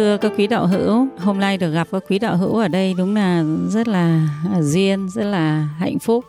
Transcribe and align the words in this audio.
Thưa 0.00 0.16
các 0.16 0.32
quý 0.36 0.46
đạo 0.46 0.66
hữu, 0.66 1.08
hôm 1.18 1.40
nay 1.40 1.58
được 1.58 1.70
gặp 1.70 1.88
các 1.92 2.04
quý 2.08 2.18
đạo 2.18 2.36
hữu 2.36 2.56
ở 2.56 2.68
đây 2.68 2.94
đúng 2.98 3.14
là 3.14 3.44
rất 3.68 3.88
là 3.88 4.28
à, 4.54 4.62
duyên, 4.62 5.08
rất 5.08 5.24
là 5.24 5.68
hạnh 5.78 5.98
phúc. 5.98 6.24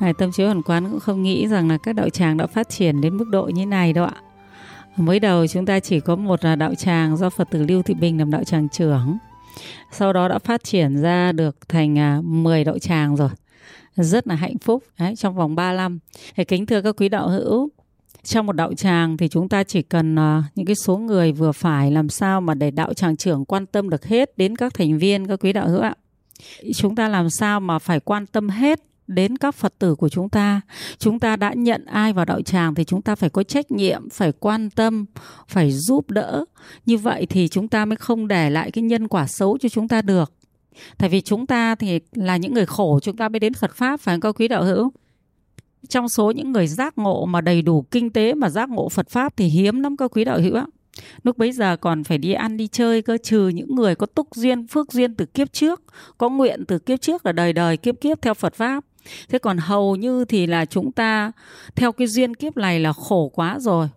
Ngài 0.00 0.14
Tâm 0.14 0.32
Chiếu 0.32 0.46
Hoàn 0.46 0.62
Quán 0.62 0.90
cũng 0.90 1.00
không 1.00 1.22
nghĩ 1.22 1.48
rằng 1.48 1.68
là 1.68 1.78
các 1.78 1.92
đạo 1.92 2.08
tràng 2.08 2.36
đã 2.36 2.46
phát 2.46 2.68
triển 2.68 3.00
đến 3.00 3.16
mức 3.16 3.28
độ 3.30 3.44
như 3.44 3.66
này 3.66 3.92
đâu 3.92 4.04
ạ. 4.04 4.14
Mới 4.96 5.20
đầu 5.20 5.46
chúng 5.46 5.66
ta 5.66 5.80
chỉ 5.80 6.00
có 6.00 6.16
một 6.16 6.44
là 6.44 6.56
đạo 6.56 6.74
tràng 6.74 7.16
do 7.16 7.30
Phật 7.30 7.50
tử 7.50 7.62
Lưu 7.62 7.82
Thị 7.82 7.94
Bình 7.94 8.18
làm 8.18 8.30
đạo 8.30 8.44
tràng 8.44 8.68
trưởng. 8.68 9.18
Sau 9.92 10.12
đó 10.12 10.28
đã 10.28 10.38
phát 10.38 10.64
triển 10.64 11.02
ra 11.02 11.32
được 11.32 11.68
thành 11.68 11.98
à, 11.98 12.20
10 12.24 12.64
đạo 12.64 12.78
tràng 12.78 13.16
rồi. 13.16 13.30
Rất 13.94 14.26
là 14.26 14.34
hạnh 14.34 14.58
phúc 14.58 14.84
đấy, 14.98 15.16
trong 15.16 15.34
vòng 15.34 15.54
3 15.54 15.72
năm. 15.72 15.98
Thì 16.36 16.44
kính 16.44 16.66
thưa 16.66 16.82
các 16.82 16.96
quý 16.96 17.08
đạo 17.08 17.28
hữu, 17.28 17.68
trong 18.26 18.46
một 18.46 18.52
đạo 18.52 18.74
tràng 18.74 19.16
thì 19.16 19.28
chúng 19.28 19.48
ta 19.48 19.64
chỉ 19.64 19.82
cần 19.82 20.14
uh, 20.14 20.44
những 20.54 20.66
cái 20.66 20.76
số 20.76 20.96
người 20.96 21.32
vừa 21.32 21.52
phải 21.52 21.90
làm 21.90 22.08
sao 22.08 22.40
mà 22.40 22.54
để 22.54 22.70
đạo 22.70 22.94
tràng 22.94 23.16
trưởng 23.16 23.44
quan 23.44 23.66
tâm 23.66 23.90
được 23.90 24.04
hết 24.04 24.38
đến 24.38 24.56
các 24.56 24.74
thành 24.74 24.98
viên 24.98 25.26
các 25.26 25.40
quý 25.40 25.52
đạo 25.52 25.68
hữu 25.68 25.80
ạ. 25.80 25.94
Chúng 26.74 26.94
ta 26.94 27.08
làm 27.08 27.30
sao 27.30 27.60
mà 27.60 27.78
phải 27.78 28.00
quan 28.00 28.26
tâm 28.26 28.48
hết 28.48 28.80
đến 29.06 29.36
các 29.36 29.54
phật 29.54 29.74
tử 29.78 29.94
của 29.94 30.08
chúng 30.08 30.28
ta? 30.28 30.60
Chúng 30.98 31.18
ta 31.18 31.36
đã 31.36 31.52
nhận 31.56 31.84
ai 31.84 32.12
vào 32.12 32.24
đạo 32.24 32.42
tràng 32.42 32.74
thì 32.74 32.84
chúng 32.84 33.02
ta 33.02 33.14
phải 33.14 33.30
có 33.30 33.42
trách 33.42 33.70
nhiệm 33.70 34.10
phải 34.10 34.32
quan 34.32 34.70
tâm 34.70 35.04
phải 35.48 35.72
giúp 35.72 36.10
đỡ. 36.10 36.44
Như 36.86 36.98
vậy 36.98 37.26
thì 37.26 37.48
chúng 37.48 37.68
ta 37.68 37.84
mới 37.84 37.96
không 37.96 38.28
để 38.28 38.50
lại 38.50 38.70
cái 38.70 38.82
nhân 38.82 39.08
quả 39.08 39.26
xấu 39.26 39.58
cho 39.58 39.68
chúng 39.68 39.88
ta 39.88 40.02
được. 40.02 40.32
Tại 40.98 41.08
vì 41.08 41.20
chúng 41.20 41.46
ta 41.46 41.74
thì 41.74 42.00
là 42.12 42.36
những 42.36 42.54
người 42.54 42.66
khổ 42.66 43.00
chúng 43.02 43.16
ta 43.16 43.28
mới 43.28 43.40
đến 43.40 43.54
phật 43.54 43.74
pháp 43.74 44.00
phải 44.00 44.14
không 44.14 44.20
các 44.20 44.40
quý 44.40 44.48
đạo 44.48 44.64
hữu? 44.64 44.92
Trong 45.88 46.08
số 46.08 46.30
những 46.30 46.52
người 46.52 46.66
giác 46.66 46.98
ngộ 46.98 47.26
mà 47.26 47.40
đầy 47.40 47.62
đủ 47.62 47.82
kinh 47.90 48.10
tế 48.10 48.34
mà 48.34 48.50
giác 48.50 48.68
ngộ 48.68 48.88
Phật 48.88 49.10
pháp 49.10 49.36
thì 49.36 49.46
hiếm 49.46 49.80
lắm 49.80 49.96
các 49.96 50.10
quý 50.16 50.24
đạo 50.24 50.38
hữu 50.40 50.54
ạ. 50.54 50.66
Lúc 51.22 51.38
bấy 51.38 51.52
giờ 51.52 51.76
còn 51.76 52.04
phải 52.04 52.18
đi 52.18 52.32
ăn 52.32 52.56
đi 52.56 52.66
chơi 52.66 53.02
cơ 53.02 53.18
trừ 53.18 53.48
những 53.48 53.74
người 53.74 53.94
có 53.94 54.06
túc 54.06 54.34
duyên, 54.34 54.66
phước 54.66 54.92
duyên 54.92 55.14
từ 55.14 55.26
kiếp 55.26 55.52
trước, 55.52 55.82
có 56.18 56.28
nguyện 56.28 56.64
từ 56.68 56.78
kiếp 56.78 57.00
trước 57.00 57.26
là 57.26 57.32
đời 57.32 57.52
đời 57.52 57.76
kiếp 57.76 58.00
kiếp 58.00 58.22
theo 58.22 58.34
Phật 58.34 58.54
pháp. 58.54 58.84
Thế 59.28 59.38
còn 59.38 59.58
hầu 59.58 59.96
như 59.96 60.24
thì 60.24 60.46
là 60.46 60.64
chúng 60.64 60.92
ta 60.92 61.32
theo 61.74 61.92
cái 61.92 62.06
duyên 62.06 62.34
kiếp 62.34 62.56
này 62.56 62.80
là 62.80 62.92
khổ 62.92 63.28
quá 63.34 63.58
rồi. 63.60 63.88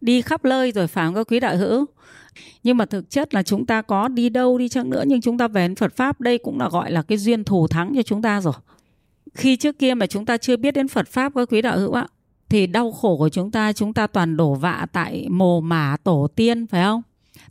Đi 0.00 0.22
khắp 0.22 0.44
nơi 0.44 0.72
rồi 0.72 0.86
phải 0.86 1.06
không 1.06 1.14
các 1.14 1.26
quý 1.30 1.40
đạo 1.40 1.56
hữu? 1.56 1.86
Nhưng 2.62 2.76
mà 2.76 2.86
thực 2.86 3.10
chất 3.10 3.34
là 3.34 3.42
chúng 3.42 3.66
ta 3.66 3.82
có 3.82 4.08
đi 4.08 4.28
đâu 4.28 4.58
đi 4.58 4.68
chăng 4.68 4.90
nữa 4.90 5.04
nhưng 5.06 5.20
chúng 5.20 5.38
ta 5.38 5.48
về 5.48 5.68
đến 5.68 5.74
Phật 5.74 5.96
pháp 5.96 6.20
đây 6.20 6.38
cũng 6.38 6.58
là 6.58 6.68
gọi 6.68 6.92
là 6.92 7.02
cái 7.02 7.18
duyên 7.18 7.44
thù 7.44 7.68
thắng 7.68 7.92
cho 7.96 8.02
chúng 8.02 8.22
ta 8.22 8.40
rồi 8.40 8.54
khi 9.34 9.56
trước 9.56 9.78
kia 9.78 9.94
mà 9.94 10.06
chúng 10.06 10.26
ta 10.26 10.36
chưa 10.36 10.56
biết 10.56 10.74
đến 10.74 10.88
Phật 10.88 11.08
pháp 11.08 11.32
các 11.34 11.48
quý 11.52 11.62
đạo 11.62 11.78
hữu 11.78 11.92
ạ 11.92 12.06
thì 12.48 12.66
đau 12.66 12.92
khổ 12.92 13.16
của 13.16 13.28
chúng 13.28 13.50
ta 13.50 13.72
chúng 13.72 13.94
ta 13.94 14.06
toàn 14.06 14.36
đổ 14.36 14.54
vạ 14.54 14.86
tại 14.92 15.26
mồ 15.30 15.60
mả 15.60 15.96
tổ 16.04 16.28
tiên 16.36 16.66
phải 16.66 16.84
không? 16.84 17.02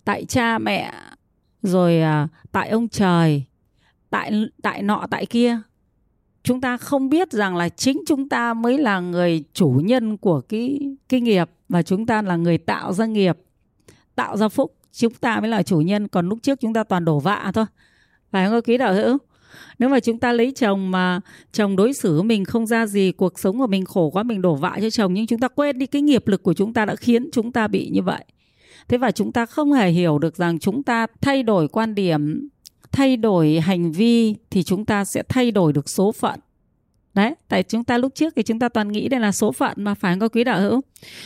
Tại 0.05 0.25
cha 0.25 0.57
mẹ 0.57 0.93
rồi 1.61 2.01
à, 2.01 2.27
tại 2.51 2.69
ông 2.69 2.87
trời 2.87 3.43
tại 4.09 4.31
tại 4.61 4.81
nọ 4.81 5.07
tại 5.11 5.25
kia. 5.25 5.59
Chúng 6.43 6.61
ta 6.61 6.77
không 6.77 7.09
biết 7.09 7.31
rằng 7.31 7.55
là 7.55 7.69
chính 7.69 8.01
chúng 8.07 8.29
ta 8.29 8.53
mới 8.53 8.77
là 8.77 8.99
người 8.99 9.43
chủ 9.53 9.81
nhân 9.83 10.17
của 10.17 10.41
cái 10.41 10.79
cái 11.09 11.21
nghiệp 11.21 11.49
và 11.69 11.83
chúng 11.83 12.05
ta 12.05 12.21
là 12.21 12.35
người 12.35 12.57
tạo 12.57 12.93
ra 12.93 13.05
nghiệp 13.05 13.37
tạo 14.15 14.37
ra 14.37 14.47
phúc. 14.49 14.75
Chúng 14.91 15.13
ta 15.13 15.39
mới 15.39 15.49
là 15.49 15.63
chủ 15.63 15.81
nhân 15.81 16.07
còn 16.07 16.29
lúc 16.29 16.39
trước 16.41 16.59
chúng 16.59 16.73
ta 16.73 16.83
toàn 16.83 17.05
đổ 17.05 17.19
vạ 17.19 17.51
thôi. 17.53 17.65
Phải 18.31 18.49
không 18.49 18.61
quý 18.61 18.77
đạo 18.77 18.93
hữu? 18.93 19.17
Nếu 19.79 19.89
mà 19.89 19.99
chúng 19.99 20.19
ta 20.19 20.31
lấy 20.31 20.51
chồng 20.55 20.91
mà 20.91 21.21
chồng 21.51 21.75
đối 21.75 21.93
xử 21.93 22.21
mình 22.21 22.45
không 22.45 22.67
ra 22.67 22.85
gì 22.85 23.11
cuộc 23.11 23.39
sống 23.39 23.59
của 23.59 23.67
mình 23.67 23.85
khổ 23.85 24.09
quá 24.09 24.23
mình 24.23 24.41
đổ 24.41 24.55
vạ 24.55 24.77
cho 24.81 24.89
chồng 24.89 25.13
nhưng 25.13 25.27
chúng 25.27 25.39
ta 25.39 25.47
quên 25.47 25.79
đi 25.79 25.85
cái 25.85 26.01
nghiệp 26.01 26.27
lực 26.27 26.43
của 26.43 26.53
chúng 26.53 26.73
ta 26.73 26.85
đã 26.85 26.95
khiến 26.95 27.29
chúng 27.31 27.51
ta 27.51 27.67
bị 27.67 27.89
như 27.89 28.01
vậy 28.01 28.25
thế 28.87 28.97
và 28.97 29.11
chúng 29.11 29.31
ta 29.31 29.45
không 29.45 29.73
hề 29.73 29.89
hiểu 29.89 30.19
được 30.19 30.37
rằng 30.37 30.59
chúng 30.59 30.83
ta 30.83 31.07
thay 31.21 31.43
đổi 31.43 31.67
quan 31.67 31.95
điểm 31.95 32.49
thay 32.91 33.17
đổi 33.17 33.59
hành 33.59 33.91
vi 33.91 34.35
thì 34.49 34.63
chúng 34.63 34.85
ta 34.85 35.05
sẽ 35.05 35.23
thay 35.29 35.51
đổi 35.51 35.73
được 35.73 35.89
số 35.89 36.11
phận 36.11 36.39
đấy 37.13 37.33
tại 37.47 37.63
chúng 37.63 37.83
ta 37.83 37.97
lúc 37.97 38.15
trước 38.15 38.33
thì 38.35 38.43
chúng 38.43 38.59
ta 38.59 38.69
toàn 38.69 38.91
nghĩ 38.91 39.09
đây 39.09 39.19
là 39.19 39.31
số 39.31 39.51
phận 39.51 39.73
mà 39.77 39.93
phải 39.93 40.13
không 40.13 40.19
có 40.19 40.27
quý 40.27 40.43
đạo 40.43 40.61
hữu 40.61 40.81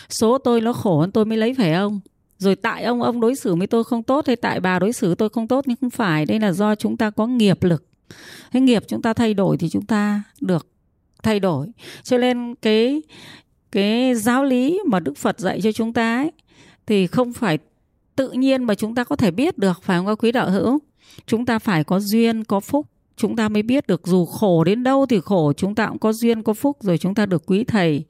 số 0.10 0.38
tôi 0.38 0.62
nó 0.62 0.74
khổ 0.74 1.00
hơn 1.00 1.12
tôi 1.12 1.26
mới 1.26 1.38
lấy 1.38 1.54
phải 1.54 1.74
không 1.74 2.00
rồi 2.38 2.56
tại 2.56 2.84
ông 2.84 3.02
ông 3.02 3.20
đối 3.20 3.36
xử 3.36 3.56
với 3.56 3.68
tôi 3.68 3.84
không 3.84 4.04
tốt 4.04 4.28
hay 4.28 4.36
tại 4.36 4.60
bà 4.60 4.80
đối 4.80 4.94
xử 4.94 5.16
tôi 5.16 5.30
không 5.30 5.48
tốt 5.48 5.64
nhưng 5.68 5.78
không 5.82 5.90
phải 5.90 6.26
đây 6.26 6.40
là 6.40 6.52
do 6.52 6.76
chúng 6.76 6.98
ta 6.98 7.10
có 7.10 7.28
nghiệp 7.28 7.64
lực 7.64 7.84
cái 8.52 8.62
nghiệp 8.62 8.84
chúng 8.88 9.02
ta 9.02 9.14
thay 9.14 9.34
đổi 9.34 9.58
thì 9.58 9.70
chúng 9.70 9.86
ta 9.86 10.24
được 10.42 10.68
thay 11.24 11.40
đổi. 11.40 11.68
Cho 12.04 12.18
nên 12.18 12.56
cái 12.62 13.02
cái 13.72 14.16
giáo 14.16 14.44
lý 14.44 14.80
mà 14.88 15.00
đức 15.00 15.18
phật 15.18 15.40
dạy 15.40 15.62
cho 15.62 15.72
chúng 15.72 15.94
ta 15.94 16.16
ấy, 16.16 16.32
thì 16.86 17.08
không 17.08 17.34
phải 17.34 17.58
tự 18.16 18.32
nhiên 18.32 18.64
mà 18.64 18.76
chúng 18.76 18.96
ta 18.96 19.04
có 19.04 19.16
thể 19.16 19.32
biết 19.32 19.58
được, 19.58 19.84
phải 19.84 19.98
không 19.98 20.06
các 20.06 20.24
quý 20.24 20.32
đạo 20.32 20.50
hữu? 20.50 20.80
Chúng 21.26 21.46
ta 21.46 21.60
phải 21.60 21.84
có 21.84 22.00
duyên, 22.00 22.44
có 22.44 22.60
phúc, 22.60 22.88
chúng 23.18 23.36
ta 23.36 23.50
mới 23.50 23.64
biết 23.64 23.88
được. 23.88 24.08
Dù 24.08 24.26
khổ 24.26 24.64
đến 24.64 24.84
đâu 24.84 25.06
thì 25.06 25.20
khổ, 25.20 25.54
chúng 25.54 25.76
ta 25.76 25.88
cũng 25.88 26.00
có 26.00 26.14
duyên, 26.14 26.44
có 26.44 26.54
phúc, 26.54 26.78
rồi 26.82 26.98
chúng 26.98 27.16
ta 27.16 27.26
được 27.26 27.44
quý 27.46 27.64
thầy 27.64 28.04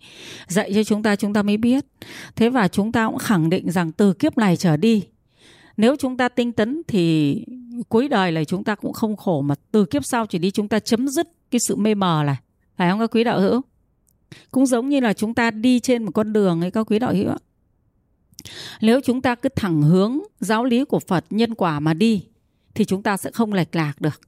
dạy 0.47 0.72
cho 0.75 0.84
chúng 0.84 1.03
ta 1.03 1.16
chúng 1.16 1.34
ta 1.34 1.44
mới 1.44 1.57
biết. 1.57 1.86
Thế 2.36 2.50
và 2.50 2.68
chúng 2.68 2.91
ta 2.91 3.07
cũng 3.07 3.18
khẳng 3.18 3.50
định 3.50 3.72
rằng 3.72 3.91
từ 3.91 4.13
kiếp 4.13 4.38
này 4.38 4.57
trở 4.57 4.78
đi 4.78 5.03
nếu 5.77 5.95
chúng 5.95 6.17
ta 6.17 6.29
tinh 6.29 6.51
tấn 6.51 6.81
thì 6.88 7.35
cuối 7.89 8.07
đời 8.07 8.31
này 8.31 8.45
chúng 8.45 8.63
ta 8.63 8.75
cũng 8.75 8.93
không 8.93 9.15
khổ 9.15 9.41
mà 9.41 9.55
từ 9.71 9.85
kiếp 9.85 10.05
sau 10.05 10.25
chỉ 10.25 10.39
đi 10.39 10.51
chúng 10.51 10.67
ta 10.67 10.79
chấm 10.79 11.07
dứt 11.07 11.27
cái 11.51 11.59
sự 11.59 11.75
mê 11.75 11.95
mờ 11.95 12.23
này. 12.25 12.35
Phải 12.75 12.89
không 12.89 12.99
các 12.99 13.11
quý 13.11 13.23
đạo 13.23 13.39
hữu? 13.39 13.61
Cũng 14.51 14.65
giống 14.65 14.89
như 14.89 14.99
là 14.99 15.13
chúng 15.13 15.33
ta 15.33 15.51
đi 15.51 15.79
trên 15.79 16.03
một 16.03 16.11
con 16.13 16.33
đường 16.33 16.61
ấy, 16.61 16.71
các 16.71 16.91
quý 16.91 16.99
đạo 16.99 17.13
hữu 17.13 17.29
nếu 18.81 19.01
chúng 19.01 19.21
ta 19.21 19.35
cứ 19.35 19.49
thẳng 19.55 19.81
hướng 19.81 20.19
giáo 20.39 20.65
lý 20.65 20.85
của 20.85 20.99
Phật 20.99 21.25
nhân 21.29 21.55
quả 21.55 21.79
mà 21.79 21.94
đi, 21.94 22.25
thì 22.75 22.85
chúng 22.85 23.03
ta 23.03 23.17
sẽ 23.17 23.31
không 23.31 23.53
lệch 23.53 23.75
lạc 23.75 24.01
được 24.01 24.21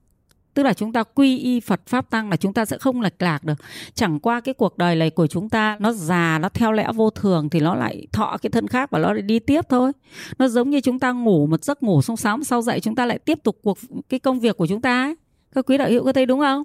tức 0.60 0.64
là 0.64 0.74
chúng 0.74 0.94
ta 0.94 1.04
quy 1.04 1.38
y 1.38 1.60
Phật 1.60 1.82
pháp 1.88 2.10
tăng 2.10 2.30
là 2.30 2.36
chúng 2.36 2.54
ta 2.54 2.66
sẽ 2.66 2.78
không 2.78 3.02
lệch 3.02 3.22
lạc 3.22 3.44
được. 3.44 3.54
Chẳng 3.94 4.20
qua 4.20 4.40
cái 4.40 4.54
cuộc 4.54 4.78
đời 4.78 4.96
này 4.96 5.10
của 5.10 5.28
chúng 5.28 5.50
ta, 5.50 5.78
nó 5.80 5.92
già, 5.92 6.40
nó 6.42 6.50
theo 6.50 6.72
lẽ 6.72 6.88
vô 6.96 7.10
thường 7.10 7.50
thì 7.50 7.60
nó 7.60 7.76
lại 7.76 8.08
thọ 8.12 8.38
cái 8.42 8.50
thân 8.50 8.68
khác 8.68 8.92
và 8.92 9.00
nó 9.00 9.14
lại 9.14 9.22
đi 9.22 9.40
tiếp 9.40 9.62
thôi. 9.70 9.92
Nó 10.40 10.48
giống 10.48 10.70
như 10.70 10.82
chúng 10.82 11.00
ta 11.00 11.12
ngủ 11.12 11.48
một 11.48 11.64
giấc 11.64 11.84
ngủ 11.84 12.02
xong 12.02 12.18
sáng 12.18 12.44
sau 12.44 12.62
dậy, 12.62 12.80
chúng 12.80 12.96
ta 12.96 13.06
lại 13.06 13.20
tiếp 13.20 13.40
tục 13.44 13.60
cuộc, 13.64 13.78
cái 14.10 14.20
công 14.20 14.40
việc 14.40 14.58
của 14.58 14.68
chúng 14.68 14.82
ta 14.82 15.04
ấy. 15.04 15.16
Các 15.56 15.66
quý 15.66 15.78
đạo 15.78 15.90
hữu 15.90 16.04
có 16.04 16.14
thấy 16.14 16.26
đúng 16.26 16.40
không? 16.40 16.64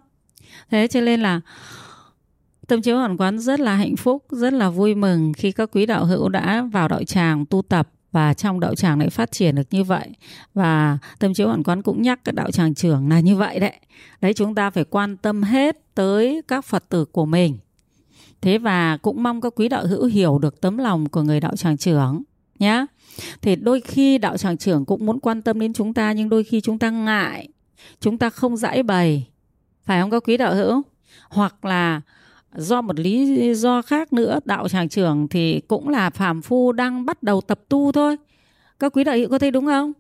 Thế 0.71 0.89
cho 0.89 1.01
nên 1.01 1.21
là 1.21 1.41
tâm 2.69 2.83
chiếu 2.83 2.97
hoàn 2.97 3.17
quán 3.17 3.39
rất 3.39 3.61
là 3.61 3.75
hạnh 3.75 3.97
phúc, 3.97 4.25
rất 4.31 4.53
là 4.53 4.71
vui 4.71 4.95
mừng 4.95 5.33
khi 5.37 5.53
các 5.53 5.71
quý 5.73 5.87
đạo 5.87 6.05
hữu 6.05 6.29
đã 6.29 6.69
vào 6.73 6.89
đạo 6.89 7.05
tràng 7.05 7.47
tu 7.47 7.63
tập 7.63 7.89
và 8.15 8.35
trong 8.35 8.61
đạo 8.61 8.75
tràng 8.75 8.99
lại 8.99 9.11
phát 9.11 9.33
triển 9.33 9.55
được 9.55 9.67
như 9.71 9.85
vậy. 9.85 10.09
Và 10.55 10.99
tâm 11.19 11.35
chiếu 11.35 11.49
hoàn 11.49 11.63
quán 11.63 11.83
cũng 11.83 12.03
nhắc 12.03 12.21
các 12.25 12.35
đạo 12.35 12.51
tràng 12.51 12.75
trưởng 12.75 13.09
là 13.09 13.21
như 13.21 13.37
vậy 13.37 13.61
đấy. 13.61 13.81
Đấy, 14.21 14.35
chúng 14.35 14.55
ta 14.55 14.71
phải 14.71 14.85
quan 14.85 15.17
tâm 15.17 15.43
hết 15.43 15.95
tới 15.95 16.43
các 16.49 16.65
phật 16.65 16.89
tử 16.89 17.05
của 17.05 17.27
mình. 17.27 17.59
Thế 18.41 18.59
và 18.59 18.97
cũng 18.97 19.23
mong 19.23 19.41
các 19.41 19.53
quý 19.57 19.69
đạo 19.69 19.87
hữu 19.87 20.05
hiểu 20.05 20.39
được 20.39 20.61
tấm 20.61 20.79
lòng 20.79 21.09
của 21.09 21.23
người 21.23 21.41
đạo 21.41 21.57
tràng 21.57 21.77
trưởng 21.77 22.23
nhé 22.59 22.87
thì 23.43 23.57
đôi 23.57 23.81
khi 23.81 24.19
đạo 24.19 24.37
tràng 24.37 24.57
trưởng 24.57 24.85
cũng 24.85 25.07
muốn 25.07 25.21
quan 25.21 25.43
tâm 25.43 25.61
đến 25.61 25.73
chúng 25.73 25.95
ta, 25.95 26.13
nhưng 26.13 26.29
đôi 26.29 26.45
khi 26.45 26.61
chúng 26.61 26.79
ta 26.79 26.91
ngại. 26.91 27.49
Chúng 28.01 28.19
ta 28.19 28.31
không 28.31 28.57
giải 28.57 28.83
bày. 28.83 29.29
Phải 29.85 30.01
không 30.01 30.11
các 30.11 30.23
quý 30.27 30.37
đạo 30.37 30.55
hữu? 30.55 30.83
Hoặc 31.29 31.65
là 31.65 32.01
do 32.55 32.81
một 32.81 33.01
lý 33.01 33.55
do 33.55 33.83
khác 33.83 34.13
nữa, 34.13 34.39
đạo 34.45 34.69
tràng 34.69 34.89
trưởng 34.89 35.29
thì 35.29 35.61
cũng 35.61 35.89
là 35.89 36.11
phàm 36.11 36.43
phu 36.43 36.73
đang 36.73 37.07
bắt 37.07 37.23
đầu 37.23 37.41
tập 37.41 37.61
tu 37.69 37.93
thôi. 37.93 38.17
Các 38.79 38.93
quý 38.93 39.05
đạo 39.05 39.17
hữu 39.17 39.29
có 39.29 39.39
thấy 39.39 39.51
đúng 39.51 39.67
không? 39.67 39.93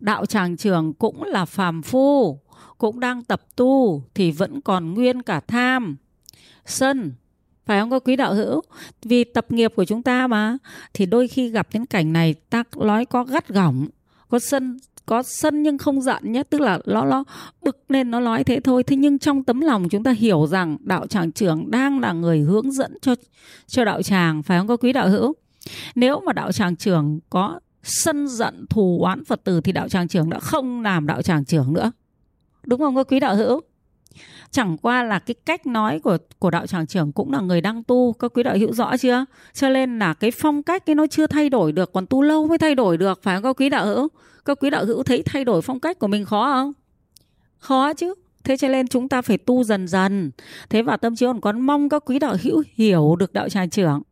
Đạo 0.00 0.26
tràng 0.26 0.56
trưởng 0.56 0.92
cũng 0.92 1.22
là 1.22 1.44
phàm 1.44 1.82
phu, 1.82 2.38
cũng 2.78 3.00
đang 3.00 3.22
tập 3.22 3.42
tu 3.56 4.02
thì 4.14 4.30
vẫn 4.30 4.60
còn 4.60 4.94
nguyên 4.94 5.22
cả 5.22 5.40
tham, 5.40 5.96
sân. 6.66 7.12
Phải 7.66 7.80
không 7.80 7.90
các 7.90 8.02
quý 8.04 8.16
đạo 8.16 8.34
hữu? 8.34 8.60
Vì 9.02 9.24
tập 9.24 9.46
nghiệp 9.52 9.72
của 9.76 9.84
chúng 9.84 10.02
ta 10.02 10.26
mà, 10.26 10.58
thì 10.94 11.06
đôi 11.06 11.28
khi 11.28 11.48
gặp 11.48 11.68
đến 11.72 11.86
cảnh 11.86 12.12
này, 12.12 12.34
ta 12.34 12.64
nói 12.76 13.04
có 13.04 13.24
gắt 13.24 13.48
gỏng, 13.48 13.86
có 14.28 14.38
sân 14.38 14.78
có 15.06 15.22
sân 15.22 15.62
nhưng 15.62 15.78
không 15.78 16.02
giận 16.02 16.32
nhé. 16.32 16.42
Tức 16.42 16.60
là 16.60 16.78
nó 16.86 17.04
nó 17.04 17.24
bực 17.62 17.84
nên 17.88 18.10
nó 18.10 18.20
nói 18.20 18.44
thế 18.44 18.60
thôi. 18.60 18.82
Thế 18.82 18.96
nhưng 18.96 19.18
trong 19.18 19.44
tấm 19.44 19.60
lòng 19.60 19.88
chúng 19.88 20.02
ta 20.02 20.10
hiểu 20.10 20.46
rằng 20.46 20.76
đạo 20.80 21.06
tràng 21.06 21.32
trưởng 21.32 21.70
đang 21.70 22.00
là 22.00 22.12
người 22.12 22.40
hướng 22.40 22.72
dẫn 22.72 22.98
cho 23.02 23.14
cho 23.66 23.84
đạo 23.84 24.02
tràng, 24.02 24.42
phải 24.42 24.58
không? 24.58 24.68
Có 24.68 24.76
quý 24.76 24.92
đạo 24.92 25.08
hữu? 25.08 25.34
Nếu 25.94 26.20
mà 26.20 26.32
đạo 26.32 26.52
tràng 26.52 26.76
trưởng 26.76 27.18
có 27.30 27.60
sân 27.82 28.28
giận, 28.28 28.66
thù 28.70 28.98
oán 29.02 29.24
phật 29.24 29.44
tử 29.44 29.60
thì 29.60 29.72
đạo 29.72 29.88
tràng 29.88 30.08
trưởng 30.08 30.30
đã 30.30 30.38
không 30.38 30.82
làm 30.82 31.06
đạo 31.06 31.22
tràng 31.22 31.44
trưởng 31.44 31.72
nữa. 31.72 31.92
Đúng 32.66 32.80
không? 32.80 32.94
Có 32.94 33.04
quý 33.04 33.20
đạo 33.20 33.36
hữu? 33.36 33.60
Chẳng 34.50 34.76
qua 34.76 35.02
là 35.04 35.18
cái 35.18 35.34
cách 35.34 35.66
nói 35.66 36.00
của 36.00 36.18
của 36.38 36.50
đạo 36.50 36.66
tràng 36.66 36.86
trưởng 36.86 37.12
cũng 37.12 37.32
là 37.32 37.40
người 37.40 37.60
đang 37.60 37.82
tu. 37.82 38.12
Các 38.12 38.32
quý 38.34 38.42
đạo 38.42 38.56
hữu 38.58 38.72
rõ 38.72 38.96
chưa? 38.96 39.24
Cho 39.54 39.68
nên 39.68 39.98
là 39.98 40.14
cái 40.14 40.30
phong 40.30 40.62
cách 40.62 40.86
cái 40.86 40.94
nó 40.94 41.06
chưa 41.06 41.26
thay 41.26 41.48
đổi 41.48 41.72
được, 41.72 41.92
còn 41.92 42.06
tu 42.06 42.22
lâu 42.22 42.46
mới 42.46 42.58
thay 42.58 42.74
đổi 42.74 42.96
được, 42.96 43.22
phải 43.22 43.36
không? 43.36 43.42
Các 43.42 43.60
quý 43.60 43.68
đạo 43.68 43.86
hữu? 43.86 44.08
Các 44.44 44.58
quý 44.60 44.70
đạo 44.70 44.84
hữu 44.84 45.02
thấy 45.02 45.22
thay 45.22 45.44
đổi 45.44 45.62
phong 45.62 45.80
cách 45.80 45.98
của 45.98 46.06
mình 46.06 46.24
khó 46.24 46.52
không? 46.54 46.72
Khó 47.58 47.94
chứ. 47.94 48.14
Thế 48.44 48.56
cho 48.56 48.68
nên 48.68 48.88
chúng 48.88 49.08
ta 49.08 49.22
phải 49.22 49.38
tu 49.38 49.64
dần 49.64 49.88
dần. 49.88 50.30
Thế 50.70 50.82
và 50.82 50.96
tâm 50.96 51.16
trí 51.16 51.26
còn 51.26 51.40
con 51.40 51.60
mong 51.60 51.88
các 51.88 52.02
quý 52.06 52.18
đạo 52.18 52.36
hữu 52.42 52.62
hiểu 52.74 53.16
được 53.18 53.32
đạo 53.32 53.48
tràng 53.48 53.70
trưởng. 53.70 54.02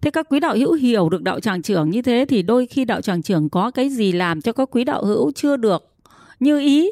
Thế 0.00 0.10
các 0.10 0.26
quý 0.30 0.40
đạo 0.40 0.56
hữu 0.56 0.72
hiểu 0.72 1.08
được 1.08 1.22
đạo 1.22 1.40
tràng 1.40 1.62
trưởng 1.62 1.90
như 1.90 2.02
thế 2.02 2.26
thì 2.28 2.42
đôi 2.42 2.66
khi 2.66 2.84
đạo 2.84 3.00
tràng 3.00 3.22
trưởng 3.22 3.48
có 3.48 3.70
cái 3.70 3.90
gì 3.90 4.12
làm 4.12 4.40
cho 4.40 4.52
các 4.52 4.68
quý 4.72 4.84
đạo 4.84 5.04
hữu 5.04 5.32
chưa 5.32 5.56
được 5.56 5.94
như 6.40 6.58
ý. 6.58 6.90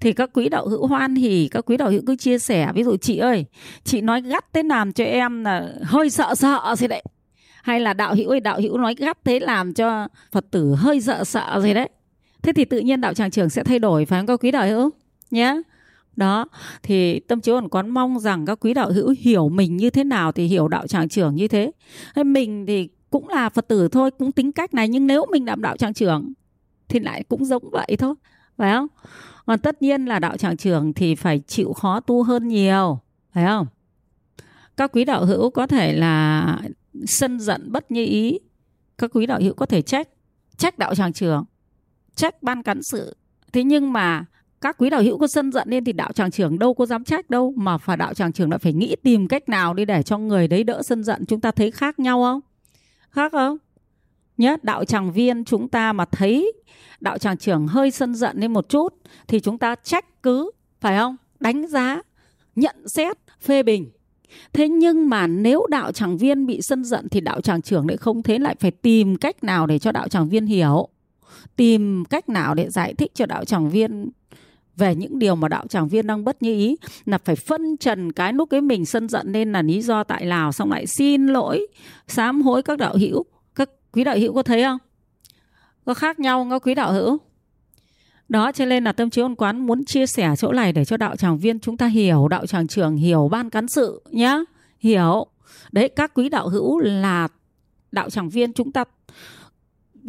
Thì 0.00 0.12
các 0.12 0.30
quý 0.34 0.48
đạo 0.48 0.68
hữu 0.68 0.86
hoan 0.86 1.14
hỉ, 1.14 1.48
các 1.48 1.64
quý 1.66 1.76
đạo 1.76 1.90
hữu 1.90 2.02
cứ 2.06 2.16
chia 2.16 2.38
sẻ. 2.38 2.72
Ví 2.74 2.84
dụ 2.84 2.96
chị 2.96 3.18
ơi, 3.18 3.44
chị 3.84 4.00
nói 4.00 4.22
gắt 4.22 4.52
thế 4.52 4.62
làm 4.62 4.92
cho 4.92 5.04
em 5.04 5.44
là 5.44 5.72
hơi 5.82 6.10
sợ 6.10 6.34
sợ 6.34 6.74
gì 6.78 6.86
đấy. 6.86 7.02
Hay 7.62 7.80
là 7.80 7.92
đạo 7.92 8.14
hữu 8.14 8.30
ơi, 8.30 8.40
đạo 8.40 8.60
hữu 8.60 8.78
nói 8.78 8.94
gắt 8.98 9.18
thế 9.24 9.40
làm 9.40 9.74
cho 9.74 10.08
phật 10.32 10.44
tử 10.50 10.74
hơi 10.74 11.00
sợ 11.00 11.24
sợ 11.24 11.60
gì 11.62 11.74
đấy 11.74 11.88
thế 12.46 12.52
thì 12.52 12.64
tự 12.64 12.78
nhiên 12.78 13.00
đạo 13.00 13.14
tràng 13.14 13.30
trưởng 13.30 13.50
sẽ 13.50 13.64
thay 13.64 13.78
đổi, 13.78 14.04
phải 14.04 14.20
không 14.20 14.26
các 14.26 14.40
quý 14.40 14.50
đạo 14.50 14.66
hữu? 14.66 14.90
Nhé 15.30 15.62
đó, 16.16 16.46
thì 16.82 17.20
tâm 17.20 17.40
chiếu 17.40 17.54
còn 17.54 17.68
quán 17.68 17.90
mong 17.90 18.18
rằng 18.18 18.46
các 18.46 18.58
quý 18.60 18.74
đạo 18.74 18.92
hữu 18.92 19.14
hiểu 19.18 19.48
mình 19.48 19.76
như 19.76 19.90
thế 19.90 20.04
nào 20.04 20.32
thì 20.32 20.46
hiểu 20.46 20.68
đạo 20.68 20.86
tràng 20.86 21.08
trưởng 21.08 21.34
như 21.34 21.48
thế 21.48 21.70
mình 22.24 22.66
thì 22.66 22.88
cũng 23.10 23.28
là 23.28 23.48
phật 23.48 23.68
tử 23.68 23.88
thôi, 23.88 24.10
cũng 24.10 24.32
tính 24.32 24.52
cách 24.52 24.74
này, 24.74 24.88
nhưng 24.88 25.06
nếu 25.06 25.26
mình 25.30 25.46
làm 25.46 25.62
đạo 25.62 25.76
tràng 25.76 25.94
trưởng 25.94 26.32
thì 26.88 27.00
lại 27.00 27.24
cũng 27.28 27.44
giống 27.44 27.70
vậy 27.70 27.96
thôi, 27.98 28.14
phải 28.56 28.72
không? 28.72 28.86
Còn 29.46 29.58
tất 29.58 29.82
nhiên 29.82 30.04
là 30.04 30.18
đạo 30.18 30.36
tràng 30.36 30.56
trưởng 30.56 30.92
thì 30.92 31.14
phải 31.14 31.38
chịu 31.46 31.72
khó 31.72 32.00
tu 32.00 32.22
hơn 32.22 32.48
nhiều, 32.48 32.98
phải 33.32 33.46
không? 33.46 33.66
Các 34.76 34.92
quý 34.92 35.04
đạo 35.04 35.24
hữu 35.24 35.50
có 35.50 35.66
thể 35.66 35.92
là 35.92 36.58
sân 37.06 37.40
giận 37.40 37.72
bất 37.72 37.90
như 37.90 38.04
ý. 38.04 38.38
Các 38.98 39.10
quý 39.14 39.26
đạo 39.26 39.40
hữu 39.42 39.54
có 39.54 39.66
thể 39.66 39.82
trách 39.82 40.08
trách 40.56 40.78
đạo 40.78 40.94
tràng 40.94 41.12
trưởng 41.12 41.44
trách 42.16 42.42
ban 42.42 42.62
cán 42.62 42.82
sự. 42.82 43.16
Thế 43.52 43.64
nhưng 43.64 43.92
mà 43.92 44.24
các 44.60 44.76
quý 44.78 44.90
đạo 44.90 45.02
hữu 45.02 45.18
có 45.18 45.26
sân 45.26 45.52
giận 45.52 45.68
lên 45.68 45.84
thì 45.84 45.92
đạo 45.92 46.12
tràng 46.12 46.30
trưởng 46.30 46.58
đâu 46.58 46.74
có 46.74 46.86
dám 46.86 47.04
trách 47.04 47.30
đâu, 47.30 47.52
mà 47.56 47.78
phải 47.78 47.96
đạo 47.96 48.14
tràng 48.14 48.32
trưởng 48.32 48.50
lại 48.50 48.58
phải 48.58 48.72
nghĩ 48.72 48.96
tìm 49.02 49.28
cách 49.28 49.48
nào 49.48 49.74
đi 49.74 49.84
để 49.84 50.02
cho 50.02 50.18
người 50.18 50.48
đấy 50.48 50.64
đỡ 50.64 50.82
sân 50.82 51.04
giận. 51.04 51.26
Chúng 51.26 51.40
ta 51.40 51.50
thấy 51.50 51.70
khác 51.70 51.98
nhau 51.98 52.22
không? 52.22 52.40
Khác 53.10 53.32
không? 53.32 53.56
Nhớ, 54.36 54.56
đạo 54.62 54.84
tràng 54.84 55.12
viên 55.12 55.44
chúng 55.44 55.68
ta 55.68 55.92
mà 55.92 56.04
thấy 56.04 56.52
đạo 57.00 57.18
tràng 57.18 57.36
trưởng 57.36 57.66
hơi 57.66 57.90
sân 57.90 58.14
giận 58.14 58.36
lên 58.38 58.52
một 58.52 58.68
chút 58.68 58.94
thì 59.28 59.40
chúng 59.40 59.58
ta 59.58 59.74
trách 59.74 60.22
cứ, 60.22 60.50
phải 60.80 60.98
không? 60.98 61.16
Đánh 61.40 61.66
giá, 61.66 62.02
nhận 62.56 62.76
xét, 62.88 63.16
phê 63.40 63.62
bình. 63.62 63.90
Thế 64.52 64.68
nhưng 64.68 65.08
mà 65.08 65.26
nếu 65.26 65.66
đạo 65.70 65.92
tràng 65.92 66.16
viên 66.16 66.46
bị 66.46 66.62
sân 66.62 66.84
giận 66.84 67.08
thì 67.08 67.20
đạo 67.20 67.40
tràng 67.40 67.62
trưởng 67.62 67.88
lại 67.88 67.96
không 67.96 68.22
thế, 68.22 68.38
lại 68.38 68.56
phải 68.60 68.70
tìm 68.70 69.16
cách 69.16 69.44
nào 69.44 69.66
để 69.66 69.78
cho 69.78 69.92
đạo 69.92 70.08
tràng 70.08 70.28
viên 70.28 70.46
hiểu? 70.46 70.88
Tìm 71.56 72.04
cách 72.04 72.28
nào 72.28 72.54
để 72.54 72.70
giải 72.70 72.94
thích 72.94 73.12
cho 73.14 73.26
đạo 73.26 73.44
tràng 73.44 73.70
viên 73.70 74.10
về 74.76 74.94
những 74.94 75.18
điều 75.18 75.34
mà 75.34 75.48
đạo 75.48 75.66
tràng 75.66 75.88
viên 75.88 76.06
đang 76.06 76.24
bất 76.24 76.42
như 76.42 76.52
ý, 76.52 76.76
là 77.04 77.18
phải 77.18 77.36
phân 77.36 77.76
trần 77.76 78.12
cái 78.12 78.32
lúc 78.32 78.50
cái 78.50 78.60
mình 78.60 78.86
sân 78.86 79.08
giận 79.08 79.32
nên 79.32 79.52
là 79.52 79.62
lý 79.62 79.82
do 79.82 80.04
tại 80.04 80.26
lào, 80.26 80.52
xong 80.52 80.70
lại 80.70 80.86
xin 80.86 81.26
lỗi, 81.26 81.66
sám 82.08 82.42
hối 82.42 82.62
các 82.62 82.78
đạo 82.78 82.96
hữu. 82.96 83.24
Các 83.54 83.70
quý 83.92 84.04
đạo 84.04 84.16
hữu 84.16 84.34
có 84.34 84.42
thấy 84.42 84.62
không? 84.62 84.78
Có 85.84 85.94
khác 85.94 86.18
nhau 86.18 86.40
không 86.40 86.50
các 86.50 86.66
quý 86.66 86.74
đạo 86.74 86.92
hữu? 86.92 87.18
Đó, 88.28 88.52
cho 88.52 88.64
nên 88.64 88.84
là 88.84 88.92
tâm 88.92 89.10
trí 89.10 89.22
ôn 89.22 89.34
quán 89.34 89.66
muốn 89.66 89.84
chia 89.84 90.06
sẻ 90.06 90.34
chỗ 90.38 90.52
này 90.52 90.72
để 90.72 90.84
cho 90.84 90.96
đạo 90.96 91.16
tràng 91.16 91.38
viên 91.38 91.60
chúng 91.60 91.76
ta 91.76 91.86
hiểu, 91.86 92.28
đạo 92.28 92.46
tràng 92.46 92.66
trưởng 92.66 92.96
hiểu 92.96 93.28
ban 93.28 93.50
cán 93.50 93.68
sự 93.68 94.02
nhá. 94.10 94.38
Hiểu. 94.78 95.26
Đấy, 95.72 95.88
các 95.88 96.14
quý 96.14 96.28
đạo 96.28 96.48
hữu 96.48 96.78
là 96.78 97.28
đạo 97.92 98.10
tràng 98.10 98.28
viên 98.28 98.52
chúng 98.52 98.72
ta 98.72 98.84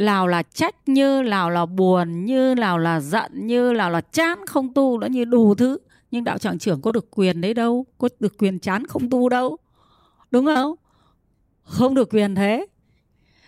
nào 0.01 0.27
là 0.27 0.43
trách 0.43 0.75
như 0.89 1.21
nào 1.21 1.49
là 1.49 1.65
buồn 1.65 2.25
như 2.25 2.55
nào 2.55 2.77
là 2.77 2.99
giận 2.99 3.47
như 3.47 3.73
nào 3.77 3.91
là 3.91 4.01
chán 4.01 4.39
không 4.47 4.73
tu 4.73 4.97
nó 4.97 5.07
như 5.07 5.25
đủ 5.25 5.55
thứ. 5.55 5.77
Nhưng 6.11 6.23
đạo 6.23 6.37
tràng 6.37 6.59
trưởng 6.59 6.81
có 6.81 6.91
được 6.91 7.11
quyền 7.11 7.41
đấy 7.41 7.53
đâu, 7.53 7.85
có 7.97 8.09
được 8.19 8.37
quyền 8.37 8.59
chán 8.59 8.87
không 8.87 9.09
tu 9.09 9.29
đâu. 9.29 9.57
Đúng 10.31 10.45
không? 10.45 10.75
Không 11.63 11.95
được 11.95 12.09
quyền 12.09 12.35
thế. 12.35 12.65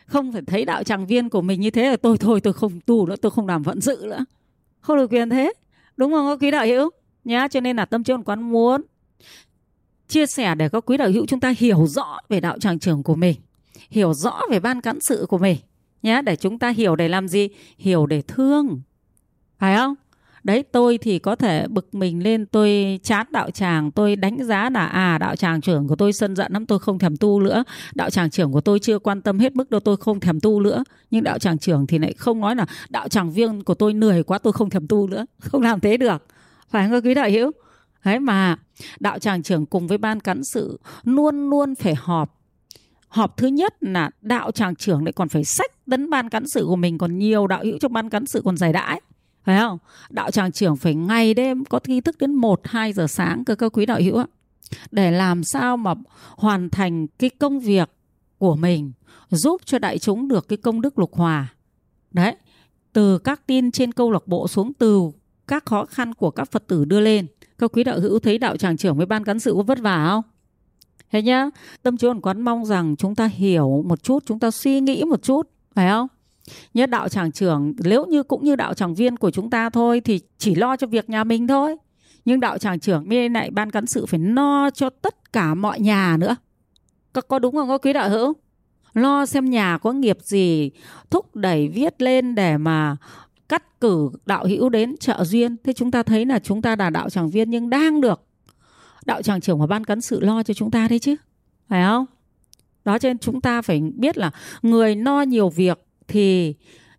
Không 0.06 0.32
phải 0.32 0.42
thấy 0.48 0.66
đạo 0.66 0.84
tràng 0.84 1.08
viên 1.08 1.30
của 1.30 1.42
mình 1.42 1.62
như 1.62 1.72
thế 1.72 1.90
là 1.90 1.98
tôi 1.98 2.18
thôi, 2.18 2.42
tôi 2.42 2.54
không 2.54 2.80
tu 2.86 3.06
nữa, 3.06 3.16
tôi 3.16 3.32
không 3.32 3.48
làm 3.48 3.64
vận 3.64 3.82
sự 3.82 4.02
nữa. 4.04 4.26
Không 4.80 4.98
được 4.98 5.12
quyền 5.12 5.30
thế. 5.30 5.54
Đúng 5.98 6.12
không 6.12 6.28
các 6.28 6.46
quý 6.46 6.52
đạo 6.52 6.66
hữu? 6.66 6.90
Nhá, 7.24 7.48
cho 7.48 7.60
nên 7.60 7.76
là 7.76 7.86
tâm 7.86 8.04
trí 8.04 8.14
quán 8.26 8.42
muốn 8.52 8.82
chia 10.08 10.26
sẻ 10.26 10.56
để 10.56 10.70
các 10.70 10.86
quý 10.86 10.98
đạo 10.98 11.10
hữu 11.10 11.26
chúng 11.26 11.40
ta 11.40 11.54
hiểu 11.58 11.88
rõ 11.88 12.20
về 12.30 12.40
đạo 12.40 12.60
tràng 12.60 12.80
trưởng 12.80 13.04
của 13.04 13.16
mình, 13.16 13.36
hiểu 13.90 14.14
rõ 14.14 14.42
về 14.52 14.60
ban 14.60 14.82
cán 14.82 15.00
sự 15.00 15.26
của 15.30 15.38
mình 15.38 15.58
nhé 16.04 16.22
để 16.22 16.36
chúng 16.36 16.60
ta 16.60 16.70
hiểu 16.70 16.96
để 16.96 17.08
làm 17.08 17.28
gì? 17.28 17.50
Hiểu 17.78 18.06
để 18.06 18.22
thương. 18.22 18.82
Phải 19.60 19.78
không? 19.78 19.96
Đấy, 20.44 20.64
tôi 20.72 20.98
thì 20.98 21.20
có 21.20 21.36
thể 21.36 21.68
bực 21.68 21.96
mình 21.96 22.24
lên, 22.24 22.46
tôi 22.46 23.00
chán 23.04 23.28
đạo 23.32 23.52
tràng, 23.52 23.92
tôi 23.92 24.16
đánh 24.16 24.44
giá 24.44 24.70
là 24.70 24.86
à 24.86 25.18
đạo 25.18 25.36
tràng 25.36 25.62
trưởng 25.62 25.88
của 25.88 25.96
tôi 25.96 26.14
sân 26.14 26.36
giận 26.36 26.54
lắm, 26.54 26.66
tôi 26.66 26.80
không 26.80 27.00
thèm 27.00 27.18
tu 27.18 27.42
nữa. 27.42 27.64
Đạo 27.96 28.10
tràng 28.10 28.30
trưởng 28.30 28.52
của 28.52 28.62
tôi 28.62 28.80
chưa 28.80 29.00
quan 29.00 29.22
tâm 29.22 29.40
hết 29.40 29.56
mức 29.56 29.70
đâu, 29.70 29.80
tôi 29.80 29.98
không 29.98 30.20
thèm 30.20 30.40
tu 30.40 30.60
nữa. 30.62 30.84
Nhưng 31.12 31.24
đạo 31.24 31.40
tràng 31.40 31.58
trưởng 31.58 31.88
thì 31.88 31.98
lại 31.98 32.14
không 32.14 32.40
nói 32.40 32.56
là, 32.56 32.66
đạo 32.90 33.08
tràng 33.08 33.32
viên 33.32 33.64
của 33.64 33.74
tôi 33.74 33.94
lười 33.94 34.24
quá, 34.24 34.38
tôi 34.38 34.54
không 34.54 34.70
thèm 34.70 34.88
tu 34.88 35.08
nữa. 35.08 35.26
Không 35.40 35.62
làm 35.62 35.80
thế 35.80 35.98
được. 35.98 36.26
Phải 36.70 36.90
không, 36.90 37.02
quý 37.04 37.14
đạo 37.14 37.30
hữu? 37.30 37.52
Đấy, 38.06 38.20
mà 38.20 38.58
đạo 39.00 39.20
tràng 39.20 39.44
trưởng 39.44 39.66
cùng 39.66 39.88
với 39.88 39.98
ban 39.98 40.20
cán 40.20 40.44
sự 40.44 40.80
luôn 41.04 41.50
luôn 41.50 41.76
phải 41.76 41.96
họp 41.96 42.39
họp 43.10 43.38
thứ 43.38 43.48
nhất 43.48 43.76
là 43.82 44.10
đạo 44.22 44.52
tràng 44.52 44.76
trưởng 44.76 45.04
lại 45.04 45.14
còn 45.14 45.30
phải 45.30 45.44
sách 45.44 45.72
tấn 45.90 46.10
ban 46.10 46.30
cán 46.30 46.44
sự 46.48 46.66
của 46.66 46.76
mình, 46.76 46.98
còn 46.98 47.18
nhiều 47.18 47.48
đạo 47.48 47.64
hữu 47.64 47.78
trong 47.78 47.94
ban 47.94 48.10
cán 48.10 48.26
sự 48.26 48.42
còn 48.46 48.58
giải 48.58 48.74
đãi. 48.74 49.02
Phải 49.44 49.60
không? 49.60 49.78
Đạo 50.10 50.32
tràng 50.32 50.52
trưởng 50.52 50.78
phải 50.78 50.96
ngày 50.96 51.34
đêm 51.34 51.66
có 51.66 51.80
nghi 51.88 52.02
thức 52.02 52.18
đến 52.18 52.34
1 52.34 52.62
2 52.64 52.94
giờ 52.94 53.08
sáng 53.08 53.46
cơ 53.46 53.56
các 53.56 53.78
quý 53.78 53.86
đạo 53.86 54.00
hữu 54.02 54.18
ạ. 54.18 54.26
Để 54.92 55.12
làm 55.12 55.44
sao 55.44 55.78
mà 55.78 55.94
hoàn 56.38 56.70
thành 56.70 57.08
cái 57.08 57.30
công 57.30 57.60
việc 57.60 57.92
của 58.38 58.56
mình, 58.56 58.92
giúp 59.30 59.62
cho 59.66 59.80
đại 59.80 60.00
chúng 60.00 60.28
được 60.28 60.48
cái 60.48 60.58
công 60.58 60.82
đức 60.82 61.00
lục 61.00 61.16
hòa. 61.16 61.48
Đấy, 62.12 62.36
từ 62.94 63.18
các 63.18 63.48
tin 63.48 63.72
trên 63.72 63.92
câu 63.92 64.12
lạc 64.12 64.28
bộ 64.28 64.48
xuống, 64.48 64.74
từ 64.74 65.12
các 65.48 65.66
khó 65.66 65.86
khăn 65.86 66.14
của 66.14 66.32
các 66.32 66.52
phật 66.52 66.68
tử 66.68 66.86
đưa 66.86 67.00
lên. 67.00 67.28
Các 67.58 67.72
quý 67.74 67.84
đạo 67.84 68.00
hữu 68.00 68.20
thấy 68.20 68.38
đạo 68.38 68.58
tràng 68.58 68.78
trưởng 68.78 68.98
với 68.98 69.06
ban 69.06 69.24
cán 69.24 69.40
sự 69.40 69.54
có 69.54 69.64
vất 69.64 69.80
vả 69.80 70.08
không? 70.10 70.24
Thế 71.12 71.22
nhá 71.22 71.50
tâm 71.84 71.98
trí 71.98 72.08
còn 72.08 72.22
quán 72.22 72.42
mong 72.42 72.66
rằng 72.66 72.96
chúng 72.96 73.16
ta 73.16 73.26
hiểu 73.26 73.84
một 73.88 74.04
chút 74.04 74.24
chúng 74.26 74.40
ta 74.40 74.52
suy 74.52 74.80
nghĩ 74.80 75.04
một 75.04 75.24
chút 75.24 75.50
phải 75.76 75.90
không? 75.90 76.08
Nhớ 76.74 76.86
đạo 76.86 77.10
tràng 77.10 77.32
trưởng 77.32 77.74
nếu 77.84 78.06
như 78.06 78.24
cũng 78.24 78.44
như 78.44 78.56
đạo 78.56 78.74
tràng 78.74 78.96
viên 78.96 79.18
của 79.18 79.32
chúng 79.32 79.50
ta 79.50 79.70
thôi 79.70 80.02
thì 80.06 80.20
chỉ 80.38 80.56
lo 80.56 80.76
cho 80.76 80.88
việc 80.88 81.10
nhà 81.10 81.24
mình 81.24 81.48
thôi. 81.48 81.76
Nhưng 82.26 82.40
đạo 82.40 82.58
tràng 82.58 82.80
trưởng 82.80 83.10
bên 83.10 83.34
lại 83.34 83.52
ban 83.52 83.72
cán 83.72 83.86
sự 83.86 84.06
phải 84.06 84.20
lo 84.20 84.70
cho 84.70 84.90
tất 84.90 85.34
cả 85.34 85.54
mọi 85.54 85.80
nhà 85.80 86.18
nữa. 86.20 86.36
Có, 87.14 87.22
có 87.22 87.40
đúng 87.40 87.56
không 87.56 87.68
có 87.70 87.78
quý 87.78 87.94
đạo 87.94 88.10
hữu? 88.10 88.34
Lo 88.94 89.26
xem 89.26 89.50
nhà 89.50 89.78
có 89.78 89.92
nghiệp 89.92 90.18
gì 90.22 90.72
thúc 91.10 91.36
đẩy 91.36 91.68
viết 91.68 92.02
lên 92.02 92.36
để 92.36 92.58
mà 92.58 92.98
cắt 93.50 93.82
cử 93.82 94.10
đạo 94.26 94.46
hữu 94.46 94.70
đến 94.70 94.98
trợ 94.98 95.24
duyên. 95.24 95.56
Thế 95.64 95.74
chúng 95.74 95.92
ta 95.92 96.04
thấy 96.04 96.26
là 96.26 96.40
chúng 96.40 96.62
ta 96.62 96.76
là 96.76 96.90
đạo 96.90 97.10
tràng 97.10 97.30
viên 97.30 97.50
nhưng 97.50 97.70
đang 97.70 98.02
được 98.02 98.22
đạo 99.10 99.22
tràng 99.22 99.42
trưởng 99.42 99.60
và 99.60 99.68
ban 99.68 99.84
cán 99.84 100.02
sự 100.02 100.20
lo 100.20 100.44
cho 100.44 100.54
chúng 100.54 100.72
ta 100.72 100.88
đấy 100.88 101.00
chứ, 101.00 101.16
phải 101.70 101.84
không? 101.86 102.06
Đó, 102.86 103.00
cho 103.00 103.10
nên 103.10 103.18
chúng 103.18 103.42
ta 103.42 103.62
phải 103.62 103.82
biết 103.96 104.18
là 104.18 104.32
người 104.62 104.96
no 104.96 105.22
nhiều 105.22 105.50
việc 105.50 105.86
thì 106.08 106.54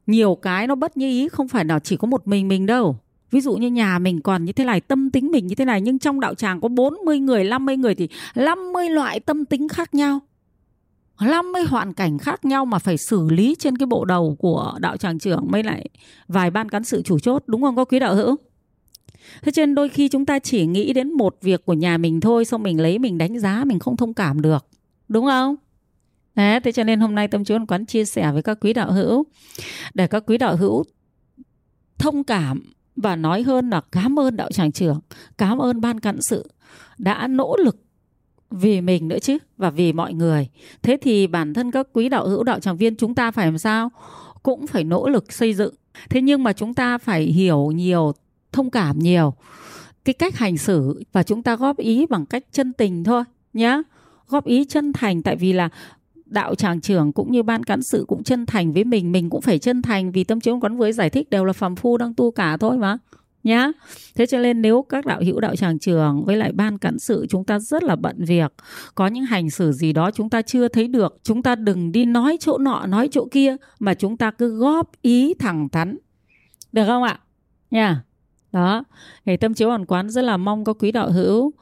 nhiều 0.07 0.35
cái 0.43 0.67
nó 0.67 0.75
bất 0.75 0.97
như 0.97 1.09
ý, 1.09 1.29
không 1.29 1.49
phải 1.49 1.65
là 1.65 1.79
chỉ 1.79 1.97
có 1.97 2.07
một 2.07 2.29
mình 2.29 2.49
mình 2.49 2.67
đâu. 2.67 2.97
Ví 3.31 3.41
dụ 3.41 3.55
như 3.57 3.71
nhà 3.71 3.99
mình 3.99 4.21
còn 4.21 4.45
như 4.45 4.53
thế 4.53 4.65
này, 4.65 4.81
tâm 4.81 5.11
tính 5.11 5.31
mình 5.31 5.47
như 5.47 5.55
thế 5.55 5.65
này, 5.65 5.81
nhưng 5.81 5.99
trong 5.99 6.21
đạo 6.21 6.35
tràng 6.35 6.61
có 6.61 6.69
40 6.69 7.19
người 7.19 7.45
50 7.45 7.77
người 7.77 7.95
thì 7.95 8.09
50 8.35 8.89
loại 8.89 9.21
tâm 9.21 9.45
tính 9.45 9.69
khác 9.69 9.95
nhau. 9.95 10.21
50 11.21 11.63
hoàn 11.69 11.93
cảnh 11.93 12.19
khác 12.19 12.45
nhau 12.45 12.65
mà 12.65 12.79
phải 12.79 12.97
xử 12.97 13.31
lý 13.31 13.57
trên 13.59 13.79
cái 13.79 13.87
bộ 13.87 14.05
đầu 14.05 14.37
của 14.39 14.75
đạo 14.81 14.97
tràng 14.97 15.19
trưởng, 15.19 15.47
mới 15.51 15.63
lại 15.63 15.89
vài 16.29 16.51
ban 16.51 16.69
cán 16.69 16.85
sự 16.85 17.03
chủ 17.03 17.19
chốt, 17.19 17.43
đúng 17.47 17.63
không? 17.63 17.77
Có 17.77 17.85
quý 17.85 17.99
đạo 17.99 18.15
hữu? 18.15 18.37
Thế 19.43 19.53
cho 19.53 19.63
nên 19.63 19.75
đôi 19.75 19.89
khi 19.89 20.09
chúng 20.09 20.27
ta 20.27 20.39
chỉ 20.39 20.67
nghĩ 20.67 20.93
đến 20.93 21.13
một 21.13 21.37
việc 21.43 21.65
của 21.65 21.73
nhà 21.73 21.99
mình 21.99 22.21
thôi 22.21 22.45
xong 22.45 22.63
mình 22.63 22.81
lấy 22.81 22.99
mình 22.99 23.19
đánh 23.19 23.39
giá 23.39 23.65
mình 23.65 23.79
không 23.79 23.97
thông 23.97 24.15
cảm 24.15 24.41
được 24.41 24.67
đúng 25.09 25.27
không 25.27 25.57
Đấy, 26.35 26.61
thế 26.61 26.73
cho 26.73 26.85
nên 26.85 27.01
hôm 27.01 27.15
nay 27.15 27.29
tâm 27.29 27.45
trí 27.45 27.55
quán 27.69 27.87
chia 27.87 28.05
sẻ 28.05 28.33
với 28.33 28.43
các 28.43 28.59
quý 28.61 28.73
đạo 28.73 28.93
hữu 28.93 29.25
để 29.95 30.07
các 30.07 30.25
quý 30.27 30.39
đạo 30.39 30.57
hữu 30.57 30.85
thông 31.99 32.25
cảm 32.25 32.73
và 32.97 33.17
nói 33.17 33.43
hơn 33.43 33.71
là 33.71 33.81
cảm 33.93 34.19
ơn 34.19 34.37
đạo 34.37 34.51
tràng 34.53 34.73
trưởng, 34.73 35.01
cảm 35.39 35.59
ơn 35.59 35.81
ban 35.81 36.01
cán 36.01 36.23
sự 36.23 36.51
đã 36.99 37.27
nỗ 37.27 37.57
lực 37.57 37.77
vì 38.51 38.81
mình 38.81 39.09
nữa 39.09 39.19
chứ 39.19 39.39
và 39.57 39.71
vì 39.71 39.93
mọi 39.93 40.15
người. 40.15 40.49
Thế 40.83 40.99
thì 41.03 41.27
bản 41.27 41.55
thân 41.55 41.71
các 41.71 41.87
quý 41.93 42.09
đạo 42.09 42.29
hữu 42.29 42.43
đạo 42.43 42.61
tràng 42.61 42.77
viên 42.77 42.97
chúng 42.97 43.15
ta 43.15 43.31
phải 43.31 43.47
làm 43.47 43.59
sao? 43.59 43.91
Cũng 44.43 44.67
phải 44.67 44.85
nỗ 44.85 45.09
lực 45.09 45.33
xây 45.33 45.55
dựng. 45.55 45.75
Thế 46.11 46.23
nhưng 46.23 46.43
mà 46.43 46.53
chúng 46.53 46.75
ta 46.75 46.99
phải 46.99 47.23
hiểu 47.23 47.71
nhiều, 47.75 48.13
thông 48.53 48.71
cảm 48.71 48.99
nhiều. 48.99 49.35
Cái 50.05 50.15
cách 50.15 50.39
hành 50.39 50.59
xử 50.59 51.03
và 51.13 51.23
chúng 51.23 51.43
ta 51.43 51.57
góp 51.57 51.77
ý 51.77 52.07
bằng 52.07 52.27
cách 52.27 52.45
chân 52.53 52.73
tình 52.73 53.05
thôi 53.05 53.25
nhé, 53.53 53.83
Góp 54.31 54.45
ý 54.45 54.65
chân 54.65 54.93
thành 54.93 55.23
tại 55.23 55.37
vì 55.37 55.53
là 55.53 55.69
đạo 56.27 56.55
tràng 56.55 56.81
trưởng 56.81 57.13
cũng 57.13 57.33
như 57.33 57.43
ban 57.43 57.65
cán 57.65 57.83
sự 57.83 58.05
cũng 58.09 58.23
chân 58.23 58.47
thành 58.47 58.73
với 58.73 58.85
mình 58.85 59.13
mình 59.13 59.31
cũng 59.31 59.41
phải 59.41 59.59
chân 59.59 59.83
thành 59.83 60.13
vì 60.13 60.25
tâm 60.25 60.41
trí 60.41 60.51
quán 60.61 60.77
với 60.77 60.93
giải 60.93 61.11
thích 61.11 61.31
đều 61.31 61.45
là 61.45 61.53
phàm 61.53 61.77
phu 61.77 61.97
đang 61.97 62.15
tu 62.15 62.31
cả 62.31 62.57
thôi 62.57 62.79
mà 62.79 62.99
nhá. 63.45 63.73
Thế 64.15 64.27
cho 64.27 64.39
nên 64.39 64.63
nếu 64.63 64.83
các 64.89 65.07
đạo 65.07 65.21
hữu 65.25 65.41
đạo 65.41 65.57
tràng 65.57 65.79
trường 65.79 66.25
với 66.25 66.37
lại 66.37 66.53
ban 66.53 66.79
cán 66.79 66.99
sự 66.99 67.27
chúng 67.31 67.45
ta 67.45 67.59
rất 67.59 67.83
là 67.83 67.97
bận 67.97 68.25
việc 68.25 68.53
có 68.95 69.07
những 69.07 69.25
hành 69.25 69.51
xử 69.51 69.73
gì 69.73 69.93
đó 69.93 70.11
chúng 70.11 70.31
ta 70.31 70.43
chưa 70.43 70.69
thấy 70.69 70.89
được 70.89 71.19
chúng 71.23 71.43
ta 71.43 71.55
đừng 71.55 71.93
đi 71.93 72.05
nói 72.05 72.37
chỗ 72.41 72.59
nọ 72.59 72.87
nói 72.87 73.09
chỗ 73.13 73.29
kia 73.31 73.57
mà 73.79 73.95
chúng 73.95 74.17
ta 74.17 74.31
cứ 74.31 74.59
góp 74.59 74.91
ý 75.03 75.35
thẳng 75.35 75.69
thắn. 75.69 75.99
Được 76.73 76.87
không 76.87 77.03
ạ? 77.03 77.21
Nha 77.71 78.05
đó, 78.53 78.85
ngày 79.25 79.37
tâm 79.37 79.55
chiếu 79.55 79.69
hoàn 79.69 79.87
quán 79.87 80.11
rất 80.11 80.23
là 80.23 80.37
mong 80.37 80.65
có 80.65 80.73
quý 80.73 80.93
đạo 80.93 81.11
hữu 81.11 81.53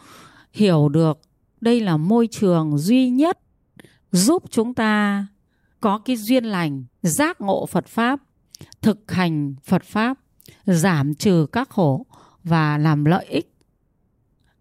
hiểu 0.52 0.88
được 0.88 1.20
đây 1.60 1.80
là 1.80 1.96
môi 1.96 2.26
trường 2.26 2.78
duy 2.78 3.10
nhất 3.10 3.38
giúp 4.12 4.42
chúng 4.50 4.74
ta 4.74 5.26
có 5.80 5.98
cái 5.98 6.16
duyên 6.16 6.44
lành, 6.44 6.84
giác 7.02 7.40
ngộ 7.40 7.66
phật 7.66 7.86
pháp, 7.86 8.20
thực 8.82 9.10
hành 9.10 9.54
phật 9.64 9.84
pháp, 9.84 10.18
giảm 10.66 11.14
trừ 11.14 11.46
các 11.52 11.70
khổ 11.70 12.06
và 12.44 12.78
làm 12.78 13.04
lợi 13.04 13.24
ích. 13.24 13.54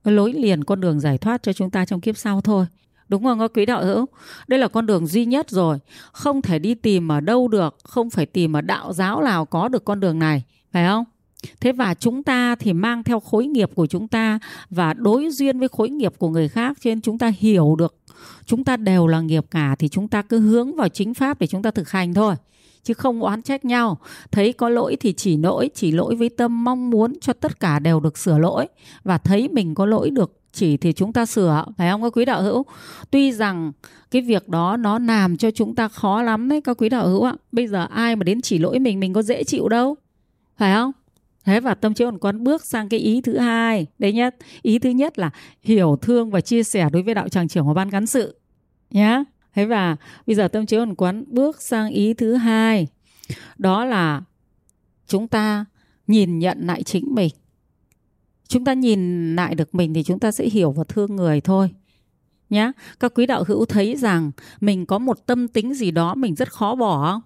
Lối 0.03 0.33
liền 0.33 0.63
con 0.63 0.81
đường 0.81 0.99
giải 0.99 1.17
thoát 1.17 1.43
cho 1.43 1.53
chúng 1.53 1.69
ta 1.69 1.85
trong 1.85 2.01
kiếp 2.01 2.17
sau 2.17 2.41
thôi. 2.41 2.65
Đúng 3.09 3.23
không 3.23 3.39
quý 3.53 3.65
đạo 3.65 3.85
hữu? 3.85 4.05
Đây 4.47 4.59
là 4.59 4.67
con 4.67 4.85
đường 4.85 5.07
duy 5.07 5.25
nhất 5.25 5.49
rồi. 5.49 5.79
Không 6.11 6.41
thể 6.41 6.59
đi 6.59 6.75
tìm 6.75 7.11
ở 7.11 7.19
đâu 7.19 7.47
được, 7.47 7.77
không 7.83 8.09
phải 8.09 8.25
tìm 8.25 8.55
ở 8.55 8.61
đạo 8.61 8.93
giáo 8.93 9.21
nào 9.21 9.45
có 9.45 9.67
được 9.67 9.85
con 9.85 9.99
đường 9.99 10.19
này, 10.19 10.43
phải 10.71 10.87
không? 10.87 11.03
Thế 11.61 11.71
và 11.71 11.93
chúng 11.93 12.23
ta 12.23 12.55
thì 12.55 12.73
mang 12.73 13.03
theo 13.03 13.19
khối 13.19 13.47
nghiệp 13.47 13.71
của 13.75 13.87
chúng 13.87 14.07
ta 14.07 14.39
và 14.69 14.93
đối 14.93 15.29
duyên 15.29 15.59
với 15.59 15.67
khối 15.67 15.89
nghiệp 15.89 16.13
của 16.17 16.29
người 16.29 16.47
khác, 16.47 16.77
cho 16.81 16.89
nên 16.89 17.01
chúng 17.01 17.17
ta 17.17 17.31
hiểu 17.37 17.75
được, 17.75 17.95
chúng 18.45 18.63
ta 18.63 18.77
đều 18.77 19.07
là 19.07 19.21
nghiệp 19.21 19.45
cả 19.51 19.75
thì 19.79 19.87
chúng 19.89 20.07
ta 20.07 20.21
cứ 20.21 20.39
hướng 20.39 20.75
vào 20.75 20.89
chính 20.89 21.13
pháp 21.13 21.39
để 21.39 21.47
chúng 21.47 21.61
ta 21.61 21.71
thực 21.71 21.89
hành 21.89 22.13
thôi, 22.13 22.35
chứ 22.83 22.93
không 22.93 23.23
oán 23.23 23.41
trách 23.41 23.65
nhau. 23.65 23.97
Thấy 24.31 24.53
có 24.53 24.69
lỗi 24.69 24.97
thì 24.99 25.13
chỉ 25.13 25.37
lỗi 25.37 25.69
chỉ 25.75 25.91
lỗi 25.91 26.15
với 26.15 26.29
tâm 26.29 26.63
mong 26.63 26.89
muốn 26.89 27.13
cho 27.21 27.33
tất 27.33 27.59
cả 27.59 27.79
đều 27.79 27.99
được 27.99 28.17
sửa 28.17 28.37
lỗi. 28.37 28.67
Và 29.03 29.17
thấy 29.17 29.49
mình 29.49 29.75
có 29.75 29.85
lỗi 29.85 30.09
được, 30.09 30.39
chỉ 30.53 30.77
thì 30.77 30.93
chúng 30.93 31.13
ta 31.13 31.25
sửa, 31.25 31.65
phải 31.77 31.91
không 31.91 32.03
các 32.03 32.17
quý 32.17 32.25
đạo 32.25 32.41
hữu? 32.41 32.65
Tuy 33.11 33.31
rằng 33.31 33.71
cái 34.11 34.21
việc 34.21 34.49
đó 34.49 34.77
nó 34.77 34.99
làm 34.99 35.37
cho 35.37 35.51
chúng 35.51 35.75
ta 35.75 35.87
khó 35.87 36.21
lắm 36.21 36.49
đấy 36.49 36.61
các 36.61 36.77
quý 36.77 36.89
đạo 36.89 37.07
hữu 37.07 37.23
ạ. 37.23 37.33
Bây 37.51 37.67
giờ 37.67 37.87
ai 37.91 38.15
mà 38.15 38.23
đến 38.23 38.41
chỉ 38.41 38.57
lỗi 38.57 38.79
mình 38.79 38.99
mình 38.99 39.13
có 39.13 39.21
dễ 39.21 39.43
chịu 39.43 39.69
đâu, 39.69 39.95
phải 40.57 40.73
không? 40.73 40.91
Thế 41.47 41.59
và 41.59 41.73
tâm 41.73 41.93
chiếu 41.93 42.07
hoàn 42.07 42.19
quán 42.19 42.43
bước 42.43 42.65
sang 42.65 42.89
cái 42.89 42.99
ý 42.99 43.21
thứ 43.21 43.37
hai. 43.37 43.87
Đấy 43.99 44.13
nhé 44.13 44.29
ý 44.61 44.79
thứ 44.79 44.89
nhất 44.89 45.19
là 45.19 45.29
hiểu 45.61 45.97
thương 46.01 46.29
và 46.29 46.41
chia 46.41 46.63
sẻ 46.63 46.89
đối 46.91 47.03
với 47.03 47.13
đạo 47.13 47.29
tràng 47.29 47.47
trưởng 47.47 47.67
và 47.67 47.73
ban 47.73 47.89
cán 47.89 48.05
sự. 48.05 48.39
Nhá. 48.91 49.23
Thế 49.53 49.65
và 49.65 49.95
bây 50.27 50.35
giờ 50.35 50.47
tâm 50.47 50.65
chiếu 50.65 50.79
hoàn 50.79 50.95
quán 50.95 51.23
bước 51.27 51.61
sang 51.61 51.89
ý 51.89 52.13
thứ 52.13 52.35
hai. 52.35 52.87
Đó 53.57 53.85
là 53.85 54.21
chúng 55.07 55.27
ta 55.27 55.65
nhìn 56.07 56.39
nhận 56.39 56.57
lại 56.61 56.83
chính 56.83 57.15
mình. 57.15 57.29
Chúng 58.47 58.65
ta 58.65 58.73
nhìn 58.73 59.35
lại 59.35 59.55
được 59.55 59.75
mình 59.75 59.93
thì 59.93 60.03
chúng 60.03 60.19
ta 60.19 60.31
sẽ 60.31 60.45
hiểu 60.45 60.71
và 60.71 60.83
thương 60.87 61.15
người 61.15 61.41
thôi. 61.41 61.69
Nhá, 62.49 62.71
các 62.99 63.11
quý 63.15 63.25
đạo 63.25 63.43
hữu 63.47 63.65
thấy 63.65 63.95
rằng 63.95 64.31
mình 64.61 64.85
có 64.85 64.99
một 64.99 65.25
tâm 65.25 65.47
tính 65.47 65.73
gì 65.73 65.91
đó 65.91 66.15
mình 66.15 66.35
rất 66.35 66.51
khó 66.51 66.75
bỏ 66.75 67.11
không? 67.11 67.21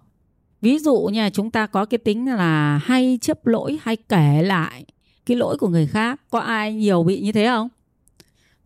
Ví 0.62 0.80
dụ 0.80 1.10
nha, 1.13 1.30
chúng 1.30 1.51
ta 1.51 1.68
có 1.68 1.86
cái 1.86 1.98
tính 1.98 2.27
là 2.27 2.77
hay 2.77 3.20
chấp 3.22 3.48
lỗi, 3.48 3.80
hay 3.82 3.96
kể 3.96 4.41
lại 4.44 4.86
cái 5.25 5.38
lỗi 5.38 5.58
của 5.58 5.68
người 5.68 5.88
khác. 5.88 6.22
Có 6.30 6.39
ai 6.39 6.74
nhiều 6.74 7.03
bị 7.03 7.22
như 7.22 7.32
thế 7.32 7.48
không? 7.48 7.70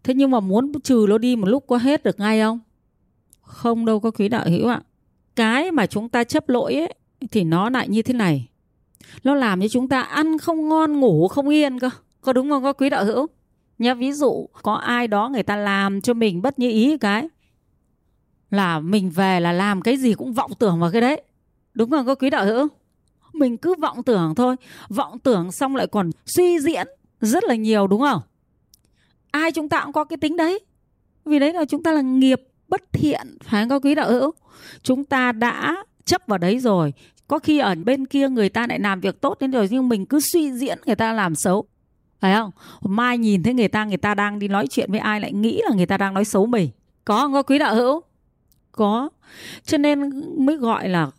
Thế 0.04 0.14
nhưng 0.14 0.32
mà 0.32 0.40
muốn 0.40 0.82
trừ 0.84 1.06
nó 1.10 1.18
đi 1.18 1.36
một 1.36 1.48
lúc 1.48 1.64
có 1.68 1.78
hết 1.78 2.04
được 2.04 2.20
ngay 2.20 2.40
không? 2.40 2.60
Không 3.42 3.86
đâu, 3.86 4.00
có 4.00 4.12
quý 4.12 4.30
đạo 4.30 4.46
hữu 4.50 4.68
ạ. 4.68 4.82
Cái 5.36 5.72
mà 5.72 5.86
chúng 5.86 6.10
ta 6.10 6.24
chấp 6.24 6.50
lỗi 6.50 6.74
ấy, 6.74 6.94
thì 7.32 7.44
nó 7.44 7.70
lại 7.70 7.90
như 7.90 8.02
thế 8.02 8.14
này. 8.14 8.48
Nó 9.24 9.36
làm 9.36 9.62
cho 9.62 9.68
chúng 9.68 9.88
ta 9.88 10.02
ăn 10.02 10.38
không 10.38 10.70
ngon, 10.70 11.00
ngủ 11.00 11.28
không 11.28 11.50
yên 11.50 11.80
cơ. 11.80 11.90
Có 12.22 12.34
đúng 12.34 12.50
không? 12.50 12.64
Có 12.64 12.74
quý 12.74 12.90
đạo 12.90 13.06
hữu? 13.06 13.28
Nhá, 13.80 13.94
ví 13.94 14.12
dụ 14.12 14.50
có 14.62 14.74
ai 14.74 15.08
đó 15.08 15.30
người 15.30 15.44
ta 15.44 15.56
làm 15.56 16.02
cho 16.02 16.14
mình 16.14 16.42
bất 16.42 16.60
như 16.60 16.70
ý 16.70 16.98
cái, 16.98 17.28
là 18.52 18.80
mình 18.80 19.10
về 19.10 19.40
là 19.40 19.52
làm 19.52 19.82
cái 19.82 19.98
gì 19.98 20.14
cũng 20.14 20.34
vọng 20.34 20.52
tưởng 20.60 20.80
vào 20.80 20.92
cái 20.92 21.02
đấy. 21.02 21.22
Đúng 21.76 21.90
không 21.90 22.06
cô 22.06 22.16
quý 22.16 22.30
đạo 22.30 22.46
hữu? 22.46 22.68
Mình 23.34 23.58
cứ 23.58 23.76
vọng 23.80 24.04
tưởng 24.04 24.36
thôi. 24.36 24.56
Vọng 24.90 25.20
tưởng 25.20 25.52
xong 25.52 25.76
lại 25.76 25.88
còn 25.88 26.10
suy 26.26 26.60
diễn 26.60 26.88
rất 27.22 27.44
là 27.44 27.56
nhiều, 27.56 27.88
đúng 27.88 28.02
không? 28.02 28.22
Ai 29.32 29.52
chúng 29.52 29.70
ta 29.70 29.84
cũng 29.84 29.94
có 29.94 30.04
cái 30.04 30.18
tính 30.18 30.38
đấy. 30.38 30.60
Vì 31.26 31.40
đấy 31.40 31.54
là 31.54 31.66
chúng 31.66 31.84
ta 31.84 31.92
là 31.92 32.02
nghiệp 32.02 32.42
bất 32.68 32.82
thiện. 32.92 33.38
Phải 33.44 33.64
không, 33.64 33.70
cô 33.70 33.80
quý 33.80 33.96
đạo 33.96 34.12
hữu? 34.12 34.32
Chúng 34.84 35.04
ta 35.04 35.32
đã 35.32 35.84
chấp 36.06 36.22
vào 36.28 36.38
đấy 36.38 36.60
rồi. 36.60 36.94
Có 37.28 37.40
khi 37.40 37.60
ở 37.60 37.76
bên 37.76 38.06
kia 38.06 38.30
người 38.30 38.50
ta 38.50 38.68
lại 38.68 38.80
làm 38.80 39.02
việc 39.02 39.22
tốt 39.22 39.38
đến 39.40 39.52
rồi, 39.52 39.68
nhưng 39.72 39.90
mình 39.90 40.06
cứ 40.06 40.20
suy 40.20 40.52
diễn 40.52 40.80
người 40.86 40.96
ta 40.96 41.14
làm 41.14 41.36
xấu. 41.36 41.66
Phải 42.20 42.36
không? 42.36 42.52
Mai 42.82 43.18
nhìn 43.18 43.44
thấy 43.44 43.54
người 43.54 43.68
ta 43.68 43.86
người 43.86 43.98
ta 43.98 44.14
đang 44.14 44.40
đi 44.40 44.48
nói 44.48 44.68
chuyện 44.68 44.92
với 44.92 45.00
ai 45.00 45.20
lại 45.22 45.34
nghĩ 45.34 45.62
là 45.70 45.76
người 45.76 45.86
ta 45.86 45.98
đang 45.98 46.14
nói 46.14 46.26
xấu 46.26 46.46
mình. 46.46 46.70
Có 47.06 47.20
không 47.20 47.34
có 47.34 47.44
quý 47.44 47.60
đạo 47.60 47.76
hữu? 47.76 48.02
Có. 48.72 49.10
Cho 49.64 49.78
nên 49.78 50.12
mới 50.46 50.58
gọi 50.58 50.90
là 50.90 51.12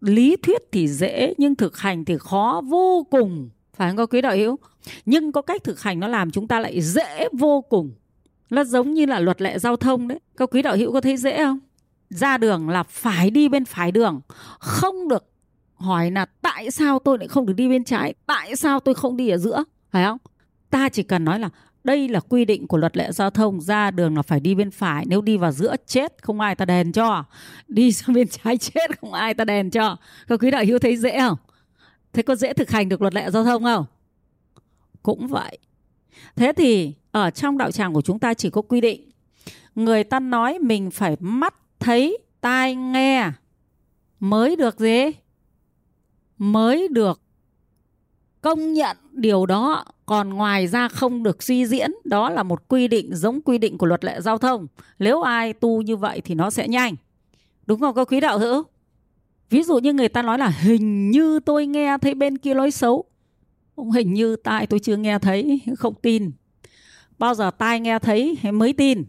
lý 0.00 0.36
thuyết 0.36 0.62
thì 0.72 0.88
dễ 0.88 1.34
nhưng 1.38 1.54
thực 1.54 1.78
hành 1.78 2.04
thì 2.04 2.18
khó 2.18 2.62
vô 2.64 3.06
cùng. 3.10 3.50
Phải 3.76 3.90
không 3.90 3.96
có 3.96 4.06
quý 4.06 4.20
đạo 4.20 4.36
hữu? 4.36 4.58
Nhưng 5.06 5.32
có 5.32 5.42
cách 5.42 5.64
thực 5.64 5.82
hành 5.82 6.00
nó 6.00 6.08
làm 6.08 6.30
chúng 6.30 6.48
ta 6.48 6.60
lại 6.60 6.80
dễ 6.80 7.28
vô 7.32 7.60
cùng. 7.60 7.92
Nó 8.50 8.64
giống 8.64 8.94
như 8.94 9.06
là 9.06 9.20
luật 9.20 9.42
lệ 9.42 9.58
giao 9.58 9.76
thông 9.76 10.08
đấy. 10.08 10.18
Các 10.36 10.50
quý 10.52 10.62
đạo 10.62 10.76
hữu 10.76 10.92
có 10.92 11.00
thấy 11.00 11.16
dễ 11.16 11.44
không? 11.44 11.58
Ra 12.10 12.38
đường 12.38 12.68
là 12.68 12.82
phải 12.82 13.30
đi 13.30 13.48
bên 13.48 13.64
phải 13.64 13.92
đường. 13.92 14.20
Không 14.58 15.08
được 15.08 15.30
hỏi 15.74 16.10
là 16.10 16.26
tại 16.42 16.70
sao 16.70 16.98
tôi 16.98 17.18
lại 17.18 17.28
không 17.28 17.46
được 17.46 17.52
đi 17.56 17.68
bên 17.68 17.84
trái 17.84 18.14
tại 18.26 18.56
sao 18.56 18.80
tôi 18.80 18.94
không 18.94 19.16
đi 19.16 19.28
ở 19.28 19.36
giữa. 19.36 19.64
Phải 19.90 20.04
không? 20.04 20.18
Ta 20.70 20.88
chỉ 20.88 21.02
cần 21.02 21.24
nói 21.24 21.40
là 21.40 21.50
đây 21.88 22.08
là 22.08 22.20
quy 22.20 22.44
định 22.44 22.66
của 22.66 22.76
luật 22.76 22.96
lệ 22.96 23.12
giao 23.12 23.30
thông, 23.30 23.60
ra 23.60 23.90
đường 23.90 24.16
là 24.16 24.22
phải 24.22 24.40
đi 24.40 24.54
bên 24.54 24.70
phải, 24.70 25.04
nếu 25.06 25.22
đi 25.22 25.36
vào 25.36 25.52
giữa 25.52 25.76
chết 25.86 26.22
không 26.22 26.40
ai 26.40 26.54
ta 26.54 26.64
đèn 26.64 26.92
cho. 26.92 27.24
Đi 27.68 27.92
sang 27.92 28.14
bên 28.14 28.28
trái 28.28 28.56
chết 28.56 29.00
không 29.00 29.12
ai 29.12 29.34
ta 29.34 29.44
đèn 29.44 29.70
cho. 29.70 29.96
Các 30.26 30.40
quý 30.42 30.50
đạo 30.50 30.64
hữu 30.64 30.78
thấy 30.78 30.96
dễ 30.96 31.20
không? 31.20 31.38
Thế 32.12 32.22
có 32.22 32.34
dễ 32.34 32.52
thực 32.52 32.70
hành 32.70 32.88
được 32.88 33.02
luật 33.02 33.14
lệ 33.14 33.30
giao 33.30 33.44
thông 33.44 33.62
không? 33.64 33.84
Cũng 35.02 35.28
vậy. 35.28 35.58
Thế 36.36 36.52
thì, 36.56 36.94
ở 37.10 37.30
trong 37.30 37.58
đạo 37.58 37.70
tràng 37.70 37.94
của 37.94 38.02
chúng 38.02 38.18
ta 38.18 38.34
chỉ 38.34 38.50
có 38.50 38.62
quy 38.62 38.80
định, 38.80 39.10
người 39.74 40.04
ta 40.04 40.20
nói 40.20 40.58
mình 40.58 40.90
phải 40.90 41.16
mắt 41.20 41.54
thấy, 41.78 42.18
tai 42.40 42.74
nghe 42.74 43.30
mới 44.20 44.56
được 44.56 44.78
gì? 44.78 45.04
Mới 46.38 46.88
được 46.88 47.20
công 48.40 48.72
nhận 48.72 48.96
điều 49.12 49.46
đó 49.46 49.84
còn 50.08 50.30
ngoài 50.30 50.66
ra 50.66 50.88
không 50.88 51.22
được 51.22 51.42
suy 51.42 51.66
diễn, 51.66 51.90
đó 52.04 52.30
là 52.30 52.42
một 52.42 52.68
quy 52.68 52.88
định 52.88 53.14
giống 53.14 53.40
quy 53.40 53.58
định 53.58 53.78
của 53.78 53.86
luật 53.86 54.04
lệ 54.04 54.20
giao 54.20 54.38
thông. 54.38 54.66
Nếu 54.98 55.22
ai 55.22 55.52
tu 55.52 55.82
như 55.82 55.96
vậy 55.96 56.20
thì 56.24 56.34
nó 56.34 56.50
sẽ 56.50 56.68
nhanh. 56.68 56.94
Đúng 57.66 57.80
không, 57.80 57.94
các 57.94 58.08
quý 58.12 58.20
đạo 58.20 58.38
hữu? 58.38 58.62
Ví 59.50 59.62
dụ 59.62 59.78
như 59.78 59.92
người 59.92 60.08
ta 60.08 60.22
nói 60.22 60.38
là 60.38 60.48
hình 60.48 61.10
như 61.10 61.40
tôi 61.40 61.66
nghe 61.66 61.98
thấy 61.98 62.14
bên 62.14 62.38
kia 62.38 62.54
nói 62.54 62.70
xấu. 62.70 63.04
Hình 63.94 64.14
như 64.14 64.36
tai 64.36 64.66
tôi 64.66 64.80
chưa 64.80 64.96
nghe 64.96 65.18
thấy, 65.18 65.60
không 65.78 65.94
tin. 65.94 66.30
Bao 67.18 67.34
giờ 67.34 67.50
tai 67.50 67.80
nghe 67.80 67.98
thấy 67.98 68.38
mới 68.52 68.72
tin. 68.72 69.04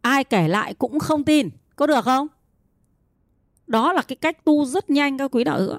Ai 0.00 0.24
kể 0.24 0.48
lại 0.48 0.74
cũng 0.74 0.98
không 0.98 1.24
tin. 1.24 1.48
Có 1.76 1.86
được 1.86 2.04
không? 2.04 2.26
Đó 3.66 3.92
là 3.92 4.02
cái 4.02 4.16
cách 4.16 4.44
tu 4.44 4.64
rất 4.64 4.90
nhanh, 4.90 5.18
các 5.18 5.30
quý 5.34 5.44
đạo 5.44 5.58
hữu 5.58 5.74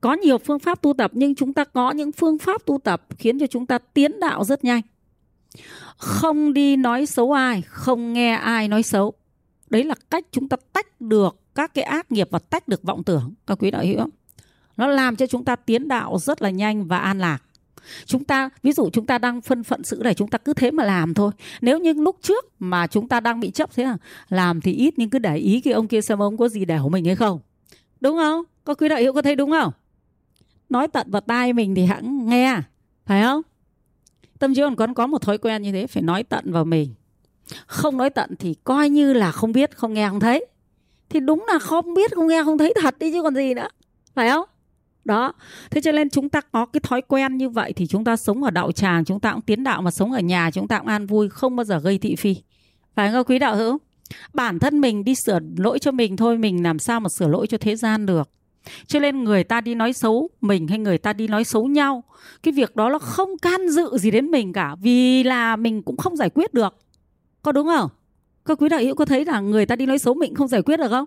có 0.00 0.12
nhiều 0.12 0.38
phương 0.38 0.58
pháp 0.58 0.82
tu 0.82 0.92
tập, 0.92 1.10
nhưng 1.14 1.34
chúng 1.34 1.52
ta 1.52 1.64
có 1.64 1.90
những 1.90 2.12
phương 2.12 2.38
pháp 2.38 2.64
tu 2.66 2.78
tập 2.84 3.06
khiến 3.18 3.38
cho 3.38 3.46
chúng 3.46 3.66
ta 3.66 3.78
tiến 3.78 4.20
đạo 4.20 4.44
rất 4.44 4.64
nhanh. 4.64 4.82
Không 5.96 6.52
đi 6.52 6.76
nói 6.76 7.06
xấu 7.06 7.32
ai, 7.32 7.62
không 7.62 8.12
nghe 8.12 8.34
ai 8.34 8.68
nói 8.68 8.82
xấu. 8.82 9.12
Đấy 9.70 9.84
là 9.84 9.94
cách 10.10 10.24
chúng 10.32 10.48
ta 10.48 10.56
tách 10.72 11.00
được 11.00 11.36
các 11.54 11.74
cái 11.74 11.84
ác 11.84 12.12
nghiệp 12.12 12.28
và 12.30 12.38
tách 12.38 12.68
được 12.68 12.82
vọng 12.82 13.04
tưởng. 13.04 13.34
Các 13.46 13.58
quý 13.58 13.70
đạo 13.70 13.82
hữu 13.84 14.06
nó 14.76 14.86
làm 14.86 15.16
cho 15.16 15.26
chúng 15.26 15.44
ta 15.44 15.56
tiến 15.56 15.88
đạo 15.88 16.18
rất 16.18 16.42
là 16.42 16.50
nhanh 16.50 16.86
và 16.86 16.98
an 16.98 17.18
lạc. 17.18 17.42
Chúng 18.04 18.24
ta, 18.24 18.50
ví 18.62 18.72
dụ 18.72 18.90
chúng 18.92 19.06
ta 19.06 19.18
đang 19.18 19.40
phân 19.40 19.64
phận 19.64 19.84
sự 19.84 20.00
này, 20.04 20.14
chúng 20.14 20.28
ta 20.28 20.38
cứ 20.38 20.54
thế 20.54 20.70
mà 20.70 20.84
làm 20.84 21.14
thôi. 21.14 21.32
Nếu 21.60 21.78
như 21.78 21.92
lúc 21.92 22.16
trước 22.22 22.44
mà 22.58 22.86
chúng 22.86 23.08
ta 23.08 23.20
đang 23.20 23.40
bị 23.40 23.50
chấp 23.50 23.74
thế 23.74 23.84
là 23.84 23.96
làm 24.28 24.60
thì 24.60 24.72
ít 24.72 24.94
nhưng 24.96 25.10
cứ 25.10 25.18
để 25.18 25.36
ý 25.36 25.60
cái 25.60 25.72
ông 25.72 25.88
kia 25.88 26.00
xem 26.00 26.18
ông 26.18 26.36
có 26.36 26.48
gì 26.48 26.64
đẻo 26.64 26.88
mình 26.88 27.04
hay 27.04 27.16
không. 27.16 27.40
Đúng 28.00 28.16
không? 28.16 28.44
Có 28.64 28.74
quý 28.74 28.88
đạo 28.88 29.00
hữu 29.00 29.12
có 29.12 29.22
thấy 29.22 29.36
đúng 29.36 29.50
không? 29.50 29.72
Nói 30.68 30.88
tận 30.88 31.10
vào 31.10 31.20
tai 31.20 31.52
mình 31.52 31.74
thì 31.74 31.84
hãng 31.84 32.28
nghe, 32.28 32.56
phải 33.06 33.22
không? 33.22 33.42
Tâm 34.38 34.54
trí 34.54 34.62
còn 34.76 34.94
có 34.94 35.06
một 35.06 35.22
thói 35.22 35.38
quen 35.38 35.62
như 35.62 35.72
thế, 35.72 35.86
phải 35.86 36.02
nói 36.02 36.22
tận 36.22 36.52
vào 36.52 36.64
mình. 36.64 36.94
Không 37.66 37.96
nói 37.96 38.10
tận 38.10 38.36
thì 38.38 38.54
coi 38.64 38.88
như 38.88 39.12
là 39.12 39.32
không 39.32 39.52
biết, 39.52 39.76
không 39.76 39.94
nghe, 39.94 40.08
không 40.08 40.20
thấy. 40.20 40.46
Thì 41.08 41.20
đúng 41.20 41.44
là 41.48 41.58
không 41.58 41.94
biết, 41.94 42.14
không 42.14 42.26
nghe, 42.26 42.44
không 42.44 42.58
thấy 42.58 42.74
thật 42.80 42.98
đi 42.98 43.12
chứ 43.12 43.22
còn 43.22 43.34
gì 43.34 43.54
nữa, 43.54 43.68
phải 44.14 44.30
không? 44.30 44.46
Đó. 45.04 45.32
Thế 45.70 45.80
cho 45.80 45.92
nên 45.92 46.10
chúng 46.10 46.28
ta 46.28 46.40
có 46.40 46.66
cái 46.66 46.80
thói 46.80 47.02
quen 47.02 47.36
như 47.36 47.48
vậy 47.48 47.72
thì 47.72 47.86
chúng 47.86 48.04
ta 48.04 48.16
sống 48.16 48.42
ở 48.42 48.50
đạo 48.50 48.72
tràng, 48.72 49.04
chúng 49.04 49.20
ta 49.20 49.32
cũng 49.32 49.42
tiến 49.42 49.64
đạo 49.64 49.82
mà 49.82 49.90
sống 49.90 50.12
ở 50.12 50.20
nhà 50.20 50.50
chúng 50.50 50.68
ta 50.68 50.78
cũng 50.78 50.88
an 50.88 51.06
vui, 51.06 51.28
không 51.28 51.56
bao 51.56 51.64
giờ 51.64 51.78
gây 51.78 51.98
thị 51.98 52.16
phi. 52.16 52.36
Phải 52.94 53.12
không, 53.12 53.24
quý 53.24 53.38
đạo 53.38 53.56
hữu? 53.56 53.78
Bản 54.34 54.58
thân 54.58 54.80
mình 54.80 55.04
đi 55.04 55.14
sửa 55.14 55.38
lỗi 55.56 55.78
cho 55.78 55.90
mình 55.90 56.16
thôi, 56.16 56.38
mình 56.38 56.62
làm 56.62 56.78
sao 56.78 57.00
mà 57.00 57.08
sửa 57.08 57.28
lỗi 57.28 57.46
cho 57.46 57.58
thế 57.58 57.76
gian 57.76 58.06
được? 58.06 58.30
Cho 58.86 59.00
nên 59.00 59.24
người 59.24 59.44
ta 59.44 59.60
đi 59.60 59.74
nói 59.74 59.92
xấu 59.92 60.30
mình 60.40 60.68
hay 60.68 60.78
người 60.78 60.98
ta 60.98 61.12
đi 61.12 61.28
nói 61.28 61.44
xấu 61.44 61.66
nhau, 61.66 62.04
cái 62.42 62.52
việc 62.52 62.76
đó 62.76 62.88
là 62.88 62.98
không 62.98 63.38
can 63.42 63.68
dự 63.68 63.98
gì 63.98 64.10
đến 64.10 64.30
mình 64.30 64.52
cả, 64.52 64.76
vì 64.80 65.22
là 65.22 65.56
mình 65.56 65.82
cũng 65.82 65.96
không 65.96 66.16
giải 66.16 66.30
quyết 66.30 66.54
được. 66.54 66.76
Có 67.42 67.52
đúng 67.52 67.66
không? 67.66 67.90
Các 68.44 68.58
quý 68.60 68.68
đạo 68.68 68.80
hữu 68.80 68.94
có 68.94 69.04
thấy 69.04 69.24
là 69.24 69.40
người 69.40 69.66
ta 69.66 69.76
đi 69.76 69.86
nói 69.86 69.98
xấu 69.98 70.14
mình 70.14 70.34
không 70.34 70.48
giải 70.48 70.62
quyết 70.62 70.76
được 70.76 70.88
không? 70.90 71.04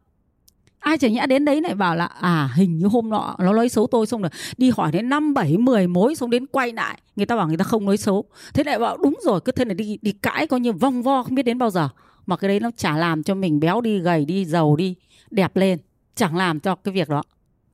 Ai 0.80 0.98
chẳng 0.98 1.14
nhẽ 1.14 1.28
đến 1.28 1.46
đấy 1.46 1.62
lại 1.62 1.76
bảo 1.76 1.96
là 1.96 2.06
à 2.06 2.50
hình 2.56 2.78
như 2.78 2.86
hôm 2.86 3.10
nọ 3.10 3.36
nó 3.40 3.54
nói 3.54 3.70
xấu 3.70 3.88
tôi 3.88 4.06
xong 4.06 4.22
rồi, 4.22 4.30
đi 4.58 4.72
hỏi 4.78 4.92
đến 4.92 5.10
năm, 5.10 5.34
bảy, 5.34 5.58
mười 5.58 5.88
mối 5.88 6.16
xong 6.16 6.30
đến 6.30 6.46
quay 6.46 6.74
lại. 6.74 7.00
Người 7.16 7.26
ta 7.26 7.36
bảo 7.36 7.48
người 7.48 7.58
ta 7.58 7.64
không 7.64 7.86
nói 7.86 7.98
xấu. 7.98 8.26
Thế 8.54 8.64
lại 8.64 8.80
bảo, 8.80 8.98
đúng 8.98 9.20
rồi, 9.24 9.42
cứ 9.42 9.52
thế 9.52 9.66
này 9.66 9.76
đi 9.76 9.98
đi 10.02 10.12
cãi 10.12 10.48
coi 10.48 10.60
như 10.60 10.74
vong 10.74 11.04
vo 11.04 11.24
không 11.24 11.36
biết 11.36 11.44
đến 11.44 11.58
bao 11.58 11.70
giờ. 11.70 11.90
Mà 12.26 12.38
cái 12.38 12.48
đấy 12.48 12.60
nó 12.60 12.72
chả 12.78 12.98
làm 12.98 13.24
cho 13.24 13.36
mình 13.36 13.60
béo 13.60 13.82
đi, 13.82 14.00
gầy 14.00 14.26
đi, 14.26 14.46
giàu 14.46 14.76
đi, 14.76 14.96
đẹp 15.32 15.56
lên, 15.56 15.80
chẳng 16.16 16.38
làm 16.38 16.60
cho 16.60 16.76
cái 16.76 16.94
việc 16.94 17.10
đó 17.10 17.24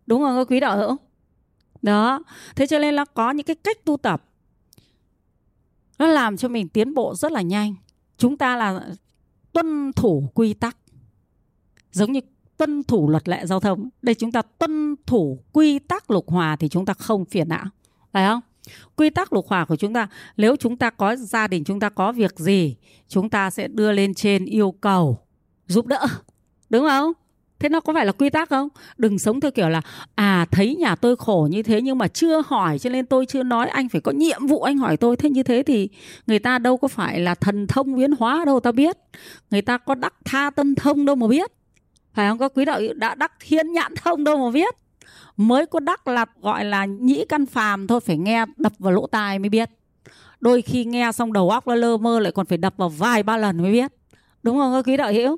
đúng 0.05 0.21
không 0.21 0.37
các 0.37 0.51
quý 0.51 0.59
đạo 0.59 0.77
hữu. 0.77 0.97
Đó, 1.81 2.23
thế 2.55 2.67
cho 2.67 2.79
nên 2.79 2.95
là 2.95 3.05
có 3.05 3.31
những 3.31 3.45
cái 3.45 3.55
cách 3.55 3.85
tu 3.85 3.97
tập. 3.97 4.23
Nó 5.99 6.07
làm 6.07 6.37
cho 6.37 6.47
mình 6.47 6.69
tiến 6.69 6.93
bộ 6.93 7.15
rất 7.15 7.31
là 7.31 7.41
nhanh. 7.41 7.75
Chúng 8.17 8.37
ta 8.37 8.57
là 8.57 8.89
tuân 9.53 9.93
thủ 9.93 10.31
quy 10.33 10.53
tắc. 10.53 10.77
Giống 11.91 12.11
như 12.11 12.19
tuân 12.57 12.83
thủ 12.83 13.09
luật 13.09 13.27
lệ 13.27 13.45
giao 13.45 13.59
thông. 13.59 13.89
Đây 14.01 14.15
chúng 14.15 14.31
ta 14.31 14.41
tuân 14.41 14.95
thủ 15.05 15.39
quy 15.53 15.79
tắc 15.79 16.11
lục 16.11 16.29
hòa 16.29 16.55
thì 16.55 16.69
chúng 16.69 16.85
ta 16.85 16.93
không 16.93 17.25
phiền 17.25 17.49
não. 17.49 17.65
Phải 18.11 18.27
không? 18.27 18.41
Quy 18.95 19.09
tắc 19.09 19.33
lục 19.33 19.47
hòa 19.47 19.65
của 19.65 19.75
chúng 19.75 19.93
ta, 19.93 20.07
nếu 20.37 20.55
chúng 20.55 20.77
ta 20.77 20.89
có 20.89 21.15
gia 21.15 21.47
đình, 21.47 21.63
chúng 21.63 21.79
ta 21.79 21.89
có 21.89 22.11
việc 22.11 22.39
gì, 22.39 22.75
chúng 23.07 23.29
ta 23.29 23.49
sẽ 23.49 23.67
đưa 23.67 23.91
lên 23.91 24.13
trên 24.13 24.45
yêu 24.45 24.71
cầu 24.71 25.17
giúp 25.67 25.87
đỡ. 25.87 26.07
Đúng 26.69 26.85
không? 26.87 27.11
Thế 27.59 27.69
nó 27.69 27.79
có 27.79 27.93
phải 27.93 28.05
là 28.05 28.11
quy 28.11 28.29
tắc 28.29 28.49
không? 28.49 28.67
Đừng 28.97 29.19
sống 29.19 29.39
theo 29.39 29.51
kiểu 29.51 29.69
là 29.69 29.81
à 30.15 30.45
thấy 30.51 30.75
nhà 30.75 30.95
tôi 30.95 31.15
khổ 31.15 31.47
như 31.51 31.63
thế 31.63 31.81
nhưng 31.81 31.97
mà 31.97 32.07
chưa 32.07 32.41
hỏi 32.45 32.79
cho 32.79 32.89
nên 32.89 33.05
tôi 33.05 33.25
chưa 33.25 33.43
nói, 33.43 33.69
anh 33.69 33.89
phải 33.89 34.01
có 34.01 34.11
nhiệm 34.11 34.47
vụ 34.47 34.61
anh 34.61 34.77
hỏi 34.77 34.97
tôi. 34.97 35.15
Thế 35.15 35.29
như 35.29 35.43
thế 35.43 35.63
thì 35.63 35.89
người 36.27 36.39
ta 36.39 36.59
đâu 36.59 36.77
có 36.77 36.87
phải 36.87 37.19
là 37.19 37.35
thần 37.35 37.67
thông 37.67 37.95
biến 37.95 38.11
hóa 38.19 38.43
đâu, 38.45 38.59
ta 38.59 38.71
biết. 38.71 38.97
Người 39.51 39.61
ta 39.61 39.77
có 39.77 39.95
đắc 39.95 40.13
tha 40.25 40.49
tân 40.49 40.75
thông 40.75 41.05
đâu 41.05 41.15
mà 41.15 41.27
biết. 41.27 41.51
Phải 42.13 42.29
không? 42.29 42.37
Có 42.37 42.49
quý 42.49 42.65
đạo 42.65 42.81
đã 42.95 43.15
đắc 43.15 43.31
thiên 43.39 43.71
nhãn 43.73 43.93
thông 44.03 44.23
đâu 44.23 44.37
mà 44.37 44.51
biết. 44.51 44.75
Mới 45.37 45.65
có 45.65 45.79
đắc 45.79 46.07
là 46.07 46.25
gọi 46.41 46.65
là 46.65 46.85
nhĩ 46.85 47.25
căn 47.29 47.45
phàm 47.45 47.87
thôi, 47.87 47.99
phải 47.99 48.17
nghe 48.17 48.45
đập 48.57 48.73
vào 48.79 48.93
lỗ 48.93 49.07
tai 49.07 49.39
mới 49.39 49.49
biết. 49.49 49.69
Đôi 50.39 50.61
khi 50.61 50.85
nghe 50.85 51.11
xong 51.11 51.33
đầu 51.33 51.49
óc 51.49 51.67
nó 51.67 51.75
lơ 51.75 51.97
mơ 51.97 52.19
lại 52.19 52.31
còn 52.31 52.45
phải 52.45 52.57
đập 52.57 52.73
vào 52.77 52.89
vài 52.89 53.23
ba 53.23 53.37
lần 53.37 53.61
mới 53.61 53.71
biết. 53.71 53.91
Đúng 54.43 54.57
không? 54.57 54.73
Các 54.73 54.91
quý 54.91 54.97
đạo 54.97 55.13
hữu 55.13 55.37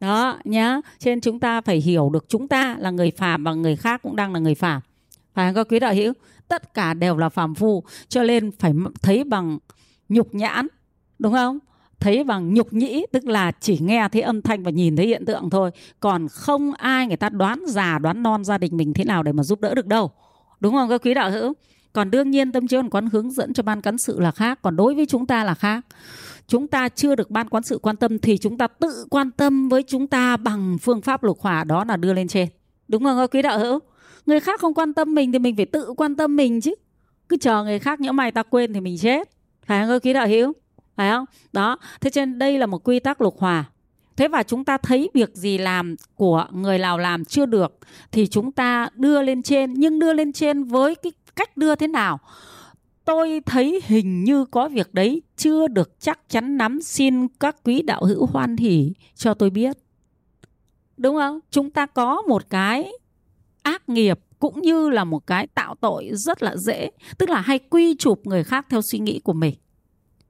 đó, 0.00 0.38
nhá. 0.44 0.80
Trên 0.98 1.20
chúng 1.20 1.40
ta 1.40 1.60
phải 1.60 1.76
hiểu 1.76 2.10
được 2.10 2.24
chúng 2.28 2.48
ta 2.48 2.76
là 2.78 2.90
người 2.90 3.10
phàm 3.10 3.44
và 3.44 3.54
người 3.54 3.76
khác 3.76 4.02
cũng 4.02 4.16
đang 4.16 4.32
là 4.32 4.38
người 4.38 4.54
phàm 4.54 4.80
phải 5.36 5.48
không 5.48 5.54
các 5.54 5.66
quý 5.70 5.78
đạo 5.78 5.94
hữu? 5.94 6.12
Tất 6.48 6.74
cả 6.74 6.94
đều 6.94 7.16
là 7.16 7.28
phàm 7.28 7.54
phu, 7.54 7.82
cho 8.08 8.22
nên 8.22 8.50
phải 8.58 8.72
thấy 9.02 9.24
bằng 9.24 9.58
nhục 10.08 10.34
nhãn, 10.34 10.66
đúng 11.18 11.32
không? 11.32 11.58
Thấy 12.00 12.24
bằng 12.24 12.54
nhục 12.54 12.72
nhĩ, 12.72 13.06
tức 13.12 13.24
là 13.24 13.52
chỉ 13.60 13.78
nghe 13.78 14.08
thấy 14.12 14.22
âm 14.22 14.42
thanh 14.42 14.62
và 14.62 14.70
nhìn 14.70 14.96
thấy 14.96 15.06
hiện 15.06 15.24
tượng 15.24 15.50
thôi. 15.50 15.70
Còn 16.00 16.28
không 16.28 16.72
ai 16.72 17.06
người 17.06 17.16
ta 17.16 17.28
đoán 17.28 17.62
già, 17.68 17.98
đoán 17.98 18.22
non 18.22 18.44
gia 18.44 18.58
đình 18.58 18.76
mình 18.76 18.92
thế 18.92 19.04
nào 19.04 19.22
để 19.22 19.32
mà 19.32 19.42
giúp 19.42 19.60
đỡ 19.60 19.74
được 19.74 19.86
đâu. 19.86 20.10
Đúng 20.60 20.74
không 20.74 20.88
các 20.88 21.02
quý 21.04 21.14
đạo 21.14 21.30
hữu? 21.30 21.52
Còn 21.92 22.10
đương 22.10 22.30
nhiên 22.30 22.52
tâm 22.52 22.68
trí 22.68 22.76
quán 22.90 23.08
hướng 23.12 23.30
dẫn 23.30 23.52
cho 23.52 23.62
ban 23.62 23.82
cán 23.82 23.98
sự 23.98 24.20
là 24.20 24.30
khác, 24.30 24.58
còn 24.62 24.76
đối 24.76 24.94
với 24.94 25.06
chúng 25.06 25.26
ta 25.26 25.44
là 25.44 25.54
khác 25.54 25.86
chúng 26.46 26.68
ta 26.68 26.88
chưa 26.88 27.14
được 27.14 27.30
ban 27.30 27.48
quán 27.48 27.62
sự 27.62 27.78
quan 27.78 27.96
tâm 27.96 28.18
thì 28.18 28.38
chúng 28.38 28.58
ta 28.58 28.66
tự 28.66 29.06
quan 29.10 29.30
tâm 29.30 29.68
với 29.68 29.82
chúng 29.82 30.06
ta 30.06 30.36
bằng 30.36 30.78
phương 30.78 31.00
pháp 31.00 31.24
lục 31.24 31.40
hỏa 31.40 31.64
đó 31.64 31.84
là 31.88 31.96
đưa 31.96 32.12
lên 32.12 32.28
trên. 32.28 32.48
Đúng 32.88 33.04
không 33.04 33.26
quý 33.30 33.42
đạo 33.42 33.58
hữu? 33.58 33.78
Người 34.26 34.40
khác 34.40 34.60
không 34.60 34.74
quan 34.74 34.94
tâm 34.94 35.14
mình 35.14 35.32
thì 35.32 35.38
mình 35.38 35.56
phải 35.56 35.66
tự 35.66 35.94
quan 35.96 36.16
tâm 36.16 36.36
mình 36.36 36.60
chứ. 36.60 36.74
Cứ 37.28 37.36
chờ 37.36 37.64
người 37.64 37.78
khác 37.78 38.00
nhỡ 38.00 38.12
mày 38.12 38.32
ta 38.32 38.42
quên 38.42 38.72
thì 38.72 38.80
mình 38.80 38.98
chết. 38.98 39.30
Phải 39.66 39.86
không 39.86 40.00
quý 40.00 40.12
đạo 40.12 40.26
hữu? 40.26 40.52
Phải 40.96 41.10
không? 41.10 41.24
Đó, 41.52 41.78
thế 42.00 42.10
trên 42.10 42.38
đây 42.38 42.58
là 42.58 42.66
một 42.66 42.88
quy 42.88 43.00
tắc 43.00 43.20
lục 43.20 43.38
hòa 43.38 43.64
thế 44.16 44.28
và 44.28 44.42
chúng 44.42 44.64
ta 44.64 44.78
thấy 44.78 45.10
việc 45.14 45.34
gì 45.34 45.58
làm 45.58 45.96
của 46.14 46.46
người 46.50 46.78
nào 46.78 46.98
làm 46.98 47.24
chưa 47.24 47.46
được 47.46 47.78
thì 48.12 48.26
chúng 48.26 48.52
ta 48.52 48.88
đưa 48.94 49.22
lên 49.22 49.42
trên. 49.42 49.74
Nhưng 49.74 49.98
đưa 49.98 50.12
lên 50.12 50.32
trên 50.32 50.64
với 50.64 50.94
cái 50.94 51.12
cách 51.36 51.56
đưa 51.56 51.74
thế 51.74 51.86
nào? 51.86 52.18
Tôi 53.06 53.40
thấy 53.46 53.80
hình 53.84 54.24
như 54.24 54.44
có 54.44 54.68
việc 54.68 54.94
đấy 54.94 55.22
chưa 55.36 55.68
được 55.68 56.00
chắc 56.00 56.20
chắn 56.28 56.56
nắm 56.56 56.82
xin 56.82 57.28
các 57.28 57.56
quý 57.64 57.82
đạo 57.82 58.04
hữu 58.04 58.26
hoan 58.26 58.56
hỉ 58.56 58.92
cho 59.14 59.34
tôi 59.34 59.50
biết. 59.50 59.76
Đúng 60.96 61.16
không? 61.16 61.40
Chúng 61.50 61.70
ta 61.70 61.86
có 61.86 62.22
một 62.22 62.50
cái 62.50 62.92
ác 63.62 63.88
nghiệp 63.88 64.18
cũng 64.38 64.62
như 64.62 64.88
là 64.88 65.04
một 65.04 65.26
cái 65.26 65.46
tạo 65.46 65.74
tội 65.80 66.10
rất 66.12 66.42
là 66.42 66.56
dễ. 66.56 66.90
Tức 67.18 67.28
là 67.30 67.40
hay 67.40 67.58
quy 67.58 67.94
chụp 67.98 68.20
người 68.24 68.44
khác 68.44 68.66
theo 68.70 68.80
suy 68.92 68.98
nghĩ 68.98 69.20
của 69.24 69.32
mình. 69.32 69.54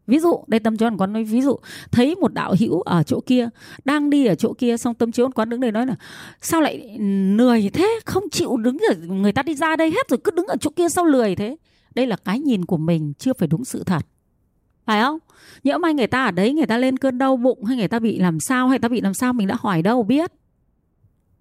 Ví 0.06 0.18
dụ, 0.18 0.44
đây 0.46 0.60
tâm 0.60 0.76
chiếu 0.76 0.90
quán 0.98 1.12
nói 1.12 1.24
ví 1.24 1.42
dụ, 1.42 1.56
thấy 1.92 2.14
một 2.14 2.34
đạo 2.34 2.54
hữu 2.60 2.80
ở 2.80 3.02
chỗ 3.02 3.20
kia, 3.20 3.48
đang 3.84 4.10
đi 4.10 4.26
ở 4.26 4.34
chỗ 4.34 4.52
kia, 4.58 4.76
xong 4.76 4.94
tâm 4.94 5.12
chiếu 5.12 5.30
quán 5.34 5.48
đứng 5.48 5.60
đây 5.60 5.72
nói 5.72 5.86
là, 5.86 5.94
sao 6.40 6.60
lại 6.60 6.98
lười 7.36 7.70
thế? 7.72 8.00
Không 8.04 8.30
chịu 8.30 8.56
đứng 8.56 8.78
ở, 8.78 8.94
người 9.06 9.32
ta 9.32 9.42
đi 9.42 9.54
ra 9.54 9.76
đây 9.76 9.90
hết 9.90 10.08
rồi, 10.08 10.18
cứ 10.24 10.30
đứng 10.30 10.46
ở 10.46 10.56
chỗ 10.56 10.70
kia 10.76 10.88
sao 10.88 11.04
lười 11.04 11.36
thế? 11.36 11.56
Đây 11.96 12.06
là 12.06 12.16
cái 12.16 12.40
nhìn 12.40 12.64
của 12.64 12.76
mình, 12.76 13.12
chưa 13.18 13.32
phải 13.32 13.48
đúng 13.48 13.64
sự 13.64 13.84
thật. 13.84 14.06
Phải 14.86 15.02
không? 15.02 15.18
Nhỡ 15.64 15.78
may 15.78 15.94
người 15.94 16.06
ta 16.06 16.24
ở 16.24 16.30
đấy, 16.30 16.52
người 16.54 16.66
ta 16.66 16.78
lên 16.78 16.96
cơn 16.96 17.18
đau 17.18 17.36
bụng 17.36 17.64
hay 17.64 17.76
người 17.76 17.88
ta 17.88 17.98
bị 17.98 18.18
làm 18.18 18.40
sao, 18.40 18.68
hay 18.68 18.78
ta 18.78 18.88
bị 18.88 19.00
làm 19.00 19.14
sao, 19.14 19.32
mình 19.32 19.46
đã 19.46 19.56
hỏi 19.60 19.82
đâu, 19.82 20.02
biết. 20.02 20.32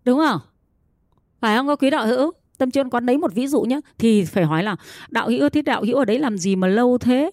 Đúng 0.06 0.20
không? 0.20 0.40
Phải 1.42 1.58
không 1.58 1.68
có 1.68 1.76
quý 1.76 1.90
đạo 1.90 2.08
hữu? 2.08 2.32
Tâm 2.58 2.72
chuyên 2.72 2.90
quán 2.90 3.06
lấy 3.06 3.18
một 3.18 3.34
ví 3.34 3.48
dụ 3.48 3.62
nhé 3.62 3.80
thì 3.98 4.26
phải 4.26 4.44
hỏi 4.44 4.64
là, 4.64 4.76
đạo 5.10 5.30
hữu 5.30 5.50
thế, 5.50 5.62
đạo 5.62 5.84
hữu 5.84 5.98
ở 5.98 6.06
đấy 6.06 6.20
làm 6.20 6.38
gì 6.38 6.56
mà 6.56 6.68
lâu 6.68 6.98
thế? 6.98 7.32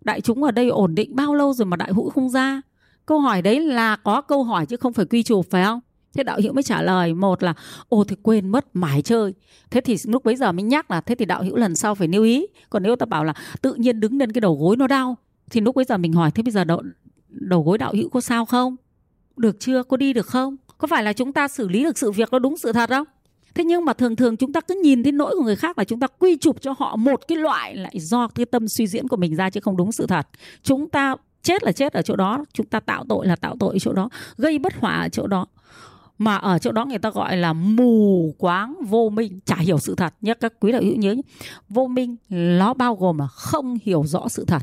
Đại 0.00 0.20
chúng 0.20 0.44
ở 0.44 0.50
đây 0.50 0.68
ổn 0.68 0.94
định 0.94 1.16
bao 1.16 1.34
lâu 1.34 1.52
rồi 1.52 1.66
mà 1.66 1.76
đại 1.76 1.92
hữu 1.92 2.10
không 2.10 2.28
ra? 2.28 2.60
Câu 3.06 3.20
hỏi 3.20 3.42
đấy 3.42 3.60
là 3.60 3.96
có 3.96 4.20
câu 4.20 4.44
hỏi 4.44 4.66
chứ 4.66 4.76
không 4.76 4.92
phải 4.92 5.06
quy 5.06 5.22
chụp, 5.22 5.46
phải 5.50 5.64
không? 5.64 5.80
Thế 6.14 6.22
đạo 6.22 6.38
hữu 6.42 6.52
mới 6.52 6.62
trả 6.62 6.82
lời 6.82 7.14
một 7.14 7.42
là 7.42 7.54
ồ 7.88 8.04
thì 8.04 8.16
quên 8.22 8.48
mất 8.48 8.66
mải 8.76 9.02
chơi. 9.02 9.34
Thế 9.70 9.80
thì 9.80 9.96
lúc 10.04 10.24
bấy 10.24 10.36
giờ 10.36 10.52
mới 10.52 10.62
nhắc 10.62 10.90
là 10.90 11.00
thế 11.00 11.14
thì 11.14 11.24
đạo 11.24 11.42
hữu 11.42 11.56
lần 11.56 11.76
sau 11.76 11.94
phải 11.94 12.08
lưu 12.08 12.24
ý. 12.24 12.46
Còn 12.70 12.82
nếu 12.82 12.96
ta 12.96 13.06
bảo 13.06 13.24
là 13.24 13.34
tự 13.62 13.74
nhiên 13.74 14.00
đứng 14.00 14.18
lên 14.18 14.32
cái 14.32 14.40
đầu 14.40 14.56
gối 14.60 14.76
nó 14.76 14.86
đau 14.86 15.16
thì 15.50 15.60
lúc 15.60 15.76
bấy 15.76 15.84
giờ 15.84 15.96
mình 15.96 16.12
hỏi 16.12 16.30
thế 16.30 16.42
bây 16.42 16.52
giờ 16.52 16.64
đầu, 16.64 16.82
đầu 17.28 17.62
gối 17.62 17.78
đạo 17.78 17.92
hữu 17.94 18.08
có 18.08 18.20
sao 18.20 18.44
không? 18.44 18.76
Được 19.36 19.60
chưa? 19.60 19.82
Có 19.82 19.96
đi 19.96 20.12
được 20.12 20.26
không? 20.26 20.56
Có 20.78 20.88
phải 20.88 21.02
là 21.02 21.12
chúng 21.12 21.32
ta 21.32 21.48
xử 21.48 21.68
lý 21.68 21.84
được 21.84 21.98
sự 21.98 22.10
việc 22.10 22.28
nó 22.32 22.38
đúng 22.38 22.56
sự 22.56 22.72
thật 22.72 22.90
không? 22.90 23.06
Thế 23.54 23.64
nhưng 23.64 23.84
mà 23.84 23.92
thường 23.92 24.16
thường 24.16 24.36
chúng 24.36 24.52
ta 24.52 24.60
cứ 24.60 24.80
nhìn 24.82 25.02
thấy 25.02 25.12
nỗi 25.12 25.34
của 25.36 25.44
người 25.44 25.56
khác 25.56 25.78
là 25.78 25.84
chúng 25.84 26.00
ta 26.00 26.06
quy 26.06 26.36
chụp 26.36 26.56
cho 26.60 26.74
họ 26.78 26.96
một 26.96 27.20
cái 27.28 27.38
loại 27.38 27.76
lại 27.76 27.94
do 28.00 28.28
cái 28.28 28.46
tâm 28.46 28.68
suy 28.68 28.86
diễn 28.86 29.08
của 29.08 29.16
mình 29.16 29.36
ra 29.36 29.50
chứ 29.50 29.60
không 29.60 29.76
đúng 29.76 29.92
sự 29.92 30.06
thật. 30.06 30.28
Chúng 30.62 30.88
ta 30.88 31.14
chết 31.42 31.62
là 31.62 31.72
chết 31.72 31.92
ở 31.92 32.02
chỗ 32.02 32.16
đó 32.16 32.44
chúng 32.52 32.66
ta 32.66 32.80
tạo 32.80 33.04
tội 33.08 33.26
là 33.26 33.36
tạo 33.36 33.56
tội 33.60 33.74
ở 33.74 33.78
chỗ 33.78 33.92
đó 33.92 34.08
gây 34.36 34.58
bất 34.58 34.74
hòa 34.74 35.02
ở 35.02 35.08
chỗ 35.08 35.26
đó 35.26 35.46
mà 36.18 36.36
ở 36.36 36.58
chỗ 36.58 36.72
đó 36.72 36.84
người 36.84 36.98
ta 36.98 37.10
gọi 37.10 37.36
là 37.36 37.52
mù 37.52 38.34
quáng 38.38 38.74
vô 38.88 39.08
minh. 39.08 39.40
Chả 39.44 39.56
hiểu 39.56 39.78
sự 39.78 39.94
thật 39.94 40.14
nhé, 40.20 40.34
các 40.40 40.52
quý 40.60 40.72
đạo 40.72 40.82
hữu 40.82 40.96
nhớ 40.96 41.12
nhé. 41.12 41.22
vô 41.68 41.86
minh 41.86 42.16
nó 42.30 42.74
bao 42.74 42.94
gồm 42.94 43.18
là 43.18 43.26
không 43.26 43.78
hiểu 43.82 44.04
rõ 44.06 44.28
sự 44.28 44.44
thật. 44.44 44.62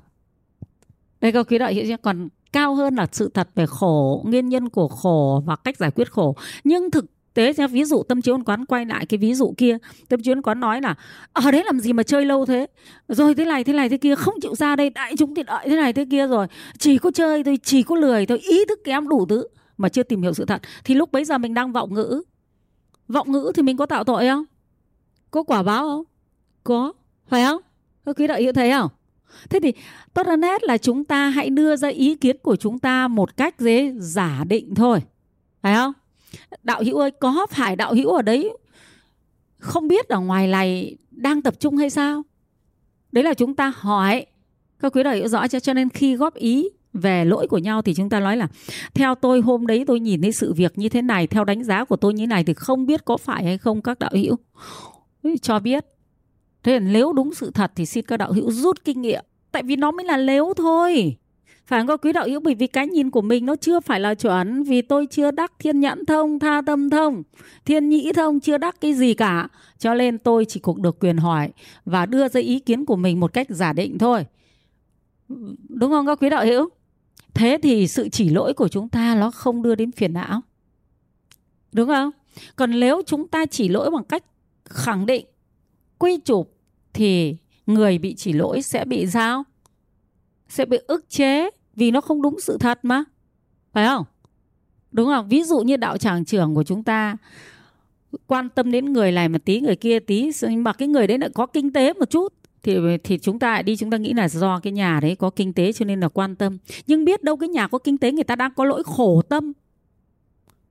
Đây 1.22 1.32
các 1.32 1.48
quý 1.50 1.58
đạo 1.58 1.72
hữu 1.74 1.86
nhé, 1.86 1.98
còn 2.02 2.28
cao 2.52 2.76
hơn 2.76 2.96
là 2.96 3.08
sự 3.12 3.30
thật 3.34 3.50
về 3.56 3.66
khổ, 3.66 4.24
nguyên 4.26 4.50
nhân 4.50 4.70
của 4.70 4.88
khổ 4.88 5.44
và 5.46 5.56
cách 5.56 5.78
giải 5.78 5.92
quyết 5.92 6.12
khổ. 6.12 6.36
Nhưng 6.64 6.92
thực 6.92 7.06
tế 7.34 7.54
ra 7.54 7.68
ví 7.68 7.84
dụ 7.84 8.04
tâm 8.04 8.22
trí 8.22 8.32
ôn 8.32 8.44
quán 8.44 8.66
quay 8.66 8.86
lại 8.86 9.06
cái 9.06 9.18
ví 9.18 9.34
dụ 9.34 9.54
kia, 9.58 9.78
tâm 10.10 10.22
trí 10.24 10.32
ôn 10.32 10.42
quán 10.42 10.60
nói 10.60 10.82
là, 10.82 10.96
ở 11.34 11.52
đấy 11.52 11.64
làm 11.66 11.80
gì 11.80 11.94
mà 11.94 12.04
chơi 12.04 12.26
lâu 12.26 12.46
thế? 12.46 12.68
Rồi 13.08 13.36
thế 13.36 13.46
này 13.46 13.64
thế 13.64 13.74
này, 13.74 13.90
thế 13.90 13.98
kia, 13.98 14.16
không 14.16 14.36
chịu 14.42 14.56
ra 14.56 14.76
đây, 14.76 14.90
đại 14.90 15.16
chúng 15.18 15.36
thì 15.36 15.44
đợi 15.44 15.66
thế 15.70 15.76
này, 15.76 15.94
thế 15.94 16.06
kia 16.12 16.28
rồi. 16.28 16.48
Chỉ 16.78 16.98
có 16.98 17.12
chơi 17.12 17.44
thôi, 17.44 17.60
chỉ 17.64 17.84
có 17.84 17.96
lười 17.96 18.26
thôi, 18.26 18.38
ý 18.38 18.66
thức 18.66 18.80
kém 18.84 19.08
đủ 19.08 19.26
thứ 19.26 19.44
mà 19.80 19.90
chưa 19.90 20.04
tìm 20.04 20.22
hiểu 20.22 20.34
sự 20.34 20.46
thật. 20.46 20.62
Thì 20.84 20.96
lúc 20.96 21.12
bấy 21.12 21.26
giờ 21.26 21.38
mình 21.38 21.54
đang 21.54 21.72
vọng 21.72 21.94
ngữ. 21.94 22.22
Vọng 23.08 23.32
ngữ 23.32 23.52
thì 23.56 23.62
mình 23.62 23.78
có 23.78 23.86
tạo 23.86 24.04
tội 24.04 24.28
không? 24.28 24.46
Có 25.32 25.44
quả 25.44 25.64
báo 25.64 25.88
không? 25.88 26.04
Có. 26.64 26.94
Phải 27.28 27.44
không? 27.44 27.62
Các 28.06 28.16
quý 28.20 28.28
đạo 28.28 28.38
hữu 28.42 28.54
thấy 28.54 28.72
không? 28.72 28.90
Thế 29.50 29.60
thì 29.64 29.74
tốt 30.14 30.28
hơn 30.28 30.42
hết 30.42 30.64
là 30.64 30.78
chúng 30.78 31.04
ta 31.04 31.30
hãy 31.30 31.50
đưa 31.50 31.76
ra 31.76 31.88
ý 31.88 32.16
kiến 32.16 32.38
của 32.38 32.56
chúng 32.56 32.80
ta 32.80 33.08
một 33.08 33.38
cách 33.38 33.60
dễ 33.60 33.94
giả 33.98 34.44
định 34.48 34.76
thôi. 34.76 35.00
Phải 35.62 35.76
không? 35.76 35.94
Đạo 36.64 36.84
hữu 36.86 36.98
ơi, 36.98 37.12
có 37.12 37.48
phải 37.50 37.76
đạo 37.76 37.94
hữu 37.94 38.10
ở 38.10 38.22
đấy 38.22 38.58
không 39.58 39.88
biết 39.88 40.08
ở 40.08 40.20
ngoài 40.20 40.48
này 40.48 40.98
đang 41.12 41.42
tập 41.42 41.60
trung 41.60 41.78
hay 41.78 41.90
sao? 41.90 42.24
Đấy 43.12 43.24
là 43.24 43.34
chúng 43.34 43.56
ta 43.56 43.74
hỏi. 43.76 44.26
Các 44.80 44.96
quý 44.96 45.04
đạo 45.04 45.16
hữu 45.16 45.28
rõ 45.28 45.48
cho 45.48 45.60
cho 45.60 45.74
nên 45.74 45.90
khi 45.90 46.16
góp 46.16 46.36
ý 46.36 46.70
về 46.94 47.26
lỗi 47.26 47.48
của 47.48 47.58
nhau 47.58 47.82
thì 47.82 47.94
chúng 47.94 48.10
ta 48.10 48.20
nói 48.20 48.38
là, 48.38 48.48
theo 48.94 49.16
tôi, 49.16 49.42
hôm 49.42 49.68
đấy 49.68 49.84
tôi 49.88 50.00
nhìn 50.00 50.22
thấy 50.22 50.32
sự 50.32 50.54
việc 50.54 50.78
như 50.78 50.90
thế 50.90 51.02
này, 51.02 51.28
theo 51.28 51.44
đánh 51.44 51.64
giá 51.64 51.86
của 51.86 51.96
tôi 51.96 52.14
như 52.14 52.24
thế 52.24 52.28
này 52.28 52.44
thì 52.44 52.54
không 52.54 52.86
biết 52.86 53.06
có 53.06 53.18
phải 53.18 53.44
hay 53.44 53.58
không, 53.58 53.82
các 53.82 54.00
đạo 54.00 54.12
hữu. 54.14 54.36
Cho 55.42 55.60
biết. 55.60 55.86
Thế 56.64 56.80
nếu 56.80 57.14
đúng 57.14 57.34
sự 57.34 57.52
thật 57.52 57.72
thì 57.76 57.86
xin 57.86 58.06
các 58.06 58.18
đạo 58.18 58.34
hữu 58.34 58.52
rút 58.52 58.86
kinh 58.86 59.02
nghiệm. 59.02 59.24
Tại 59.52 59.64
vì 59.64 59.76
nó 59.76 59.92
mới 59.92 60.06
là 60.06 60.18
nếu 60.18 60.54
thôi. 60.58 61.18
Phải 61.66 61.80
không 61.80 61.88
có 61.88 61.98
quý 61.98 62.14
đạo 62.14 62.26
hữu? 62.28 62.40
Bởi 62.40 62.56
vì 62.56 62.68
cái 62.68 62.88
nhìn 62.88 63.10
của 63.10 63.22
mình 63.22 63.46
nó 63.46 63.56
chưa 63.56 63.80
phải 63.80 64.00
là 64.00 64.16
chuẩn, 64.16 64.64
vì 64.64 64.82
tôi 64.82 65.08
chưa 65.12 65.32
đắc 65.32 65.54
thiên 65.60 65.80
nhãn 65.80 66.06
thông, 66.06 66.40
tha 66.40 66.62
tâm 66.66 66.90
thông, 66.90 67.24
thiên 67.66 67.90
nhĩ 67.90 68.12
thông, 68.16 68.40
chưa 68.40 68.58
đắc 68.58 68.82
cái 68.82 68.94
gì 68.94 69.14
cả. 69.14 69.48
Cho 69.78 69.94
nên 69.94 70.18
tôi 70.18 70.46
chỉ 70.46 70.60
cũng 70.60 70.82
được 70.82 71.00
quyền 71.00 71.18
hỏi 71.18 71.50
và 71.86 72.06
đưa 72.06 72.28
ra 72.28 72.42
ý 72.42 72.60
kiến 72.60 72.86
của 72.86 72.96
mình 72.96 73.20
một 73.20 73.34
cách 73.34 73.48
giả 73.50 73.74
định 73.74 73.98
thôi. 73.98 74.26
Đúng 75.70 75.92
không 75.92 76.06
các 76.08 76.20
quý 76.22 76.30
đạo 76.30 76.46
hữu? 76.46 76.70
Thế 77.34 77.58
thì 77.64 77.88
sự 77.88 78.10
chỉ 78.10 78.30
lỗi 78.30 78.54
của 78.54 78.68
chúng 78.68 78.90
ta 78.90 79.16
nó 79.16 79.32
không 79.32 79.62
đưa 79.62 79.76
đến 79.76 79.92
phiền 79.92 80.14
não. 80.14 80.42
Đúng 81.72 81.88
không? 81.88 82.12
Còn 82.56 82.80
nếu 82.80 83.02
chúng 83.06 83.28
ta 83.28 83.46
chỉ 83.46 83.70
lỗi 83.70 83.92
bằng 83.92 84.04
cách 84.04 84.24
khẳng 84.66 85.06
định, 85.06 85.26
quy 85.98 86.18
chụp 86.18 86.52
thì 86.94 87.36
người 87.66 87.98
bị 87.98 88.16
chỉ 88.16 88.34
lỗi 88.34 88.62
sẽ 88.62 88.86
bị 88.86 89.08
sao? 89.08 89.44
Sẽ 90.50 90.66
bị 90.66 90.78
ức 90.88 91.10
chế 91.10 91.50
vì 91.76 91.92
nó 91.92 92.02
không 92.02 92.22
đúng 92.22 92.40
sự 92.40 92.58
thật 92.58 92.80
mà. 92.84 93.04
Phải 93.74 93.88
không? 93.88 94.06
Đúng 94.92 95.08
không? 95.08 95.28
Ví 95.30 95.44
dụ 95.44 95.60
như 95.60 95.78
đạo 95.78 95.98
tràng 95.98 96.26
trưởng 96.26 96.56
của 96.56 96.64
chúng 96.64 96.84
ta, 96.84 97.18
quan 98.28 98.50
tâm 98.50 98.72
đến 98.72 98.94
người 98.94 99.12
này 99.12 99.30
một 99.30 99.46
tí, 99.46 99.60
người 99.60 99.76
kia 99.76 100.00
tí, 100.00 100.32
nhưng 100.42 100.64
mà 100.64 100.74
cái 100.74 100.88
người 100.88 101.08
đấy 101.08 101.18
lại 101.18 101.30
có 101.34 101.46
kinh 101.46 101.74
tế 101.74 101.94
một 101.94 102.10
chút 102.10 102.34
thì 102.64 102.78
thì 103.04 103.18
chúng 103.18 103.40
ta 103.40 103.62
đi, 103.62 103.76
chúng 103.76 103.92
ta 103.92 103.98
nghĩ 103.98 104.14
là 104.14 104.30
do 104.30 104.60
cái 104.60 104.74
nhà 104.74 105.00
đấy 105.02 105.16
có 105.16 105.30
kinh 105.30 105.54
tế 105.54 105.74
cho 105.74 105.86
nên 105.86 106.00
là 106.00 106.10
quan 106.10 106.36
tâm. 106.36 106.58
Nhưng 106.88 107.06
biết 107.06 107.24
đâu 107.24 107.38
cái 107.38 107.50
nhà 107.50 107.68
có 107.68 107.78
kinh 107.78 107.98
tế 107.98 108.12
người 108.12 108.24
ta 108.24 108.36
đang 108.36 108.54
có 108.54 108.66
lỗi 108.66 108.84
khổ 108.86 109.22
tâm. 109.22 109.54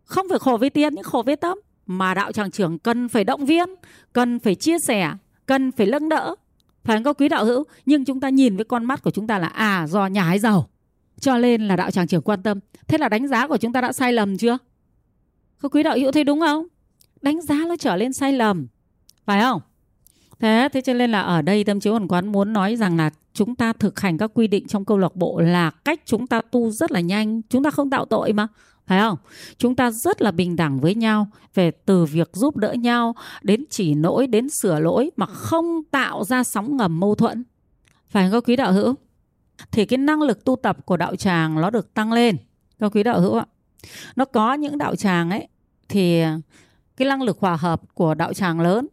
Không 0.05 0.27
phải 0.29 0.39
khổ 0.39 0.57
với 0.57 0.71
tiền, 0.71 0.95
nhưng 0.95 1.05
khổ 1.05 1.23
với 1.27 1.37
tâm. 1.37 1.59
Mà 1.87 2.15
đạo 2.15 2.33
tràng 2.33 2.51
trưởng 2.51 2.79
cần 2.79 3.09
phải 3.09 3.25
động 3.25 3.47
viên, 3.47 3.69
cần 4.13 4.39
phải 4.39 4.55
chia 4.55 4.79
sẻ, 4.79 5.13
cần 5.47 5.73
phải 5.73 5.87
lâng 5.87 6.09
đỡ. 6.09 6.35
Phải 6.85 6.97
không? 6.97 7.05
Có 7.05 7.13
quý 7.13 7.29
đạo 7.29 7.45
hữu? 7.45 7.65
Nhưng 7.87 8.05
chúng 8.05 8.21
ta 8.21 8.29
nhìn 8.29 8.57
với 8.57 8.65
con 8.65 8.85
mắt 8.85 9.03
của 9.03 9.11
chúng 9.11 9.27
ta 9.27 9.39
là 9.39 9.47
à 9.47 9.87
do 9.87 10.07
nhà 10.07 10.27
ấy 10.29 10.39
giàu. 10.39 10.69
Cho 11.21 11.39
nên 11.39 11.69
là 11.69 11.77
đạo 11.77 11.91
tràng 11.91 12.07
trưởng 12.07 12.23
quan 12.23 12.43
tâm. 12.43 12.61
Thế 12.89 12.99
là 12.99 13.09
đánh 13.09 13.29
giá 13.29 13.47
của 13.47 13.57
chúng 13.57 13.73
ta 13.73 13.81
đã 13.81 13.93
sai 13.93 14.13
lầm 14.13 14.39
chưa? 14.39 14.59
Có 15.59 15.69
quý 15.69 15.83
đạo 15.83 15.97
hữu 15.99 16.13
thấy 16.13 16.25
đúng 16.25 16.41
không? 16.41 16.67
Đánh 17.23 17.43
giá 17.43 17.55
nó 17.69 17.77
trở 17.77 17.97
lên 17.97 18.13
sai 18.13 18.33
lầm. 18.33 18.67
Phải 19.25 19.43
không? 19.43 19.61
Thế 20.41 20.69
thế 20.73 20.81
cho 20.81 20.95
nên 20.95 21.11
là 21.11 21.21
ở 21.21 21.43
đây 21.43 21.65
tâm 21.65 21.81
chiếu 21.81 21.93
hoàn 21.93 22.09
quán 22.09 22.33
muốn 22.33 22.53
nói 22.53 22.77
rằng 22.77 22.97
là 22.97 23.11
chúng 23.33 23.55
ta 23.55 23.73
thực 23.73 24.01
hành 24.01 24.19
các 24.19 24.31
quy 24.35 24.47
định 24.47 24.67
trong 24.67 24.85
câu 24.85 24.99
lạc 24.99 25.17
bộ 25.17 25.41
là 25.41 25.71
cách 25.71 26.01
chúng 26.05 26.27
ta 26.27 26.41
tu 26.41 26.71
rất 26.71 26.93
là 26.93 27.01
nhanh, 27.01 27.43
chúng 27.43 27.63
ta 27.63 27.71
không 27.71 27.91
tạo 27.91 28.05
tội 28.05 28.33
mà, 28.33 28.47
phải 28.87 29.01
không? 29.01 29.19
Chúng 29.59 29.75
ta 29.75 29.91
rất 29.91 30.23
là 30.23 30.31
bình 30.31 30.57
đẳng 30.57 30.81
với 30.81 30.95
nhau 30.95 31.27
về 31.55 31.71
từ 31.71 32.05
việc 32.05 32.31
giúp 32.33 32.57
đỡ 32.57 32.73
nhau, 32.73 33.15
đến 33.43 33.65
chỉ 33.71 33.95
lỗi 33.95 34.27
đến 34.27 34.49
sửa 34.49 34.81
lỗi 34.81 35.11
mà 35.17 35.27
không 35.27 35.83
tạo 35.91 36.25
ra 36.25 36.45
sóng 36.45 36.77
ngầm 36.77 37.01
mâu 37.01 37.15
thuẫn. 37.15 37.45
Phải 38.09 38.25
không 38.25 38.33
các 38.33 38.49
quý 38.49 38.57
đạo 38.57 38.73
hữu? 38.73 38.95
Thì 39.73 39.87
cái 39.87 39.99
năng 39.99 40.23
lực 40.23 40.45
tu 40.45 40.57
tập 40.57 40.87
của 40.87 40.97
đạo 40.97 41.17
tràng 41.17 41.61
nó 41.61 41.71
được 41.71 41.95
tăng 41.95 42.13
lên. 42.13 42.37
Các 42.79 42.93
quý 42.95 43.03
đạo 43.03 43.21
hữu 43.21 43.35
ạ, 43.35 43.47
nó 44.17 44.25
có 44.25 44.55
những 44.55 44.79
đạo 44.79 44.97
tràng 44.97 45.31
ấy, 45.31 45.49
thì 45.89 46.23
cái 46.97 47.09
năng 47.09 47.23
lực 47.23 47.39
hòa 47.41 47.57
hợp 47.57 47.95
của 47.95 48.15
đạo 48.15 48.35
tràng 48.35 48.61
lớn 48.61 48.89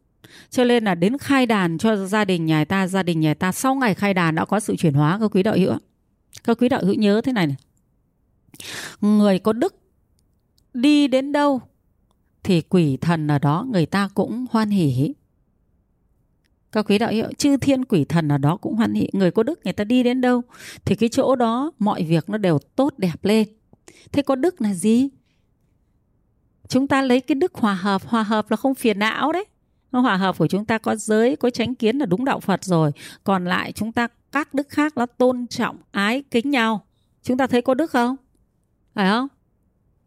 cho 0.50 0.64
nên 0.64 0.84
là 0.84 0.96
đến 0.96 1.18
khai 1.18 1.46
đàn 1.46 1.78
cho 1.78 1.96
gia 1.96 2.26
đình 2.26 2.46
nhà 2.46 2.66
ta, 2.66 2.88
gia 2.88 3.04
đình 3.04 3.20
nhà 3.20 3.34
ta 3.34 3.52
sau 3.52 3.76
ngày 3.76 3.94
khai 3.94 4.14
đàn 4.14 4.36
đã 4.36 4.46
có 4.46 4.60
sự 4.60 4.76
chuyển 4.76 4.94
hóa, 4.94 5.18
các 5.22 5.36
quý 5.36 5.44
đạo 5.44 5.56
hữu 5.58 5.74
các 6.44 6.58
quý 6.62 6.70
đạo 6.70 6.82
hữu 6.84 6.94
nhớ 6.94 7.22
thế 7.24 7.32
này 7.32 7.48
này. 7.48 7.56
Người 9.02 9.40
có 9.40 9.54
đức 9.54 9.76
đi 10.74 11.08
đến 11.08 11.32
đâu 11.32 11.62
thì 12.44 12.62
quỷ 12.62 12.98
thần 12.98 13.28
ở 13.28 13.40
đó, 13.40 13.66
người 13.72 13.86
ta 13.86 14.10
cũng 14.14 14.46
hoan 14.52 14.70
hỉ 14.70 15.14
các 16.76 16.86
quý 16.90 16.98
đạo 16.98 17.12
hữu, 17.12 17.26
chư 17.38 17.58
thiên 17.58 17.86
quỷ 17.86 18.06
thần 18.06 18.32
ở 18.32 18.38
đó 18.38 18.58
cũng 18.58 18.76
hoan 18.76 18.94
hỷ. 18.94 19.10
Người 19.14 19.32
có 19.32 19.44
đức, 19.44 19.60
người 19.64 19.74
ta 19.74 19.84
đi 19.84 20.04
đến 20.04 20.22
đâu 20.22 20.42
thì 20.86 20.96
cái 20.96 21.10
chỗ 21.10 21.36
đó 21.36 21.72
mọi 21.80 22.04
việc 22.04 22.30
nó 22.30 22.38
đều 22.38 22.60
tốt, 22.76 22.94
đẹp 22.98 23.24
lên. 23.24 23.48
Thế 24.12 24.22
có 24.22 24.36
đức 24.36 24.62
là 24.62 24.74
gì? 24.74 25.10
Chúng 26.68 26.88
ta 26.88 27.02
lấy 27.02 27.22
cái 27.22 27.36
đức 27.36 27.54
hòa 27.56 27.74
hợp 27.74 28.06
hòa 28.06 28.24
hợp 28.24 28.52
là 28.52 28.58
không 28.58 28.76
phiền 28.76 29.00
não 29.00 29.32
đấy 29.32 29.46
hòa 30.00 30.16
hợp 30.18 30.38
của 30.38 30.48
chúng 30.48 30.66
ta 30.66 30.78
có 30.78 30.96
giới, 30.96 31.36
có 31.36 31.50
tránh 31.50 31.76
kiến 31.76 31.98
là 31.98 32.06
đúng 32.06 32.26
đạo 32.26 32.40
phật 32.40 32.64
rồi. 32.64 32.92
Còn 33.24 33.46
lại 33.46 33.72
chúng 33.72 33.92
ta, 33.92 34.08
các 34.32 34.54
đức 34.54 34.70
khác 34.70 34.98
nó 34.98 35.06
tôn 35.06 35.48
trọng, 35.48 35.78
ái, 35.92 36.24
kính 36.32 36.52
nhau. 36.52 36.86
Chúng 37.24 37.38
ta 37.38 37.48
thấy 37.48 37.62
có 37.62 37.74
đức 37.74 37.92
không? 37.92 38.16
Phải 38.94 39.10
không? 39.10 39.28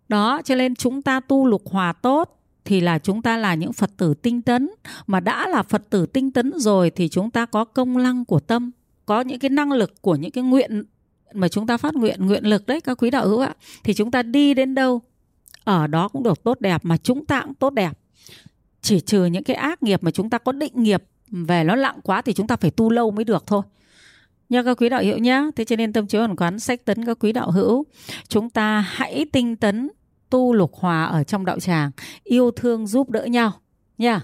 Đó, 0.09 0.43
cho 0.45 0.55
nên 0.55 0.75
chúng 0.75 1.03
ta 1.03 1.21
tu 1.21 1.47
lục 1.47 1.63
hòa 1.71 1.93
tốt 1.93 2.35
thì 2.65 2.81
là 2.81 2.99
chúng 2.99 3.23
ta 3.23 3.37
là 3.37 3.55
những 3.55 3.73
Phật 3.73 3.91
tử 3.97 4.15
tinh 4.15 4.43
tấn. 4.43 4.71
Mà 5.07 5.21
đã 5.21 5.49
là 5.49 5.63
Phật 5.63 5.91
tử 5.91 6.07
tinh 6.07 6.31
tấn 6.31 6.53
rồi 6.57 6.91
thì 6.91 7.09
chúng 7.09 7.31
ta 7.31 7.47
có 7.47 7.65
công 7.65 8.03
năng 8.03 8.25
của 8.25 8.41
tâm, 8.41 8.71
có 9.07 9.21
những 9.21 9.39
cái 9.39 9.51
năng 9.51 9.73
lực 9.73 10.03
của 10.03 10.17
những 10.17 10.31
cái 10.31 10.45
nguyện 10.45 10.85
mà 11.35 11.49
chúng 11.49 11.67
ta 11.67 11.77
phát 11.77 11.95
nguyện 11.95 12.27
nguyện 12.27 12.45
lực 12.45 12.67
đấy, 12.67 12.81
các 12.81 12.99
quý 13.03 13.11
đạo 13.11 13.29
hữu 13.29 13.41
ạ. 13.41 13.55
Thì 13.85 13.95
chúng 13.95 14.11
ta 14.11 14.23
đi 14.23 14.55
đến 14.55 14.75
đâu, 14.75 15.01
ở 15.65 15.87
đó 15.87 16.09
cũng 16.09 16.23
được 16.23 16.43
tốt 16.45 16.61
đẹp, 16.61 16.85
mà 16.85 16.97
chúng 16.97 17.27
ta 17.27 17.41
cũng 17.41 17.55
tốt 17.55 17.71
đẹp 17.71 17.98
chỉ 18.89 19.01
trừ 19.01 19.25
những 19.25 19.45
cái 19.45 19.57
ác 19.57 19.83
nghiệp 19.83 20.03
mà 20.03 20.11
chúng 20.11 20.31
ta 20.31 20.39
có 20.39 20.53
định 20.53 20.83
nghiệp 20.83 21.05
về 21.31 21.65
nó 21.65 21.75
lặng 21.75 22.01
quá 22.03 22.23
thì 22.23 22.33
chúng 22.33 22.47
ta 22.47 22.57
phải 22.57 22.71
tu 22.71 22.91
lâu 22.91 23.11
mới 23.11 23.25
được 23.25 23.47
thôi. 23.47 23.63
Nha 24.49 24.63
các 24.63 24.79
quý 24.81 24.89
đạo 24.89 25.03
hữu 25.05 25.19
nhé. 25.19 25.43
Thế 25.57 25.65
cho 25.65 25.77
nên 25.77 25.93
tâm 25.93 26.07
chiếu 26.07 26.21
hoàn 26.21 26.37
quán 26.37 26.59
sách 26.59 26.85
tấn 26.85 27.05
các 27.05 27.19
quý 27.21 27.33
đạo 27.33 27.51
hữu, 27.51 27.87
chúng 28.29 28.51
ta 28.51 28.81
hãy 28.81 29.27
tinh 29.33 29.57
tấn 29.57 29.91
tu 30.31 30.55
lục 30.55 30.75
hòa 30.75 31.05
ở 31.05 31.25
trong 31.25 31.45
đạo 31.45 31.61
tràng, 31.61 31.91
yêu 32.25 32.51
thương 32.51 32.87
giúp 32.87 33.11
đỡ 33.11 33.25
nhau 33.25 33.53
nha. 33.99 34.21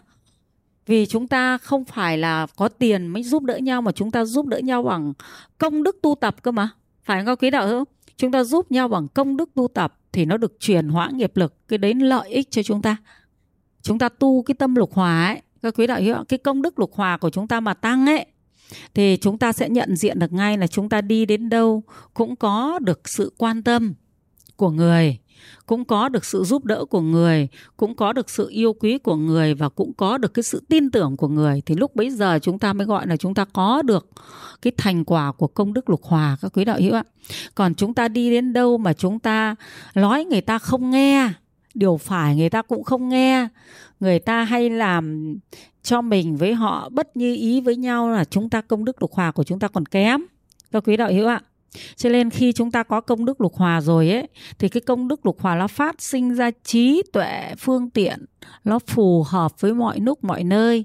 Vì 0.87 1.07
chúng 1.07 1.29
ta 1.29 1.59
không 1.59 1.85
phải 1.85 2.19
là 2.19 2.47
có 2.57 2.69
tiền 2.69 3.07
mới 3.07 3.23
giúp 3.23 3.43
đỡ 3.43 3.57
nhau 3.57 3.83
mà 3.83 3.93
chúng 3.93 4.11
ta 4.11 4.25
giúp 4.25 4.47
đỡ 4.47 4.59
nhau 4.59 4.83
bằng 4.83 5.13
công 5.59 5.83
đức 5.83 5.99
tu 6.03 6.15
tập 6.21 6.43
cơ 6.43 6.51
mà. 6.51 6.69
Phải 7.03 7.25
không 7.25 7.37
quý 7.37 7.51
đạo 7.51 7.69
hữu? 7.69 7.85
Chúng 8.17 8.33
ta 8.33 8.45
giúp 8.45 8.73
nhau 8.73 8.89
bằng 8.89 9.09
công 9.09 9.37
đức 9.37 9.51
tu 9.55 9.69
tập 9.69 9.99
thì 10.13 10.25
nó 10.25 10.37
được 10.37 10.57
truyền 10.61 10.89
hóa 10.89 11.11
nghiệp 11.13 11.37
lực, 11.37 11.69
cái 11.69 11.79
đến 11.79 11.99
lợi 11.99 12.29
ích 12.29 12.51
cho 12.51 12.63
chúng 12.63 12.83
ta 12.83 12.97
chúng 13.85 13.99
ta 13.99 14.09
tu 14.09 14.43
cái 14.43 14.55
tâm 14.55 14.75
lục 14.75 14.95
hòa 14.95 15.27
ấy, 15.27 15.43
các 15.63 15.75
quý 15.79 15.87
đạo 15.87 16.01
hữu 16.01 16.25
cái 16.29 16.39
công 16.39 16.63
đức 16.63 16.79
lục 16.79 16.95
hòa 16.95 17.17
của 17.17 17.31
chúng 17.31 17.49
ta 17.49 17.61
mà 17.61 17.75
tăng 17.75 18.07
ấy, 18.07 18.27
thì 18.95 19.17
chúng 19.17 19.39
ta 19.39 19.53
sẽ 19.53 19.69
nhận 19.69 19.97
diện 19.97 20.19
được 20.19 20.33
ngay 20.33 20.59
là 20.59 20.67
chúng 20.67 20.89
ta 20.89 21.01
đi 21.01 21.27
đến 21.27 21.49
đâu 21.49 21.83
cũng 22.15 22.37
có 22.37 22.79
được 22.79 23.09
sự 23.09 23.33
quan 23.39 23.63
tâm 23.63 23.95
của 24.57 24.71
người, 24.71 25.19
cũng 25.67 25.85
có 25.85 26.09
được 26.09 26.25
sự 26.25 26.45
giúp 26.45 26.65
đỡ 26.65 26.85
của 26.85 27.01
người, 27.01 27.49
cũng 27.77 27.95
có 27.95 28.13
được 28.13 28.31
sự 28.31 28.49
yêu 28.51 28.73
quý 28.73 28.99
của 28.99 29.17
người 29.17 29.55
và 29.55 29.69
cũng 29.69 29.93
có 29.93 30.19
được 30.19 30.35
cái 30.35 30.43
sự 30.43 30.63
tin 30.69 30.91
tưởng 30.91 31.17
của 31.17 31.29
người. 31.29 31.63
Thì 31.67 31.75
lúc 31.75 31.97
bấy 31.97 32.11
giờ 32.11 32.39
chúng 32.43 32.59
ta 32.59 32.73
mới 32.73 32.87
gọi 32.87 33.07
là 33.07 33.17
chúng 33.17 33.35
ta 33.35 33.45
có 33.45 33.83
được 33.83 34.09
cái 34.63 34.73
thành 34.77 35.05
quả 35.05 35.33
của 35.33 35.47
công 35.47 35.73
đức 35.73 35.91
lục 35.91 36.03
hòa, 36.05 36.37
các 36.41 36.53
quý 36.53 36.65
đạo 36.65 36.79
hữu 36.81 36.95
ạ 36.95 37.05
còn 37.55 37.75
chúng 37.75 37.95
ta 37.95 38.09
đi 38.09 38.31
đến 38.31 38.53
đâu 38.53 38.79
mà 38.79 38.93
chúng 38.93 39.19
ta, 39.19 39.55
nói 39.95 40.25
người 40.25 40.41
ta 40.41 40.59
không 40.59 40.91
nghe 40.91 41.31
điều 41.75 41.97
phải 41.97 42.37
người 42.37 42.51
ta 42.51 42.63
cũng 42.63 42.85
không 42.85 43.09
nghe. 43.09 43.49
Người 44.01 44.19
ta 44.19 44.45
hay 44.45 44.71
làm 44.71 45.35
cho 45.83 46.01
mình 46.01 46.37
với 46.37 46.55
họ 46.55 46.89
bất 46.89 47.17
như 47.17 47.35
ý 47.35 47.61
với 47.61 47.77
nhau 47.77 48.11
là 48.11 48.25
chúng 48.25 48.51
ta 48.51 48.61
công 48.61 48.85
đức 48.85 49.03
lục 49.03 49.13
hòa 49.13 49.33
của 49.33 49.45
chúng 49.45 49.59
ta 49.59 49.69
còn 49.69 49.87
kém. 49.87 50.21
Các 50.73 50.83
quý 50.87 50.97
đạo 50.97 51.13
hữu 51.13 51.29
ạ. 51.29 51.41
Cho 51.97 52.11
nên 52.11 52.31
khi 52.31 52.53
chúng 52.53 52.71
ta 52.71 52.83
có 52.83 53.01
công 53.01 53.25
đức 53.25 53.41
lục 53.41 53.55
hòa 53.55 53.81
rồi 53.81 54.11
ấy, 54.11 54.29
thì 54.59 54.69
cái 54.69 54.81
công 54.81 55.09
đức 55.09 55.27
lục 55.27 55.41
hòa 55.41 55.55
nó 55.55 55.69
phát 55.69 56.03
sinh 56.03 56.35
ra 56.35 56.51
trí 56.65 57.03
tuệ, 57.13 57.55
phương 57.59 57.91
tiện. 57.91 58.25
Nó 58.65 58.79
phù 58.79 59.23
hợp 59.23 59.61
với 59.61 59.75
mọi 59.75 60.01
lúc, 60.01 60.25
mọi 60.25 60.45
nơi. 60.45 60.85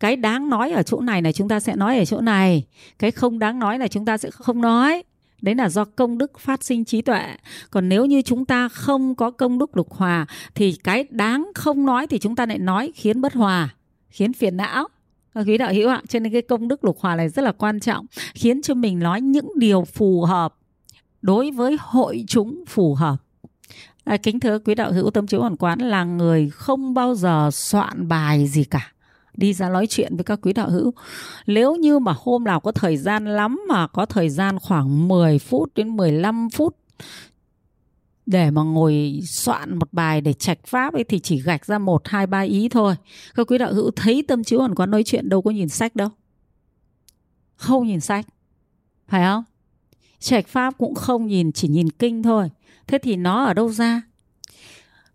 Cái 0.00 0.16
đáng 0.16 0.50
nói 0.50 0.70
ở 0.70 0.82
chỗ 0.82 1.00
này 1.00 1.22
là 1.22 1.32
chúng 1.32 1.48
ta 1.48 1.60
sẽ 1.60 1.76
nói 1.76 1.98
ở 1.98 2.04
chỗ 2.04 2.20
này. 2.20 2.66
Cái 2.98 3.10
không 3.10 3.38
đáng 3.38 3.58
nói 3.58 3.78
là 3.78 3.88
chúng 3.88 4.04
ta 4.04 4.18
sẽ 4.18 4.30
không 4.30 4.60
nói 4.60 5.02
đấy 5.42 5.54
là 5.54 5.68
do 5.68 5.84
công 5.84 6.18
đức 6.18 6.38
phát 6.38 6.64
sinh 6.64 6.84
trí 6.84 7.02
tuệ. 7.02 7.36
Còn 7.70 7.88
nếu 7.88 8.06
như 8.06 8.22
chúng 8.22 8.44
ta 8.44 8.68
không 8.68 9.14
có 9.14 9.30
công 9.30 9.58
đức 9.58 9.76
lục 9.76 9.92
hòa 9.92 10.26
thì 10.54 10.76
cái 10.84 11.06
đáng 11.10 11.50
không 11.54 11.86
nói 11.86 12.06
thì 12.06 12.18
chúng 12.18 12.36
ta 12.36 12.46
lại 12.46 12.58
nói 12.58 12.92
khiến 12.94 13.20
bất 13.20 13.34
hòa 13.34 13.68
khiến 14.08 14.32
phiền 14.32 14.56
não. 14.56 14.88
Quý 15.46 15.58
đạo 15.58 15.72
hữu 15.72 15.88
ạ 15.88 16.02
cho 16.08 16.18
nên 16.18 16.32
cái 16.32 16.42
công 16.42 16.68
đức 16.68 16.84
lục 16.84 16.98
hòa 17.00 17.16
này 17.16 17.28
rất 17.28 17.42
là 17.42 17.52
quan 17.52 17.80
trọng 17.80 18.06
khiến 18.34 18.62
cho 18.62 18.74
mình 18.74 18.98
nói 18.98 19.20
những 19.20 19.48
điều 19.56 19.84
phù 19.84 20.24
hợp 20.24 20.54
đối 21.22 21.50
với 21.50 21.76
hội 21.80 22.24
chúng 22.28 22.64
phù 22.68 22.94
hợp. 22.94 23.16
À, 24.04 24.16
kính 24.16 24.40
thưa 24.40 24.58
quý 24.58 24.74
đạo 24.74 24.92
hữu 24.92 25.10
tâm 25.10 25.26
chiếu 25.26 25.40
hoàn 25.40 25.56
quán 25.56 25.78
là 25.78 26.04
người 26.04 26.50
không 26.50 26.94
bao 26.94 27.14
giờ 27.14 27.50
soạn 27.52 28.08
bài 28.08 28.46
gì 28.46 28.64
cả 28.64 28.92
đi 29.36 29.52
ra 29.52 29.68
nói 29.68 29.86
chuyện 29.86 30.16
với 30.16 30.24
các 30.24 30.38
quý 30.42 30.52
đạo 30.52 30.70
hữu. 30.70 30.92
Nếu 31.46 31.76
như 31.76 31.98
mà 31.98 32.14
hôm 32.18 32.44
nào 32.44 32.60
có 32.60 32.72
thời 32.72 32.96
gian 32.96 33.24
lắm 33.24 33.60
mà 33.68 33.86
có 33.86 34.06
thời 34.06 34.28
gian 34.28 34.58
khoảng 34.58 35.08
10 35.08 35.38
phút 35.38 35.74
đến 35.74 35.96
15 35.96 36.50
phút 36.50 36.76
để 38.26 38.50
mà 38.50 38.62
ngồi 38.62 39.20
soạn 39.24 39.78
một 39.78 39.92
bài 39.92 40.20
để 40.20 40.32
trạch 40.32 40.66
pháp 40.66 40.94
ấy, 40.94 41.04
thì 41.04 41.18
chỉ 41.18 41.40
gạch 41.40 41.66
ra 41.66 41.78
một, 41.78 42.02
hai, 42.08 42.26
ba 42.26 42.40
ý 42.40 42.68
thôi. 42.68 42.94
Các 43.34 43.46
quý 43.46 43.58
đạo 43.58 43.74
hữu 43.74 43.90
thấy 43.90 44.24
tâm 44.28 44.44
chiếu 44.44 44.58
hoàn 44.58 44.74
quán 44.74 44.90
nói 44.90 45.02
chuyện 45.02 45.28
đâu 45.28 45.42
có 45.42 45.50
nhìn 45.50 45.68
sách 45.68 45.96
đâu. 45.96 46.08
Không 47.56 47.86
nhìn 47.86 48.00
sách. 48.00 48.26
Phải 49.08 49.22
không? 49.24 49.44
Trạch 50.18 50.48
pháp 50.48 50.74
cũng 50.78 50.94
không 50.94 51.26
nhìn, 51.26 51.52
chỉ 51.52 51.68
nhìn 51.68 51.90
kinh 51.90 52.22
thôi. 52.22 52.50
Thế 52.86 52.98
thì 52.98 53.16
nó 53.16 53.44
ở 53.44 53.54
đâu 53.54 53.68
ra? 53.68 54.02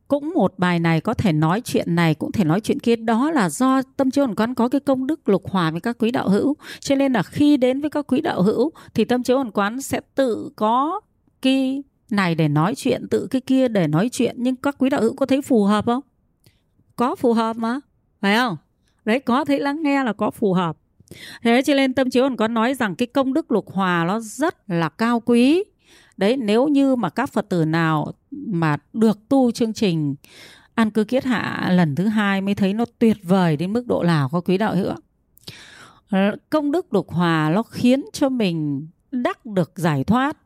Cũng 0.08 0.34
một 0.34 0.54
bài 0.58 0.80
này 0.80 1.02
có 1.02 1.14
thể 1.14 1.32
nói 1.34 1.62
chuyện 1.62 1.96
này, 1.96 2.16
cũng 2.16 2.32
thể 2.32 2.44
nói 2.44 2.62
chuyện 2.62 2.80
kia. 2.80 2.96
Đó 2.96 3.32
là 3.32 3.50
do 3.50 3.82
tâm 3.98 4.12
chiếu 4.12 4.26
hồn 4.26 4.36
quán 4.36 4.56
có 4.56 4.70
cái 4.70 4.82
công 4.82 5.08
đức 5.08 5.30
lục 5.30 5.50
hòa 5.50 5.72
với 5.72 5.82
các 5.82 5.98
quý 6.00 6.12
đạo 6.12 6.30
hữu. 6.30 6.56
Cho 6.80 6.96
nên 6.96 7.14
là 7.14 7.24
khi 7.24 7.58
đến 7.58 7.82
với 7.82 7.90
các 7.90 8.08
quý 8.08 8.22
đạo 8.22 8.42
hữu, 8.42 8.72
thì 8.94 9.06
tâm 9.06 9.24
chiếu 9.24 9.38
hồn 9.38 9.52
quán 9.52 9.82
sẽ 9.82 10.02
tự 10.16 10.50
có 10.56 11.02
cái 11.42 11.84
này 12.10 12.36
để 12.36 12.48
nói 12.48 12.74
chuyện, 12.78 13.08
tự 13.12 13.28
cái 13.28 13.42
kia 13.42 13.68
để 13.68 13.88
nói 13.88 14.10
chuyện. 14.12 14.36
Nhưng 14.40 14.56
các 14.56 14.76
quý 14.80 14.90
đạo 14.90 15.02
hữu 15.02 15.16
có 15.16 15.26
thấy 15.26 15.42
phù 15.42 15.64
hợp 15.64 15.86
không? 15.86 16.02
Có 16.96 17.16
phù 17.16 17.34
hợp 17.34 17.56
mà, 17.58 17.80
phải 18.22 18.38
không? 18.38 18.58
Đấy, 19.06 19.20
có 19.20 19.46
thấy 19.46 19.60
lắng 19.60 19.84
nghe 19.84 20.04
là 20.04 20.14
có 20.14 20.32
phù 20.32 20.54
hợp. 20.54 20.78
Thế 21.44 21.62
cho 21.66 21.74
nên 21.74 21.94
tâm 21.94 22.10
chiếu 22.10 22.24
hồn 22.24 22.38
quán 22.38 22.54
nói 22.54 22.74
rằng 22.74 22.96
cái 22.96 23.08
công 23.08 23.34
đức 23.34 23.52
lục 23.52 23.72
hòa 23.72 24.06
nó 24.08 24.20
rất 24.20 24.70
là 24.70 24.90
cao 24.90 25.20
quý. 25.20 25.64
Đấy, 26.18 26.38
nếu 26.38 26.68
như 26.68 26.96
mà 26.96 27.10
các 27.10 27.30
phật 27.30 27.50
tử 27.50 27.66
nào 27.66 28.12
mà 28.48 28.78
được 28.94 29.30
tu 29.30 29.52
chương 29.52 29.74
trình 29.74 30.16
ăn 30.74 30.92
cư 30.92 31.04
kiết 31.04 31.26
hạ 31.26 31.70
lần 31.72 31.96
thứ 31.96 32.08
hai 32.08 32.42
mới 32.42 32.56
thấy 32.56 32.74
nó 32.74 32.86
tuyệt 33.00 33.18
vời 33.24 33.58
đến 33.58 33.74
mức 33.74 33.88
độ 33.88 34.04
nào 34.04 34.30
có 34.30 34.42
quý 34.42 34.58
đạo 34.58 34.76
hữu 34.76 34.94
ờ, 36.10 36.20
công 36.50 36.72
đức 36.72 36.94
lục 36.94 37.12
hòa 37.12 37.52
nó 37.56 37.64
khiến 37.64 38.06
cho 38.14 38.30
mình 38.30 38.88
đắc 39.24 39.46
được 39.46 39.72
giải 39.76 40.04
thoát, 40.04 40.38